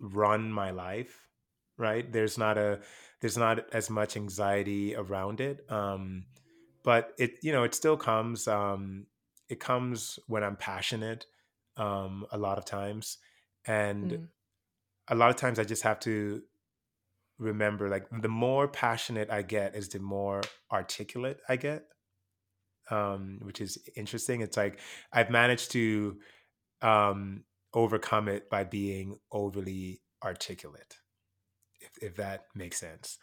run 0.00 0.52
my 0.52 0.70
life, 0.70 1.28
right? 1.78 2.10
There's 2.10 2.38
not 2.38 2.58
a 2.58 2.80
there's 3.20 3.36
not 3.38 3.72
as 3.74 3.90
much 3.90 4.16
anxiety 4.16 4.94
around 4.94 5.40
it. 5.40 5.70
Um, 5.70 6.26
but 6.82 7.12
it 7.18 7.38
you 7.42 7.52
know 7.52 7.64
it 7.64 7.74
still 7.74 7.96
comes. 7.96 8.48
Um, 8.48 9.06
it 9.48 9.60
comes 9.60 10.18
when 10.26 10.44
I'm 10.44 10.56
passionate. 10.56 11.26
Um, 11.76 12.26
a 12.32 12.38
lot 12.38 12.58
of 12.58 12.64
times, 12.64 13.18
and 13.66 14.16
Mm, 14.16 14.28
a 15.08 15.14
lot 15.14 15.30
of 15.30 15.36
times 15.36 15.58
I 15.58 15.64
just 15.64 15.82
have 15.82 16.00
to 16.00 16.42
remember 17.38 17.88
like 17.88 18.06
the 18.22 18.28
more 18.28 18.68
passionate 18.68 19.30
I 19.30 19.42
get 19.42 19.74
is 19.76 19.88
the 19.90 19.98
more 20.00 20.42
articulate 20.72 21.40
I 21.48 21.56
get 21.56 21.86
um, 22.90 23.38
which 23.42 23.60
is 23.60 23.78
interesting. 23.96 24.40
It's 24.40 24.56
like 24.56 24.80
I've 25.12 25.30
managed 25.30 25.72
to 25.72 26.18
um, 26.82 27.44
overcome 27.76 28.26
it 28.26 28.50
by 28.50 28.64
being 28.64 29.18
overly 29.30 30.00
articulate, 30.24 30.96
if, 31.80 31.90
if 32.02 32.16
that 32.16 32.46
makes 32.56 32.80
sense. 32.80 33.18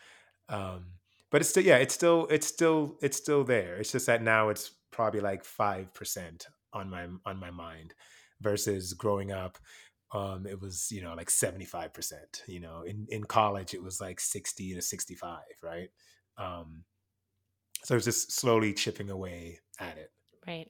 Um, 0.48 0.86
but 1.30 1.42
it's 1.42 1.50
still, 1.50 1.64
yeah, 1.66 1.78
it's 1.78 1.94
still, 1.94 2.28
it's 2.30 2.48
still, 2.48 2.98
it's 3.02 3.18
still 3.18 3.44
there. 3.44 3.76
It's 3.76 3.92
just 3.92 4.06
that 4.06 4.22
now 4.22 4.48
it's 4.50 4.72
probably 4.92 5.20
like 5.20 5.44
five 5.44 5.94
percent 5.94 6.48
on 6.72 6.90
my 6.90 7.08
on 7.26 7.40
my 7.40 7.52
mind, 7.52 7.94
versus 8.42 8.94
growing 8.94 9.32
up, 9.32 9.58
um, 10.14 10.46
it 10.46 10.62
was 10.62 10.90
you 10.92 11.02
know 11.02 11.16
like 11.16 11.30
seventy 11.30 11.66
five 11.66 11.94
percent. 11.94 12.44
You 12.48 12.60
know, 12.60 12.84
in 12.84 13.08
in 13.10 13.24
college 13.24 13.74
it 13.74 13.82
was 13.82 14.00
like 14.00 14.20
sixty 14.20 14.74
to 14.76 14.82
sixty 14.82 15.16
five, 15.16 15.58
right? 15.62 15.90
Um, 16.38 16.84
so 17.84 17.96
it's 17.96 18.06
just 18.06 18.32
slowly 18.32 18.74
chipping 18.74 19.10
away 19.10 19.60
at 19.80 19.98
it. 19.98 20.12
right. 20.48 20.70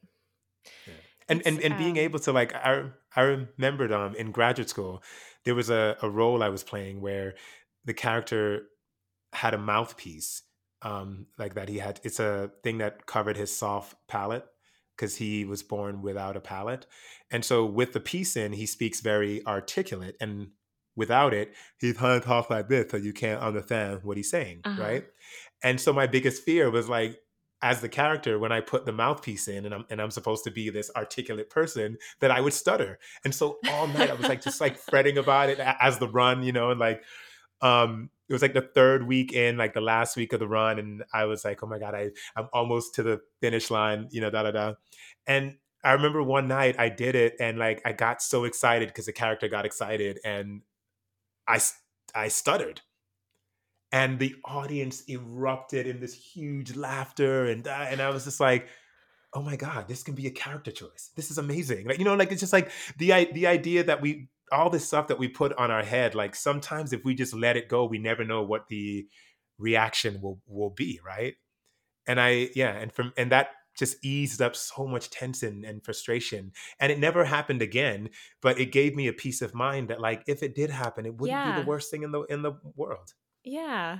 Yeah. 0.87 0.93
And, 1.29 1.41
and 1.45 1.61
and 1.61 1.77
being 1.77 1.97
um, 1.97 1.97
able 1.97 2.19
to 2.19 2.31
like 2.31 2.53
I 2.53 2.83
I 3.15 3.21
remembered 3.21 3.91
um 3.91 4.15
in 4.15 4.31
graduate 4.31 4.69
school 4.69 5.03
there 5.45 5.55
was 5.55 5.69
a, 5.69 5.97
a 6.01 6.09
role 6.09 6.43
I 6.43 6.49
was 6.49 6.63
playing 6.63 7.01
where 7.01 7.35
the 7.85 7.93
character 7.93 8.63
had 9.33 9.53
a 9.53 9.57
mouthpiece 9.57 10.43
um 10.81 11.27
like 11.37 11.55
that 11.55 11.69
he 11.69 11.79
had 11.79 11.99
it's 12.03 12.19
a 12.19 12.51
thing 12.63 12.77
that 12.79 13.05
covered 13.05 13.37
his 13.37 13.55
soft 13.55 13.95
palate 14.07 14.45
because 14.95 15.15
he 15.17 15.45
was 15.45 15.63
born 15.63 16.01
without 16.01 16.37
a 16.37 16.41
palate 16.41 16.85
and 17.31 17.43
so 17.43 17.65
with 17.65 17.93
the 17.93 17.99
piece 17.99 18.35
in 18.35 18.53
he 18.53 18.65
speaks 18.65 18.99
very 18.99 19.45
articulate 19.47 20.15
and 20.21 20.49
without 20.95 21.33
it 21.33 21.53
he 21.79 21.93
kind 21.93 22.15
of 22.15 22.23
talks 22.23 22.49
like 22.49 22.67
this 22.67 22.91
so 22.91 22.97
you 22.97 23.13
can't 23.13 23.41
understand 23.41 24.01
what 24.03 24.17
he's 24.17 24.29
saying 24.29 24.61
uh-huh. 24.63 24.81
right 24.81 25.05
and 25.63 25.79
so 25.79 25.91
my 25.91 26.05
biggest 26.05 26.43
fear 26.43 26.69
was 26.69 26.87
like 26.87 27.17
as 27.63 27.79
the 27.79 27.89
character 27.89 28.37
when 28.37 28.51
I 28.51 28.59
put 28.59 28.85
the 28.85 28.91
mouthpiece 28.91 29.47
in 29.47 29.65
and 29.65 29.73
I'm 29.73 29.85
and 29.89 30.01
I'm 30.01 30.11
supposed 30.11 30.43
to 30.43 30.51
be 30.51 30.69
this 30.69 30.91
articulate 30.95 31.49
person 31.49 31.97
that 32.19 32.29
I 32.29 32.41
would 32.41 32.53
stutter. 32.53 32.99
And 33.23 33.33
so 33.33 33.57
all 33.69 33.87
night 33.87 34.11
I 34.11 34.13
was 34.13 34.27
like 34.27 34.41
just 34.41 34.61
like 34.61 34.77
fretting 34.77 35.17
about 35.17 35.49
it 35.49 35.59
as 35.59 35.97
the 35.97 36.09
run, 36.09 36.43
you 36.43 36.51
know, 36.51 36.69
and 36.69 36.79
like 36.79 37.03
um 37.61 38.09
it 38.27 38.33
was 38.33 38.41
like 38.41 38.53
the 38.53 38.69
third 38.75 39.07
week 39.07 39.31
in 39.31 39.57
like 39.57 39.73
the 39.73 39.81
last 39.81 40.17
week 40.17 40.33
of 40.33 40.41
the 40.41 40.47
run 40.47 40.77
and 40.77 41.03
I 41.13 41.25
was 41.25 41.45
like, 41.45 41.63
"Oh 41.63 41.67
my 41.67 41.79
god, 41.79 41.95
I 41.95 42.11
I'm 42.35 42.49
almost 42.53 42.95
to 42.95 43.03
the 43.03 43.21
finish 43.41 43.71
line, 43.71 44.09
you 44.11 44.19
know, 44.19 44.29
da 44.29 44.43
da 44.43 44.51
da." 44.51 44.73
And 45.25 45.57
I 45.83 45.93
remember 45.93 46.21
one 46.21 46.47
night 46.49 46.75
I 46.77 46.89
did 46.89 47.15
it 47.15 47.35
and 47.39 47.57
like 47.57 47.81
I 47.85 47.93
got 47.93 48.21
so 48.21 48.43
excited 48.43 48.89
because 48.89 49.05
the 49.05 49.13
character 49.13 49.47
got 49.47 49.65
excited 49.65 50.19
and 50.25 50.61
I 51.47 51.61
I 52.13 52.27
stuttered 52.27 52.81
and 53.93 54.17
the 54.17 54.35
audience 54.43 55.03
erupted 55.07 55.85
in 55.85 56.01
this 56.01 56.15
huge 56.15 56.75
laughter 56.75 57.45
and 57.45 57.67
uh, 57.67 57.85
and 57.87 58.01
I 58.01 58.09
was 58.09 58.25
just 58.25 58.41
like 58.41 58.67
oh 59.35 59.41
my 59.41 59.55
god 59.55 59.87
this 59.87 60.03
can 60.03 60.15
be 60.15 60.27
a 60.27 60.31
character 60.31 60.71
choice. 60.71 61.11
This 61.15 61.31
is 61.31 61.37
amazing. 61.37 61.87
Like 61.87 61.99
you 61.99 62.05
know 62.05 62.15
like 62.15 62.31
it's 62.31 62.41
just 62.41 62.51
like 62.51 62.71
the 62.97 63.29
the 63.31 63.47
idea 63.47 63.85
that 63.85 64.01
we 64.01 64.27
all 64.51 64.69
this 64.69 64.85
stuff 64.85 65.07
that 65.07 65.19
we 65.19 65.27
put 65.27 65.53
on 65.53 65.71
our 65.71 65.83
head 65.83 66.13
like 66.13 66.35
sometimes 66.35 66.93
if 66.93 67.03
we 67.05 67.15
just 67.15 67.33
let 67.33 67.57
it 67.57 67.69
go 67.69 67.85
we 67.85 67.97
never 67.97 68.23
know 68.23 68.43
what 68.43 68.67
the 68.67 69.07
reaction 69.57 70.19
will 70.21 70.41
will 70.47 70.71
be 70.71 70.99
right? 71.05 71.35
And 72.07 72.19
I 72.19 72.49
yeah 72.55 72.71
and 72.71 72.91
from 72.91 73.13
and 73.15 73.31
that 73.31 73.49
just 73.77 74.03
eased 74.05 74.39
up 74.41 74.55
so 74.55 74.85
much 74.85 75.09
tension 75.09 75.63
and 75.65 75.83
frustration 75.83 76.51
and 76.79 76.91
it 76.91 76.99
never 76.99 77.25
happened 77.25 77.61
again 77.61 78.09
but 78.41 78.59
it 78.59 78.71
gave 78.71 78.95
me 78.95 79.07
a 79.07 79.13
peace 79.13 79.41
of 79.41 79.55
mind 79.55 79.87
that 79.87 79.99
like 79.99 80.23
if 80.27 80.43
it 80.43 80.53
did 80.53 80.69
happen 80.69 81.07
it 81.07 81.15
wouldn't 81.15 81.55
be 81.55 81.61
the 81.61 81.67
worst 81.67 81.89
thing 81.89 82.03
in 82.03 82.11
the 82.11 82.21
in 82.23 82.43
the 82.43 82.51
world 82.75 83.13
Yeah. 83.43 83.99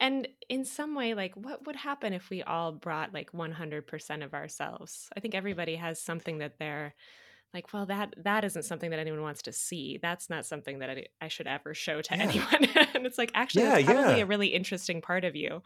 And 0.00 0.28
in 0.48 0.64
some 0.64 0.94
way, 0.94 1.14
like, 1.14 1.34
what 1.34 1.66
would 1.66 1.76
happen 1.76 2.12
if 2.12 2.28
we 2.30 2.42
all 2.42 2.72
brought 2.72 3.14
like 3.14 3.32
100% 3.32 4.24
of 4.24 4.34
ourselves? 4.34 5.08
I 5.16 5.20
think 5.20 5.34
everybody 5.34 5.76
has 5.76 6.00
something 6.00 6.38
that 6.38 6.58
they're 6.58 6.94
like, 7.54 7.72
well, 7.72 7.86
that 7.86 8.14
that 8.24 8.44
isn't 8.44 8.64
something 8.64 8.90
that 8.90 8.98
anyone 8.98 9.22
wants 9.22 9.42
to 9.42 9.52
see. 9.52 9.98
That's 10.00 10.30
not 10.30 10.46
something 10.46 10.78
that 10.78 10.90
I, 10.90 11.06
I 11.20 11.28
should 11.28 11.46
ever 11.46 11.74
show 11.74 12.00
to 12.00 12.16
yeah 12.16 12.22
anyone. 12.22 12.68
and 12.94 13.06
it's 13.06 13.18
like, 13.18 13.30
actually, 13.34 13.64
yeah 13.64 13.70
that's 13.76 13.84
probably 13.84 14.16
yeah 14.18 14.24
a 14.24 14.26
really 14.26 14.48
interesting 14.48 15.02
part 15.02 15.24
of 15.24 15.36
you 15.36 15.62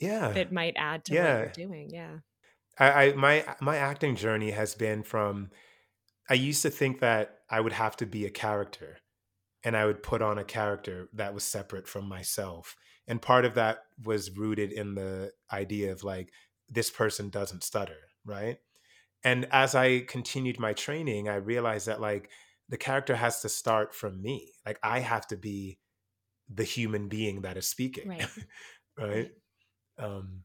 yeah 0.00 0.32
that 0.32 0.52
might 0.52 0.74
add 0.76 1.04
to 1.06 1.14
what 1.14 1.22
you're 1.22 1.68
doing. 1.68 1.90
Yeah. 1.90 2.18
I, 2.78 2.92
I 2.92 3.12
my 3.14 3.44
my 3.60 3.76
acting 3.76 4.16
journey 4.16 4.50
has 4.50 4.74
been 4.74 5.02
from 5.02 5.50
I 6.28 6.34
used 6.34 6.62
to 6.62 6.70
think 6.70 7.00
that 7.00 7.38
I 7.48 7.60
would 7.60 7.72
have 7.72 7.96
to 7.98 8.06
be 8.06 8.24
a 8.24 8.30
character 8.30 8.98
and 9.64 9.76
I 9.76 9.86
would 9.86 10.02
put 10.02 10.22
on 10.22 10.38
a 10.38 10.44
character 10.44 11.08
that 11.14 11.34
was 11.34 11.44
separate 11.44 11.88
from 11.88 12.08
myself. 12.08 12.76
And 13.06 13.20
part 13.20 13.44
of 13.44 13.54
that 13.54 13.78
was 14.02 14.30
rooted 14.36 14.72
in 14.72 14.94
the 14.94 15.32
idea 15.52 15.92
of 15.92 16.04
like 16.04 16.30
this 16.68 16.90
person 16.90 17.28
doesn't 17.28 17.64
stutter, 17.64 17.98
right? 18.24 18.58
and 19.24 19.46
as 19.50 19.74
I 19.74 20.00
continued 20.00 20.60
my 20.60 20.74
training, 20.74 21.28
I 21.28 21.36
realized 21.36 21.86
that 21.86 22.00
like 22.00 22.28
the 22.68 22.76
character 22.76 23.16
has 23.16 23.40
to 23.40 23.48
start 23.48 23.94
from 23.94 24.22
me. 24.22 24.52
Like 24.66 24.78
I 24.82 25.00
have 25.00 25.26
to 25.28 25.36
be 25.36 25.78
the 26.52 26.64
human 26.64 27.08
being 27.08 27.40
that 27.42 27.56
is 27.56 27.66
speaking. 27.66 28.08
Right. 28.08 28.28
right. 28.98 29.30
Um, 29.98 30.44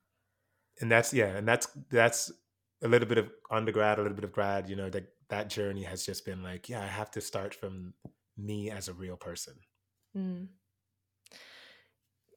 and 0.79 0.89
that's 0.89 1.13
yeah, 1.13 1.35
and 1.35 1.45
that's 1.45 1.67
that's 1.91 2.31
a 2.81 2.87
little 2.87 3.07
bit 3.07 3.17
of 3.17 3.29
undergrad, 3.51 3.99
a 3.99 4.01
little 4.01 4.15
bit 4.15 4.23
of 4.23 4.31
grad. 4.31 4.69
You 4.69 4.77
know 4.77 4.89
that 4.89 5.09
that 5.27 5.49
journey 5.49 5.83
has 5.83 6.05
just 6.05 6.25
been 6.25 6.41
like, 6.41 6.69
yeah, 6.69 6.81
I 6.81 6.87
have 6.87 7.11
to 7.11 7.21
start 7.21 7.53
from 7.53 7.93
me 8.39 8.69
as 8.69 8.87
a 8.87 8.93
real 8.93 9.17
person. 9.17 9.55
Mm. 10.15 10.47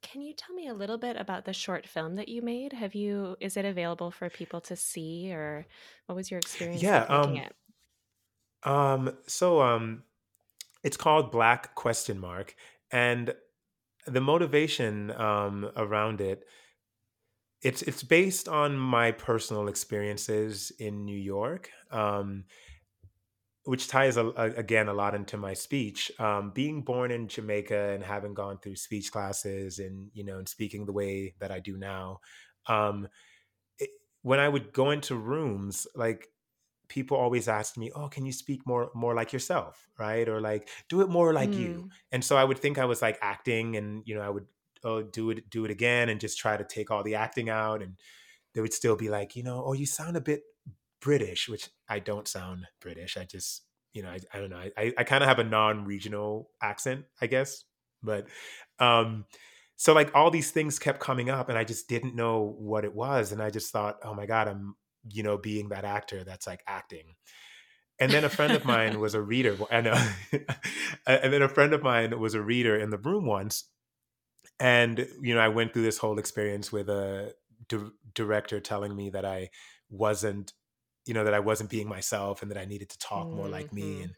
Can 0.02 0.20
you 0.20 0.34
tell 0.34 0.54
me 0.54 0.68
a 0.68 0.74
little 0.74 0.98
bit 0.98 1.16
about 1.16 1.44
the 1.44 1.52
short 1.52 1.86
film 1.86 2.16
that 2.16 2.28
you 2.28 2.42
made? 2.42 2.72
Have 2.72 2.94
you 2.94 3.36
is 3.40 3.56
it 3.56 3.64
available 3.64 4.10
for 4.10 4.28
people 4.28 4.60
to 4.62 4.76
see 4.76 5.32
or 5.32 5.66
what 6.06 6.16
was 6.16 6.30
your 6.30 6.38
experience 6.38 6.82
Yeah. 6.82 7.04
Um. 7.04 7.36
it? 7.36 7.54
Um. 8.64 9.16
So 9.26 9.62
um, 9.62 10.02
it's 10.82 10.96
called 10.96 11.30
Black 11.30 11.74
Question 11.74 12.18
Mark, 12.18 12.54
and 12.90 13.34
the 14.06 14.20
motivation 14.20 15.12
um 15.12 15.70
around 15.76 16.20
it 16.20 16.44
it's 17.62 17.82
it's 17.82 18.02
based 18.02 18.48
on 18.48 18.76
my 18.76 19.12
personal 19.12 19.68
experiences 19.68 20.72
in 20.78 21.04
New 21.04 21.16
York. 21.16 21.70
Um, 21.90 22.44
which 23.64 23.88
ties 23.88 24.16
a, 24.16 24.26
a- 24.28 24.54
again 24.56 24.88
a 24.88 24.94
lot 24.94 25.14
into 25.14 25.36
my 25.36 25.54
speech. 25.54 26.10
Um, 26.18 26.50
being 26.52 26.82
born 26.82 27.10
in 27.10 27.28
Jamaica 27.28 27.90
and 27.90 28.02
having 28.04 28.34
gone 28.34 28.58
through 28.58 28.76
speech 28.76 29.12
classes 29.12 29.78
and 29.78 30.10
you 30.14 30.24
know 30.24 30.38
and 30.38 30.48
speaking 30.48 30.86
the 30.86 30.92
way 30.92 31.34
that 31.40 31.52
I 31.52 31.60
do 31.60 31.76
now, 31.76 32.20
um, 32.66 33.08
it, 33.78 33.90
when 34.22 34.40
I 34.40 34.48
would 34.48 34.72
go 34.72 34.90
into 34.90 35.16
rooms, 35.16 35.86
like 35.94 36.28
people 36.88 37.16
always 37.16 37.48
asked 37.48 37.78
me, 37.78 37.90
"Oh, 37.94 38.08
can 38.08 38.26
you 38.26 38.32
speak 38.32 38.66
more 38.66 38.90
more 38.94 39.14
like 39.14 39.32
yourself?" 39.32 39.90
Right? 39.98 40.28
Or 40.28 40.40
like, 40.40 40.68
"Do 40.88 41.02
it 41.02 41.08
more 41.08 41.32
like 41.34 41.56
you." 41.58 41.86
Mm, 41.86 41.90
And 42.12 42.24
so 42.24 42.36
I 42.36 42.44
would 42.44 42.58
think 42.58 42.78
I 42.78 42.84
was 42.86 43.02
like 43.02 43.18
acting, 43.22 43.76
and 43.76 44.02
you 44.06 44.14
know, 44.14 44.22
I 44.22 44.30
would 44.30 44.48
oh, 44.84 45.02
do 45.02 45.30
it 45.30 45.50
do 45.50 45.64
it 45.64 45.70
again, 45.70 46.08
and 46.08 46.20
just 46.20 46.38
try 46.38 46.56
to 46.56 46.64
take 46.64 46.90
all 46.90 47.02
the 47.04 47.16
acting 47.16 47.50
out, 47.50 47.82
and 47.82 47.98
they 48.54 48.60
would 48.60 48.74
still 48.74 48.96
be 48.96 49.08
like, 49.10 49.36
you 49.36 49.42
know, 49.42 49.64
"Oh, 49.64 49.72
you 49.74 49.86
sound 49.86 50.16
a 50.16 50.20
bit 50.20 50.42
British," 51.02 51.48
which 51.48 51.68
I 51.88 51.98
don't 51.98 52.26
sound 52.26 52.66
British. 52.80 53.18
I 53.18 53.24
just, 53.24 53.64
you 53.92 54.02
know, 54.02 54.08
I, 54.08 54.18
I 54.32 54.38
don't 54.38 54.50
know. 54.50 54.62
I, 54.78 54.94
I 54.96 55.04
kind 55.04 55.22
of 55.22 55.28
have 55.28 55.38
a 55.38 55.44
non-regional 55.44 56.48
accent, 56.62 57.04
I 57.20 57.26
guess. 57.26 57.64
But 58.02 58.26
um, 58.78 59.26
so 59.76 59.92
like 59.92 60.14
all 60.14 60.30
these 60.30 60.50
things 60.50 60.78
kept 60.78 61.00
coming 61.00 61.28
up, 61.28 61.50
and 61.50 61.58
I 61.58 61.64
just 61.64 61.88
didn't 61.88 62.14
know 62.14 62.54
what 62.58 62.84
it 62.84 62.94
was, 62.94 63.32
and 63.32 63.42
I 63.42 63.50
just 63.50 63.70
thought, 63.70 63.98
oh 64.02 64.14
my 64.14 64.24
god, 64.24 64.48
I'm 64.48 64.76
you 65.10 65.22
know 65.22 65.36
being 65.36 65.70
that 65.70 65.84
actor 65.84 66.24
that's 66.24 66.46
like 66.46 66.62
acting 66.66 67.14
and 67.98 68.10
then 68.10 68.24
a 68.24 68.28
friend 68.28 68.52
of 68.52 68.64
mine 68.64 69.00
was 69.00 69.14
a 69.14 69.20
reader 69.32 69.56
i 69.70 69.80
know 69.80 69.94
and 71.06 71.32
then 71.32 71.42
a 71.42 71.48
friend 71.48 71.72
of 71.72 71.82
mine 71.82 72.18
was 72.18 72.34
a 72.34 72.42
reader 72.42 72.76
in 72.76 72.90
the 72.90 72.98
room 72.98 73.26
once 73.26 73.64
and 74.60 75.06
you 75.20 75.34
know 75.34 75.40
i 75.40 75.48
went 75.48 75.72
through 75.72 75.82
this 75.82 75.98
whole 75.98 76.18
experience 76.18 76.70
with 76.70 76.88
a 76.88 77.34
di- 77.68 77.90
director 78.14 78.60
telling 78.60 78.94
me 78.94 79.10
that 79.10 79.24
i 79.24 79.48
wasn't 79.90 80.52
you 81.06 81.14
know 81.14 81.24
that 81.24 81.34
i 81.34 81.40
wasn't 81.40 81.70
being 81.70 81.88
myself 81.88 82.42
and 82.42 82.50
that 82.50 82.58
i 82.58 82.64
needed 82.64 82.88
to 82.88 82.98
talk 82.98 83.32
more 83.32 83.48
like 83.48 83.72
me 83.72 83.98
hmm 83.98 84.02
and 84.02 84.14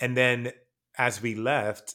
and 0.00 0.16
then 0.16 0.52
as 0.98 1.22
we 1.22 1.34
left 1.34 1.94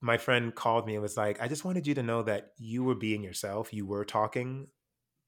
my 0.00 0.16
friend 0.16 0.54
called 0.54 0.86
me 0.86 0.94
and 0.94 1.02
was 1.02 1.16
like 1.16 1.40
i 1.40 1.48
just 1.48 1.64
wanted 1.64 1.86
you 1.86 1.94
to 1.94 2.02
know 2.02 2.22
that 2.22 2.52
you 2.58 2.84
were 2.84 2.94
being 2.94 3.22
yourself 3.22 3.72
you 3.72 3.86
were 3.86 4.04
talking 4.04 4.66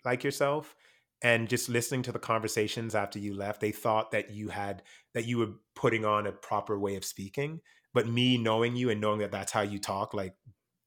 like 0.05 0.25
yourself 0.25 0.75
and 1.23 1.49
just 1.49 1.69
listening 1.69 2.03
to 2.03 2.13
the 2.13 2.19
conversations 2.19 2.95
after 2.95 3.19
you 3.19 3.35
left 3.35 3.61
they 3.61 3.73
thought 3.73 4.11
that 4.11 4.31
you 4.31 4.49
had 4.49 4.83
that 5.15 5.27
you 5.27 5.39
were 5.39 5.53
putting 5.75 6.05
on 6.05 6.27
a 6.27 6.33
proper 6.33 6.79
way 6.79 6.97
of 6.97 7.05
speaking 7.05 7.61
but 7.95 8.09
me 8.09 8.39
knowing 8.39 8.77
you 8.77 8.91
and 8.91 9.01
knowing 9.01 9.21
that 9.21 9.31
that's 9.33 9.53
how 9.53 9.63
you 9.63 9.79
talk 9.79 10.15
like 10.15 10.35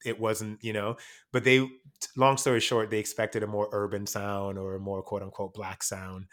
it 0.06 0.20
wasn't 0.20 0.62
you 0.62 0.72
know 0.72 0.96
but 1.32 1.44
they 1.44 1.68
long 2.16 2.36
story 2.36 2.60
short 2.60 2.90
they 2.90 2.98
expected 2.98 3.42
a 3.42 3.46
more 3.46 3.68
urban 3.72 4.06
sound 4.06 4.58
or 4.58 4.76
a 4.76 4.80
more 4.80 5.02
quote 5.02 5.22
unquote 5.22 5.54
black 5.54 5.82
sound 5.82 6.26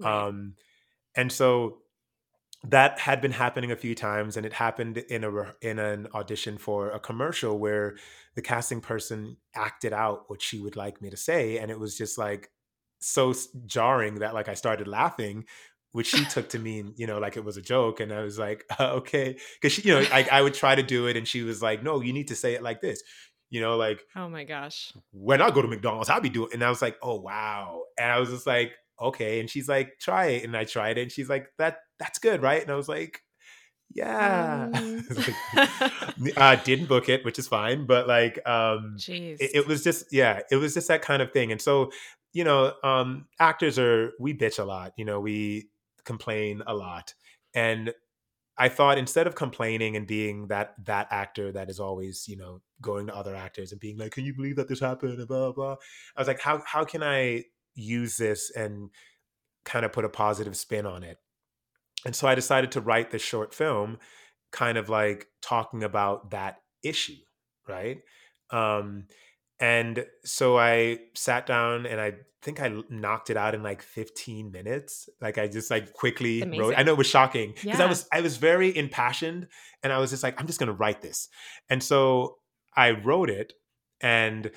Right. 0.00 0.28
um 0.28 0.54
and 1.16 1.30
so 1.32 1.78
that 2.64 2.98
had 2.98 3.22
been 3.22 3.32
happening 3.32 3.70
a 3.72 3.76
few 3.76 3.94
times 3.94 4.36
and 4.36 4.44
it 4.44 4.52
happened 4.52 4.98
in 4.98 5.24
a 5.24 5.54
in 5.62 5.78
an 5.78 6.08
audition 6.14 6.58
for 6.58 6.90
a 6.90 7.00
commercial 7.00 7.58
where 7.58 7.96
the 8.34 8.42
casting 8.42 8.80
person 8.82 9.36
acted 9.54 9.92
out 9.94 10.24
what 10.28 10.42
she 10.42 10.60
would 10.60 10.76
like 10.76 11.00
me 11.00 11.08
to 11.08 11.16
say 11.16 11.58
and 11.58 11.70
it 11.70 11.78
was 11.78 11.96
just 11.96 12.18
like 12.18 12.50
so 12.98 13.32
jarring 13.64 14.16
that 14.16 14.34
like 14.34 14.48
I 14.48 14.54
started 14.54 14.86
laughing 14.86 15.46
which 15.92 16.08
she 16.08 16.24
took 16.26 16.48
to 16.50 16.58
mean 16.58 16.94
you 16.96 17.06
know 17.06 17.18
like 17.18 17.36
it 17.36 17.44
was 17.44 17.56
a 17.56 17.62
joke 17.62 18.00
and 18.00 18.12
I 18.12 18.22
was 18.22 18.38
like 18.38 18.64
okay 18.80 19.36
cuz 19.60 19.72
she 19.72 19.82
you 19.82 19.94
know 19.94 20.06
like 20.10 20.28
I 20.32 20.42
would 20.42 20.54
try 20.54 20.74
to 20.74 20.82
do 20.82 21.06
it 21.06 21.16
and 21.16 21.26
she 21.26 21.42
was 21.42 21.60
like 21.62 21.82
no 21.82 22.00
you 22.00 22.12
need 22.12 22.28
to 22.28 22.36
say 22.36 22.54
it 22.54 22.62
like 22.62 22.80
this 22.80 23.02
you 23.50 23.60
know 23.60 23.76
like 23.76 24.00
Oh 24.14 24.28
my 24.28 24.44
gosh. 24.44 24.92
when 25.10 25.42
I 25.42 25.50
go 25.50 25.62
to 25.62 25.68
McDonald's, 25.68 26.08
I'll 26.08 26.20
be 26.20 26.28
doing. 26.28 26.50
And 26.52 26.62
I 26.62 26.68
was 26.68 26.80
like, 26.80 26.96
oh 27.02 27.20
wow. 27.20 27.82
And 27.98 28.10
I 28.10 28.18
was 28.20 28.30
just 28.30 28.46
like, 28.46 28.72
okay. 29.00 29.40
And 29.40 29.50
she's 29.50 29.68
like, 29.68 29.98
try 30.00 30.26
it. 30.26 30.44
And 30.44 30.56
I 30.56 30.64
tried 30.64 30.98
it. 30.98 31.02
And 31.02 31.12
she's 31.12 31.28
like, 31.28 31.48
that 31.58 31.78
that's 31.98 32.18
good, 32.20 32.42
right? 32.42 32.62
And 32.62 32.70
I 32.70 32.76
was 32.76 32.88
like, 32.88 33.22
yeah. 33.92 34.70
It's 34.74 35.28
like, 35.56 36.36
uh, 36.36 36.56
didn't 36.56 36.86
book 36.86 37.08
it, 37.08 37.24
which 37.24 37.38
is 37.38 37.48
fine. 37.48 37.86
But 37.86 38.06
like, 38.06 38.38
um, 38.46 38.94
Jeez. 38.98 39.38
it, 39.40 39.50
it 39.54 39.66
was 39.66 39.82
just, 39.82 40.06
yeah, 40.12 40.40
it 40.50 40.56
was 40.56 40.74
just 40.74 40.88
that 40.88 41.02
kind 41.02 41.22
of 41.22 41.32
thing. 41.32 41.50
And 41.50 41.60
so, 41.60 41.90
you 42.32 42.44
know, 42.44 42.72
um, 42.84 43.26
actors 43.40 43.78
are 43.78 44.12
we 44.20 44.32
bitch 44.34 44.58
a 44.58 44.64
lot. 44.64 44.92
You 44.96 45.04
know, 45.04 45.18
we 45.18 45.68
complain 46.10 46.62
a 46.66 46.74
lot. 46.74 47.14
And 47.54 47.92
I 48.58 48.68
thought 48.68 48.98
instead 48.98 49.26
of 49.26 49.34
complaining 49.34 49.96
and 49.96 50.06
being 50.06 50.48
that 50.48 50.74
that 50.84 51.06
actor 51.10 51.52
that 51.52 51.70
is 51.70 51.80
always, 51.80 52.26
you 52.28 52.36
know, 52.36 52.60
going 52.82 53.06
to 53.06 53.16
other 53.16 53.34
actors 53.34 53.72
and 53.72 53.80
being 53.80 53.96
like, 53.96 54.12
"Can 54.12 54.24
you 54.24 54.34
believe 54.34 54.56
that 54.56 54.68
this 54.68 54.80
happened?" 54.80 55.18
and 55.18 55.28
blah 55.28 55.52
blah. 55.52 55.76
I 56.16 56.20
was 56.20 56.28
like, 56.28 56.40
"How 56.40 56.62
how 56.66 56.84
can 56.84 57.02
I 57.02 57.44
use 57.74 58.16
this 58.16 58.50
and 58.54 58.90
kind 59.64 59.84
of 59.84 59.92
put 59.92 60.04
a 60.04 60.08
positive 60.08 60.56
spin 60.56 60.84
on 60.84 61.02
it?" 61.02 61.18
And 62.04 62.14
so 62.16 62.28
I 62.28 62.34
decided 62.34 62.72
to 62.72 62.80
write 62.80 63.10
this 63.10 63.22
short 63.22 63.54
film, 63.54 63.98
kind 64.52 64.76
of 64.78 64.88
like 64.88 65.28
talking 65.42 65.82
about 65.84 66.30
that 66.30 66.56
issue, 66.82 67.22
right? 67.68 67.98
Um, 68.50 69.06
and 69.60 70.06
so 70.24 70.58
I 70.58 70.98
sat 71.14 71.46
down 71.46 71.86
and 71.86 72.00
I 72.00 72.14
think 72.42 72.60
I 72.60 72.72
knocked 72.88 73.28
it 73.28 73.36
out 73.36 73.54
in 73.54 73.62
like 73.62 73.82
15 73.82 74.50
minutes. 74.50 75.08
Like 75.20 75.36
I 75.36 75.46
just 75.46 75.70
like 75.70 75.92
quickly 75.92 76.42
wrote. 76.58 76.74
I 76.76 76.82
know 76.82 76.92
it 76.92 76.98
was 76.98 77.06
shocking 77.06 77.52
because 77.62 77.80
I 77.80 77.86
was 77.86 78.08
I 78.12 78.22
was 78.22 78.38
very 78.38 78.74
impassioned 78.76 79.48
and 79.82 79.92
I 79.92 79.98
was 79.98 80.10
just 80.10 80.22
like, 80.22 80.40
I'm 80.40 80.46
just 80.46 80.58
gonna 80.58 80.72
write 80.72 81.02
this. 81.02 81.28
And 81.68 81.82
so 81.82 82.38
I 82.74 82.92
wrote 82.92 83.28
it 83.28 83.52
and 84.00 84.50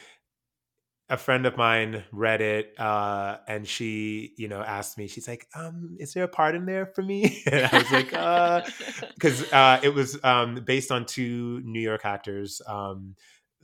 a 1.10 1.18
friend 1.18 1.46
of 1.46 1.58
mine 1.58 2.04
read 2.14 2.40
it 2.40 2.74
uh 2.80 3.38
and 3.48 3.68
she 3.68 4.34
you 4.38 4.48
know 4.48 4.62
asked 4.62 4.98
me 4.98 5.06
she's 5.06 5.28
like 5.28 5.46
um 5.54 5.98
is 6.00 6.14
there 6.14 6.24
a 6.24 6.30
part 6.30 6.56
in 6.56 6.66
there 6.66 6.86
for 6.86 7.02
me 7.02 7.44
and 7.52 7.66
i 7.66 7.78
was 7.78 7.92
like 7.92 8.14
uh 8.14 8.62
because 9.14 9.52
uh 9.52 9.80
it 9.84 9.94
was 9.94 10.18
um 10.24 10.56
based 10.66 10.92
on 10.92 11.06
two 11.06 11.62
new 11.66 11.82
york 11.82 12.06
actors 12.06 12.62
um 12.68 13.16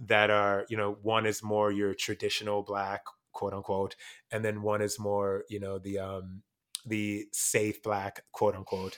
that 0.07 0.29
are 0.29 0.65
you 0.69 0.77
know 0.77 0.97
one 1.01 1.25
is 1.25 1.43
more 1.43 1.71
your 1.71 1.93
traditional 1.93 2.63
black 2.63 3.01
quote 3.31 3.53
unquote 3.53 3.95
and 4.31 4.43
then 4.43 4.61
one 4.61 4.81
is 4.81 4.97
more 4.97 5.43
you 5.49 5.59
know 5.59 5.77
the 5.77 5.99
um 5.99 6.41
the 6.85 7.27
safe 7.31 7.81
black 7.83 8.23
quote 8.31 8.55
unquote. 8.55 8.97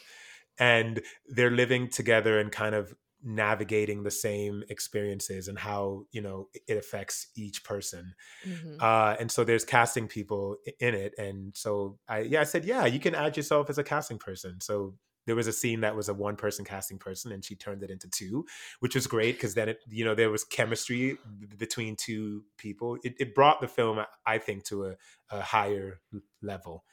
And 0.59 1.01
they're 1.27 1.51
living 1.51 1.89
together 1.89 2.39
and 2.39 2.51
kind 2.51 2.75
of 2.75 2.93
navigating 3.23 4.01
the 4.01 4.11
same 4.11 4.63
experiences 4.69 5.47
and 5.47 5.59
how 5.59 6.05
you 6.11 6.21
know 6.21 6.47
it 6.67 6.77
affects 6.77 7.27
each 7.35 7.63
person. 7.63 8.15
Hmm 8.43 8.77
uh 8.79 9.15
and 9.19 9.31
so 9.31 9.43
there's 9.43 9.63
casting 9.63 10.07
people 10.07 10.57
in 10.79 10.95
it 10.95 11.13
and 11.19 11.55
so 11.55 11.99
i 12.07 12.19
yeah 12.21 12.41
i 12.41 12.43
said 12.43 12.65
yeah 12.65 12.85
you 12.85 12.99
can 12.99 13.13
add 13.13 13.37
yourself 13.37 13.69
as 13.69 13.77
a 13.77 13.83
casting 13.83 14.17
person. 14.17 14.59
So 14.59 14.95
there 15.25 15.35
was 15.35 15.47
a 15.47 15.53
scene 15.53 15.81
that 15.81 15.95
was 15.95 16.09
a 16.09 16.13
one 16.13 16.35
person 16.35 16.65
casting 16.65 16.97
person 16.97 17.31
and 17.31 17.43
she 17.45 17.55
turned 17.55 17.83
it 17.83 17.89
into 17.89 18.09
two 18.09 18.45
which 18.79 18.95
was 18.95 19.07
great 19.07 19.35
because 19.35 19.53
then 19.53 19.69
it 19.69 19.79
you 19.89 20.05
know 20.05 20.15
there 20.15 20.29
was 20.29 20.43
chemistry 20.43 21.17
between 21.57 21.95
two 21.95 22.43
people 22.57 22.97
it, 23.03 23.13
it 23.19 23.35
brought 23.35 23.61
the 23.61 23.67
film 23.67 24.03
i 24.25 24.37
think 24.37 24.63
to 24.63 24.85
a, 24.85 24.95
a 25.29 25.41
higher 25.41 25.99
level 26.41 26.83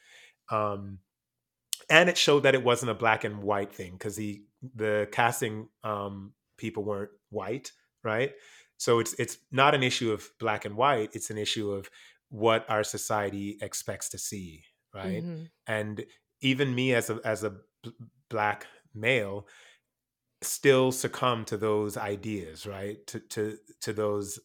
um 0.51 0.99
and 1.91 2.09
it 2.09 2.19
showed 2.19 2.43
that 2.43 2.55
it 2.55 2.65
wasn't 2.65 2.91
a 2.91 2.95
black 2.95 3.25
and 3.25 3.43
white 3.43 3.73
thing 3.73 3.93
because 3.93 4.17
the 4.17 4.43
the 4.75 5.09
casting 5.13 5.69
um, 5.85 6.33
people 6.57 6.85
weren't 6.85 7.11
white, 7.31 7.73
right? 8.03 8.33
So 8.77 8.99
it's 8.99 9.15
it's 9.15 9.39
not 9.51 9.75
an 9.75 9.83
issue 9.83 10.13
of 10.13 10.29
black 10.39 10.65
and 10.65 10.77
white; 10.77 11.11
it's 11.15 11.31
an 11.31 11.39
issue 11.39 11.71
of 11.73 11.89
what 12.29 12.69
our 12.69 12.85
society 12.85 13.59
expects 13.63 14.11
to 14.11 14.19
see, 14.19 14.65
right? 14.95 15.23
hmm 15.23 15.45
And 15.67 16.05
even 16.41 16.75
me 16.75 16.95
as 16.95 17.11
a 17.11 17.21
as 17.25 17.45
a 17.45 17.57
black 18.29 18.67
male 18.95 19.47
still 20.43 20.93
succumb 20.93 21.45
to 21.47 21.57
those 21.57 21.97
ideas, 21.97 22.67
right? 22.67 23.05
To 23.09 23.21
to 23.21 23.59
to 23.83 23.93
those 23.93 24.39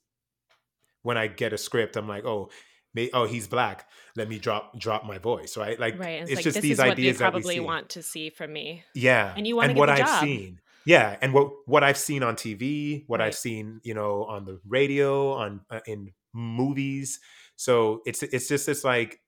when 1.03 1.17
I 1.17 1.27
get 1.27 1.53
a 1.53 1.57
script, 1.57 1.97
I'm 1.97 2.07
like, 2.07 2.25
oh, 2.25 2.49
may, 2.93 3.09
oh 3.13 3.25
he's 3.25 3.47
black. 3.47 3.88
Let 4.15 4.29
me 4.29 4.39
drop 4.39 4.79
drop 4.79 5.05
my 5.05 5.17
voice 5.17 5.57
right? 5.57 5.79
Like 5.79 5.99
right 5.99 6.21
it's, 6.21 6.31
it's 6.31 6.38
like, 6.38 6.43
just 6.43 6.55
this 6.55 6.61
these 6.61 6.71
is 6.73 6.79
what 6.79 6.89
ideas 6.91 7.17
they 7.17 7.23
probably 7.23 7.59
want 7.59 7.89
to 7.89 8.03
see 8.03 8.29
from 8.29 8.53
me. 8.53 8.84
Yeah 8.95 9.34
and 9.36 9.45
you 9.45 9.55
want 9.55 9.71
and 9.71 9.79
what 9.79 9.89
i've 9.89 10.19
seen. 10.21 10.59
Yeah 10.86 11.17
and 11.21 11.34
what 11.34 11.51
what 11.65 11.84
i've 11.84 11.97
seen 11.97 12.23
on 12.23 12.36
tv 12.36 13.03
what 13.07 13.19
Right. 13.19 13.27
i've 13.27 13.36
seen 13.36 13.79
you 13.84 13.93
know 13.93 14.25
on 14.25 14.45
the 14.45 14.59
radio 14.67 15.34
on 15.34 15.61
uh, 15.69 15.79
in 15.86 16.11
movies. 16.34 17.19
So 17.55 18.01
it's 18.05 18.23
it's 18.23 18.47
just 18.47 18.65
this 18.65 18.84
like 18.84 19.19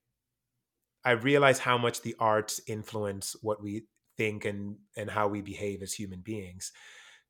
i 1.03 1.11
realize 1.11 1.59
how 1.59 1.77
much 1.77 2.01
the 2.01 2.15
arts 2.19 2.59
influence 2.67 3.35
what 3.41 3.61
we 3.61 3.83
think 4.17 4.45
and 4.45 4.77
and 4.95 5.09
how 5.09 5.27
we 5.27 5.41
behave 5.41 5.81
as 5.81 5.93
human 5.93 6.21
beings 6.21 6.71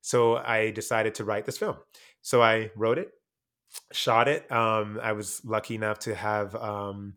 so 0.01 0.37
i 0.37 0.71
decided 0.71 1.15
to 1.15 1.23
write 1.23 1.45
this 1.45 1.57
film 1.57 1.75
so 2.21 2.41
i 2.41 2.69
wrote 2.75 2.97
it 2.97 3.11
shot 3.91 4.27
it 4.27 4.49
um 4.51 4.99
i 5.01 5.11
was 5.11 5.41
lucky 5.43 5.75
enough 5.75 5.99
to 5.99 6.15
have 6.15 6.55
um 6.55 7.15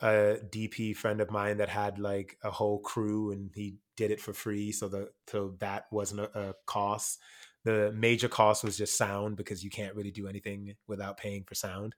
a 0.00 0.38
DP 0.50 0.96
friend 0.96 1.20
of 1.20 1.30
mine 1.30 1.58
that 1.58 1.68
had 1.68 1.98
like 1.98 2.38
a 2.42 2.50
whole 2.50 2.78
crew 2.80 3.32
and 3.32 3.50
he 3.54 3.76
did 3.96 4.10
it 4.10 4.20
for 4.20 4.32
free. 4.32 4.72
So 4.72 4.88
the 4.88 5.10
so 5.28 5.56
that 5.58 5.84
wasn't 5.92 6.20
a, 6.20 6.38
a 6.50 6.54
cost. 6.66 7.18
The 7.64 7.92
major 7.92 8.28
cost 8.28 8.64
was 8.64 8.78
just 8.78 8.96
sound 8.96 9.36
because 9.36 9.62
you 9.62 9.68
can't 9.68 9.94
really 9.94 10.10
do 10.10 10.26
anything 10.26 10.74
without 10.88 11.18
paying 11.18 11.44
for 11.44 11.54
sound. 11.54 11.94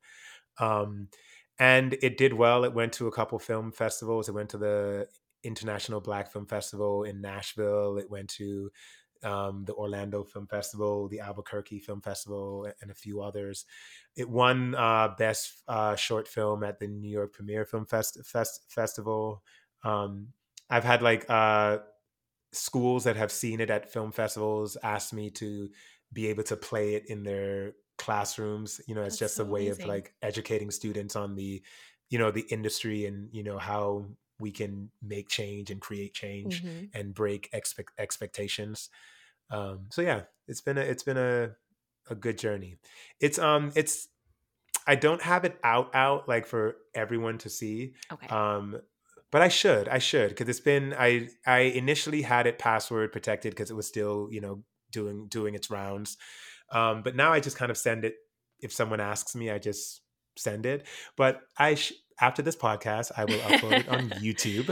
Um, 0.59 1.09
and 1.59 1.97
it 2.03 2.19
did 2.19 2.33
well. 2.33 2.65
It 2.65 2.75
went 2.75 2.93
to 2.95 3.07
a 3.07 3.13
couple 3.13 3.39
film 3.39 3.71
festivals. 3.71 4.29
It 4.29 4.33
went 4.35 4.51
to 4.51 4.59
the 4.59 5.07
International 5.45 6.01
Black 6.01 6.31
Film 6.33 6.47
Festival 6.47 7.05
in 7.05 7.21
Nashville. 7.21 7.99
It 7.99 8.11
went 8.11 8.29
to 8.31 8.71
um, 9.23 9.65
the 9.65 9.75
Orlando 9.75 10.25
Film 10.25 10.47
Festival, 10.47 11.09
the 11.09 11.21
Albuquerque 11.21 11.79
Film 11.79 12.01
Festival, 12.01 12.69
and 12.81 12.91
a 12.91 12.95
few 12.95 13.23
others. 13.23 13.65
It 14.17 14.29
won 14.29 14.75
uh, 14.75 15.15
Best 15.17 15.63
uh, 15.69 15.97
Short 15.97 16.27
Film 16.29 16.65
at 16.65 16.79
the 16.79 16.89
New 16.89 17.11
York 17.11 17.33
Premiere 17.33 17.65
Film 17.65 17.87
Fest- 17.87 18.19
Fest- 18.25 18.65
Festival. 18.69 19.43
Um, 19.85 20.29
I've 20.69 20.85
had 20.85 21.03
like 21.03 21.25
uh, 21.29 21.79
schools 22.53 23.05
that 23.05 23.17
have 23.17 23.33
seen 23.33 23.61
it 23.61 23.71
at 23.71 23.93
film 23.93 24.13
festivals 24.13 24.77
ask 24.83 25.13
me 25.13 25.31
to 25.31 25.71
be 26.13 26.29
able 26.29 26.43
to 26.45 26.57
play 26.57 26.95
it 26.95 27.07
in 27.09 27.23
their 27.23 27.73
classrooms. 27.99 28.81
You 28.87 28.95
know, 28.95 29.03
it's 29.03 29.19
That's 29.19 29.35
just 29.35 29.37
so 29.37 29.45
a 29.45 29.47
way 29.47 29.67
amazing. 29.67 29.85
of 29.85 29.89
like 29.89 30.15
educating 30.23 30.71
students 30.71 31.17
on 31.17 31.35
the, 31.35 31.63
you 32.11 32.19
know, 32.19 32.31
the 32.31 32.45
industry 32.51 33.07
and 33.07 33.29
you 33.33 33.43
know 33.43 33.59
how 33.59 34.07
we 34.43 34.53
can 34.53 34.91
make 35.03 35.29
change 35.29 35.71
and 35.71 35.81
create 35.81 36.15
change 36.15 36.63
Mhm. 36.63 36.91
and 36.95 37.15
break 37.15 37.49
expect 37.55 37.93
expectations. 37.99 38.91
Um, 39.51 39.89
so 39.91 40.03
yeah, 40.03 40.25
it's 40.49 40.61
been 40.61 40.79
a 40.79 40.83
it's 40.83 41.03
been 41.05 41.19
a 41.19 41.57
a 42.11 42.15
good 42.15 42.39
journey. 42.39 42.77
It's 43.21 43.39
um 43.39 43.73
it's 43.77 44.09
I 44.87 44.97
don't 44.97 45.23
have 45.23 45.45
it 45.45 45.59
out 45.63 45.95
out 45.95 46.29
like 46.29 46.47
for 46.47 46.77
everyone 46.95 47.39
to 47.39 47.49
see. 47.51 47.95
okay 48.13 48.27
Um 48.29 48.81
but 49.31 49.41
I 49.41 49.49
should. 49.49 49.89
I 49.89 49.99
should 49.99 50.29
because 50.31 50.49
it's 50.49 50.61
been 50.61 50.95
I 50.99 51.29
I 51.47 51.61
initially 51.61 52.23
had 52.23 52.47
it 52.47 52.59
password 52.59 53.13
protected 53.13 53.53
because 53.53 53.71
it 53.71 53.75
was 53.75 53.87
still, 53.89 54.29
you 54.31 54.41
know, 54.41 54.65
doing 54.91 55.29
doing 55.29 55.55
its 55.55 55.71
rounds. 55.71 56.17
Um 56.71 57.03
but 57.03 57.17
now 57.17 57.33
I 57.33 57.41
just 57.41 57.57
kind 57.57 57.71
of 57.71 57.79
send 57.79 58.05
it 58.05 58.17
if 58.61 58.73
someone 58.73 59.01
asks 59.01 59.35
me, 59.35 59.51
I 59.51 59.59
just 59.59 60.03
send 60.37 60.67
it. 60.67 60.87
But 61.17 61.41
I 61.59 61.75
sh- 61.77 61.93
after 62.21 62.43
this 62.43 62.57
podcast, 62.57 63.13
I 63.17 63.25
will 63.25 63.39
upload 63.39 63.81
it 63.81 63.89
on 63.89 64.11
YouTube. 64.11 64.69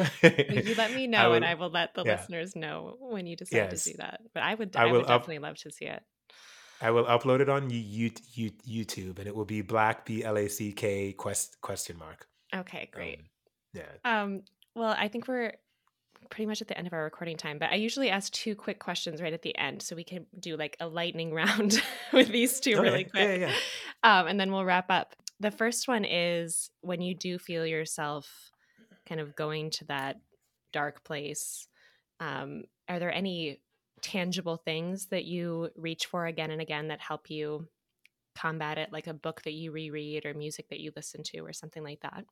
You 0.67 0.75
let 0.77 0.93
me 0.95 1.07
know 1.15 1.33
I 1.33 1.37
and 1.37 1.45
I 1.45 1.55
will 1.55 1.71
let 1.71 1.95
the 1.95 2.05
yeah. 2.05 2.17
listeners 2.17 2.55
know 2.57 2.97
when 3.01 3.27
you 3.27 3.37
decide 3.37 3.57
Yes. 3.73 3.85
to 3.85 3.91
do 3.93 3.97
that 3.99 4.21
but 4.35 4.43
i 4.43 4.55
would 4.55 4.77
I 4.77 4.83
i, 4.89 4.93
would 4.93 5.03
up- 5.03 5.09
definitely 5.09 5.39
love 5.41 5.57
to 5.59 5.71
see 5.71 5.87
it 5.87 6.03
I 6.83 6.93
will 6.93 7.05
upload 7.05 7.41
it 7.41 7.51
on 7.51 7.69
you, 7.69 8.11
you, 8.33 8.53
YouTube, 8.67 9.19
and 9.19 9.27
it 9.27 9.37
will 9.37 9.45
be 9.45 9.61
Black 9.61 10.07
B 10.07 10.25
L 10.25 10.39
A 10.39 10.49
C 10.49 10.73
K 10.73 11.13
quest 11.13 11.61
question 11.61 11.99
mark. 11.99 12.27
okay 12.55 12.89
great 12.93 13.19
Um, 13.19 13.25
yeah. 13.75 13.83
Um, 14.23 14.43
well, 14.75 14.95
I 14.97 15.09
think 15.09 15.29
we're 15.29 15.53
pretty 16.31 16.47
much 16.47 16.61
at 16.63 16.69
the 16.69 16.79
end 16.79 16.87
of 16.87 16.93
our 16.93 17.05
recording 17.05 17.37
time, 17.37 17.59
but 17.59 17.71
I 17.71 17.75
usually 17.75 18.09
ask 18.09 18.33
two 18.33 18.55
quick 18.55 18.79
questions 18.79 19.21
right 19.21 19.33
at 19.33 19.43
the 19.43 19.57
end 19.59 19.83
so 19.83 19.95
we 19.97 20.05
can 20.05 20.25
do 20.39 20.57
like 20.57 20.77
a 20.81 20.87
lightning 20.87 21.35
round 21.41 21.83
with 22.15 22.29
these 22.29 22.61
two 22.61 22.81
really 22.81 23.07
Okay. 23.07 23.41
Yeah, 23.41 23.47
quick. 23.49 23.57
yeah, 24.05 24.21
Um, 24.21 24.27
and 24.29 24.41
then 24.41 24.51
we'll 24.53 24.65
wrap 24.65 24.91
up. 24.91 25.15
The 25.41 25.51
first 25.51 25.89
one 25.89 26.05
is 26.05 26.71
when 26.83 27.01
you 27.01 27.15
do 27.15 27.39
feel 27.39 27.67
yourself 27.67 28.51
kind 29.07 29.21
of 29.21 29.35
going 29.35 29.71
to 29.71 29.85
that 29.87 30.21
dark 30.73 31.05
place, 31.05 31.69
um, 32.21 32.65
are 32.89 32.99
there 32.99 33.13
any 33.13 33.63
tangible 34.03 34.57
things 34.57 35.07
that 35.09 35.25
you 35.25 35.71
reach 35.77 36.07
for 36.07 36.27
again 36.27 36.51
and 36.51 36.61
again 36.61 36.89
that 36.89 37.01
help 37.01 37.31
you 37.31 37.69
combat 38.37 38.79
it, 38.79 38.93
like 38.93 39.07
a 39.09 39.15
book 39.15 39.43
that 39.43 39.53
you 39.53 39.73
reread 39.73 40.27
or 40.27 40.35
music 40.35 40.69
that 40.71 40.81
you 40.81 40.93
listen 40.97 41.23
to 41.25 41.41
or 41.41 41.53
something 41.53 41.85
like 41.85 42.01
that? 42.03 42.27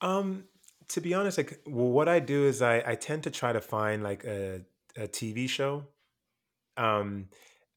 Um, 0.00 0.48
to 0.88 1.00
be 1.00 1.14
honest, 1.14 1.38
like 1.38 1.60
what 1.64 2.08
I 2.08 2.20
do 2.20 2.44
is 2.46 2.60
I 2.62 2.82
I 2.92 2.94
tend 2.96 3.22
to 3.24 3.30
try 3.30 3.52
to 3.52 3.60
find 3.60 4.02
like 4.02 4.24
a 4.24 4.64
a 4.96 5.08
TV 5.08 5.46
show. 5.46 5.86
Um, 6.76 7.30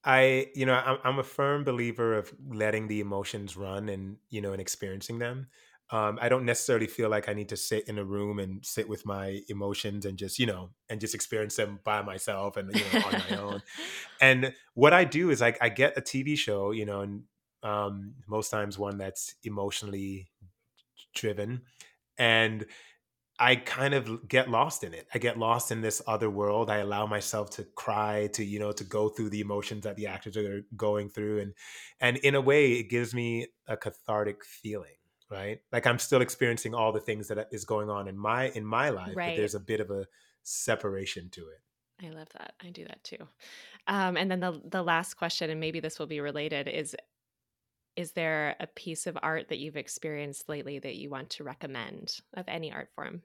I 0.05 0.47
you 0.55 0.65
know 0.65 0.75
I'm 0.75 0.97
I'm 1.03 1.19
a 1.19 1.23
firm 1.23 1.63
believer 1.63 2.17
of 2.17 2.33
letting 2.47 2.87
the 2.87 2.99
emotions 2.99 3.57
run 3.57 3.89
and 3.89 4.17
you 4.29 4.41
know 4.41 4.51
and 4.51 4.61
experiencing 4.61 5.19
them. 5.19 5.47
Um, 5.91 6.17
I 6.19 6.29
don't 6.29 6.45
necessarily 6.45 6.87
feel 6.87 7.09
like 7.09 7.29
I 7.29 7.33
need 7.33 7.49
to 7.49 7.57
sit 7.57 7.87
in 7.87 7.99
a 7.99 8.03
room 8.03 8.39
and 8.39 8.65
sit 8.65 8.89
with 8.89 9.05
my 9.05 9.41
emotions 9.49 10.05
and 10.05 10.17
just 10.17 10.39
you 10.39 10.45
know 10.45 10.71
and 10.89 10.99
just 11.01 11.15
experience 11.15 11.55
them 11.55 11.79
by 11.83 12.01
myself 12.01 12.57
and 12.57 12.73
you 12.75 12.83
know 12.93 13.05
on 13.05 13.13
my 13.29 13.37
own. 13.37 13.61
And 14.21 14.53
what 14.75 14.93
I 14.93 15.03
do 15.03 15.29
is 15.29 15.41
like 15.41 15.57
I 15.61 15.69
get 15.69 15.97
a 15.97 16.01
TV 16.01 16.37
show, 16.37 16.71
you 16.71 16.85
know, 16.85 17.01
and 17.01 17.23
um, 17.63 18.15
most 18.27 18.49
times 18.49 18.77
one 18.79 18.97
that's 18.97 19.35
emotionally 19.43 20.27
driven, 21.13 21.61
and 22.17 22.65
I 23.37 23.57
kind 23.57 23.93
of 23.93 24.27
get 24.27 24.49
lost 24.49 24.83
in 24.83 24.93
it. 24.93 25.07
I 25.13 25.17
get 25.17 25.37
lost 25.37 25.71
in 25.71 25.81
this 25.81 26.01
other 26.07 26.29
world. 26.29 26.69
I 26.69 26.77
allow 26.77 27.05
myself 27.05 27.49
to 27.51 27.63
cry, 27.63 28.27
to 28.33 28.45
you 28.45 28.59
know, 28.59 28.71
to 28.71 28.83
go 28.83 29.09
through 29.09 29.29
the 29.29 29.41
emotions 29.41 29.83
that 29.83 29.97
the 29.97 30.07
actors 30.07 30.37
are 30.37 30.61
going 30.75 31.09
through, 31.09 31.39
and 31.39 31.53
and 31.99 32.17
in 32.17 32.35
a 32.35 32.41
way, 32.41 32.73
it 32.73 32.89
gives 32.89 33.13
me 33.13 33.47
a 33.67 33.75
cathartic 33.75 34.45
feeling, 34.45 34.95
right? 35.29 35.59
Like 35.71 35.85
I'm 35.85 35.99
still 35.99 36.21
experiencing 36.21 36.73
all 36.73 36.93
the 36.93 37.01
things 37.01 37.27
that 37.27 37.47
is 37.51 37.65
going 37.65 37.89
on 37.89 38.07
in 38.07 38.17
my 38.17 38.49
in 38.49 38.65
my 38.65 38.89
life, 38.89 39.15
but 39.15 39.35
there's 39.35 39.55
a 39.55 39.59
bit 39.59 39.81
of 39.81 39.91
a 39.91 40.05
separation 40.43 41.29
to 41.31 41.41
it. 41.41 41.61
I 42.05 42.09
love 42.09 42.27
that. 42.37 42.53
I 42.61 42.69
do 42.69 42.85
that 42.85 43.03
too. 43.03 43.27
Um, 43.87 44.17
and 44.17 44.29
then 44.31 44.39
the 44.39 44.61
the 44.65 44.83
last 44.83 45.15
question, 45.15 45.49
and 45.49 45.59
maybe 45.59 45.79
this 45.79 45.99
will 45.99 46.07
be 46.07 46.21
related, 46.21 46.67
is 46.67 46.95
is 47.95 48.11
there 48.11 48.55
a 48.59 48.67
piece 48.67 49.07
of 49.07 49.17
art 49.21 49.49
that 49.49 49.59
you've 49.59 49.77
experienced 49.77 50.49
lately 50.49 50.79
that 50.79 50.95
you 50.95 51.09
want 51.09 51.29
to 51.31 51.43
recommend 51.43 52.19
of 52.35 52.45
any 52.47 52.71
art 52.71 52.89
form? 52.95 53.21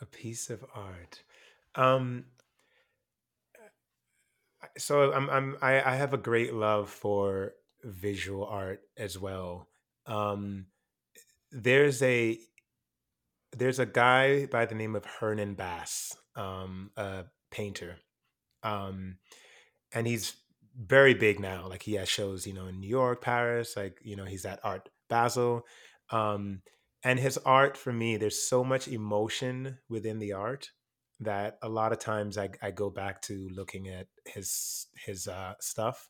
A 0.00 0.06
piece 0.06 0.50
of 0.50 0.64
art. 0.74 1.22
Um, 1.74 2.24
so 4.78 5.12
I'm 5.12 5.30
I'm 5.30 5.56
I, 5.62 5.80
I 5.82 5.96
have 5.96 6.14
a 6.14 6.18
great 6.18 6.54
love 6.54 6.90
for 6.90 7.54
visual 7.84 8.44
art 8.44 8.80
as 8.96 9.18
well. 9.18 9.68
Um, 10.06 10.66
there's 11.50 12.02
a 12.02 12.38
there's 13.56 13.78
a 13.78 13.86
guy 13.86 14.46
by 14.46 14.66
the 14.66 14.74
name 14.74 14.96
of 14.96 15.04
Hernan 15.04 15.54
Bas, 15.54 16.16
um, 16.36 16.90
a 16.96 17.24
painter, 17.50 17.96
um, 18.62 19.18
and 19.92 20.06
he's 20.06 20.34
very 20.76 21.14
big 21.14 21.40
now. 21.40 21.68
Like 21.68 21.82
he 21.82 21.94
has 21.94 22.08
shows, 22.08 22.46
you 22.46 22.54
know, 22.54 22.66
in 22.66 22.80
New 22.80 22.88
York, 22.88 23.22
Paris. 23.22 23.76
Like 23.76 23.98
you 24.02 24.16
know, 24.16 24.24
he's 24.24 24.44
at 24.44 24.60
Art 24.64 24.88
Basel, 25.08 25.64
um, 26.10 26.62
and 27.04 27.18
his 27.18 27.38
art 27.38 27.76
for 27.76 27.92
me, 27.92 28.16
there's 28.16 28.48
so 28.48 28.62
much 28.64 28.88
emotion 28.88 29.78
within 29.88 30.18
the 30.18 30.32
art 30.32 30.70
that 31.20 31.58
a 31.62 31.68
lot 31.68 31.92
of 31.92 31.98
times 31.98 32.36
I, 32.38 32.50
I 32.62 32.70
go 32.70 32.90
back 32.90 33.22
to 33.22 33.48
looking 33.54 33.88
at 33.88 34.06
his 34.26 34.86
his 35.04 35.26
uh, 35.26 35.54
stuff, 35.60 36.08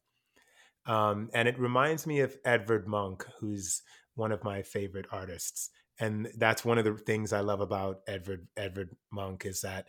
um, 0.86 1.30
and 1.34 1.48
it 1.48 1.58
reminds 1.58 2.06
me 2.06 2.20
of 2.20 2.36
Edvard 2.44 2.86
Munch, 2.86 3.22
who's 3.40 3.82
one 4.14 4.32
of 4.32 4.44
my 4.44 4.62
favorite 4.62 5.06
artists. 5.10 5.70
And 5.98 6.28
that's 6.36 6.64
one 6.64 6.78
of 6.78 6.84
the 6.84 6.94
things 6.94 7.32
I 7.32 7.40
love 7.40 7.60
about 7.60 8.00
Edvard 8.06 8.48
Edvard 8.56 8.96
Munch 9.12 9.44
is 9.44 9.60
that 9.60 9.86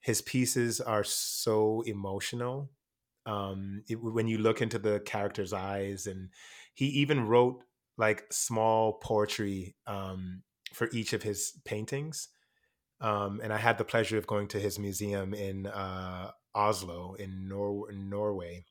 his 0.00 0.20
pieces 0.20 0.80
are 0.80 1.04
so 1.04 1.82
emotional. 1.86 2.70
Um, 3.26 3.82
it, 3.88 3.96
when 3.96 4.28
you 4.28 4.38
look 4.38 4.60
into 4.60 4.78
the 4.78 5.00
character's 5.00 5.52
eyes, 5.52 6.06
and 6.06 6.30
he 6.74 6.86
even 6.86 7.26
wrote 7.26 7.64
like 7.96 8.24
small 8.30 8.94
poetry 8.94 9.76
um, 9.86 10.42
for 10.72 10.88
each 10.92 11.12
of 11.12 11.22
his 11.22 11.52
paintings. 11.64 12.28
Um, 13.00 13.40
and 13.42 13.52
I 13.52 13.58
had 13.58 13.78
the 13.78 13.84
pleasure 13.84 14.18
of 14.18 14.26
going 14.26 14.48
to 14.48 14.60
his 14.60 14.78
museum 14.78 15.34
in 15.34 15.66
uh, 15.66 16.30
Oslo 16.54 17.14
in 17.14 17.48
Nor- 17.48 17.92
Norway, 17.92 18.64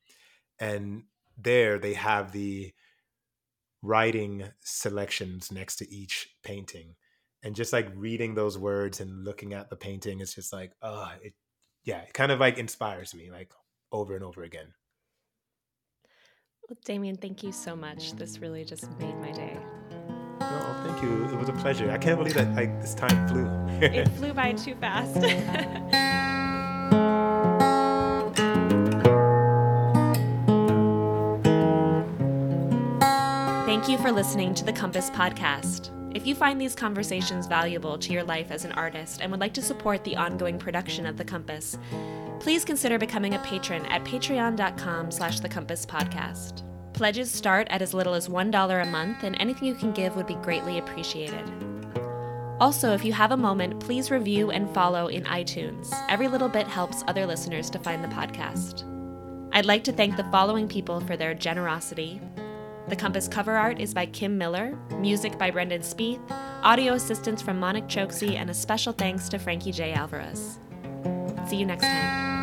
and 0.59 1.03
there 1.37 1.77
they 1.79 1.93
have 1.93 2.31
the 2.31 2.73
writing 3.81 4.45
selections 4.61 5.51
next 5.51 5.75
to 5.75 5.93
each 5.93 6.35
painting 6.43 6.95
and 7.43 7.53
just 7.53 7.73
like 7.73 7.91
reading 7.95 8.33
those 8.33 8.57
words 8.57 9.01
and 9.01 9.25
looking 9.25 9.53
at 9.53 9.69
the 9.69 9.75
painting 9.75 10.21
it's 10.21 10.33
just 10.33 10.53
like 10.53 10.71
oh 10.81 11.11
it 11.21 11.33
yeah 11.83 11.99
it 11.99 12.13
kind 12.13 12.31
of 12.31 12.39
like 12.39 12.57
inspires 12.57 13.13
me 13.13 13.29
like 13.29 13.51
over 13.93 14.15
and 14.15 14.23
over 14.23 14.43
again 14.43 14.67
Well, 16.67 16.77
Damian, 16.85 17.17
thank 17.17 17.43
you 17.43 17.51
so 17.51 17.75
much. 17.75 18.13
This 18.13 18.39
really 18.39 18.63
just 18.65 18.89
made 18.99 19.15
my 19.19 19.31
day. 19.31 19.57
Oh, 20.41 20.81
thank 20.85 21.01
you. 21.03 21.25
It 21.25 21.37
was 21.37 21.49
a 21.49 21.53
pleasure. 21.53 21.91
I 21.91 21.97
can't 21.97 22.17
believe 22.17 22.35
that 22.35 22.55
like 22.55 22.79
this 22.81 22.93
time 22.95 23.27
flew. 23.27 23.45
it 23.81 24.07
flew 24.17 24.33
by 24.33 24.53
too 24.53 24.75
fast. 24.75 25.19
Thank 33.65 33.89
you 33.89 33.97
for 33.97 34.11
listening 34.11 34.53
to 34.55 34.63
the 34.63 34.71
Compass 34.71 35.09
Podcast. 35.09 35.89
If 36.15 36.27
you 36.27 36.35
find 36.35 36.61
these 36.61 36.75
conversations 36.75 37.47
valuable 37.47 37.97
to 37.97 38.13
your 38.13 38.23
life 38.23 38.51
as 38.51 38.65
an 38.65 38.71
artist 38.73 39.19
and 39.21 39.31
would 39.31 39.41
like 39.41 39.53
to 39.55 39.61
support 39.61 40.03
the 40.03 40.15
ongoing 40.15 40.59
production 40.59 41.05
of 41.05 41.17
The 41.17 41.25
Compass, 41.25 41.77
please 42.43 42.65
consider 42.65 42.99
becoming 42.99 43.35
a 43.35 43.39
patron 43.39 43.85
at 43.85 44.03
patreon.com 44.03 45.09
slash 45.11 45.39
the 45.39 45.47
compass 45.47 45.85
podcast. 45.85 46.61
Pledges 46.91 47.31
start 47.31 47.67
at 47.69 47.81
as 47.81 47.93
little 47.93 48.13
as 48.13 48.27
$1 48.27 48.81
a 48.81 48.85
month, 48.85 49.23
and 49.23 49.37
anything 49.39 49.65
you 49.65 49.73
can 49.73 49.93
give 49.93 50.17
would 50.17 50.27
be 50.27 50.35
greatly 50.35 50.77
appreciated. 50.77 51.49
Also, 52.59 52.93
if 52.93 53.05
you 53.05 53.13
have 53.13 53.31
a 53.31 53.37
moment, 53.37 53.79
please 53.79 54.11
review 54.11 54.51
and 54.51 54.69
follow 54.73 55.07
in 55.07 55.23
iTunes. 55.23 55.93
Every 56.09 56.27
little 56.27 56.49
bit 56.49 56.67
helps 56.67 57.01
other 57.07 57.25
listeners 57.25 57.69
to 57.69 57.79
find 57.79 58.03
the 58.03 58.09
podcast. 58.09 58.83
I'd 59.53 59.65
like 59.65 59.85
to 59.85 59.93
thank 59.93 60.17
the 60.17 60.25
following 60.25 60.67
people 60.67 60.99
for 60.99 61.15
their 61.15 61.33
generosity. 61.33 62.19
The 62.89 62.97
Compass 62.97 63.29
cover 63.29 63.53
art 63.53 63.79
is 63.79 63.93
by 63.93 64.07
Kim 64.07 64.37
Miller, 64.37 64.77
music 64.97 65.39
by 65.39 65.49
Brendan 65.49 65.81
Spieth, 65.81 66.21
audio 66.61 66.93
assistance 66.93 67.41
from 67.41 67.61
Monik 67.61 67.87
Choksi, 67.87 68.35
and 68.35 68.49
a 68.49 68.53
special 68.53 68.91
thanks 68.91 69.29
to 69.29 69.39
Frankie 69.39 69.71
J. 69.71 69.93
Alvarez. 69.93 70.59
See 71.45 71.57
you 71.57 71.65
next 71.65 71.83
time. 71.83 72.42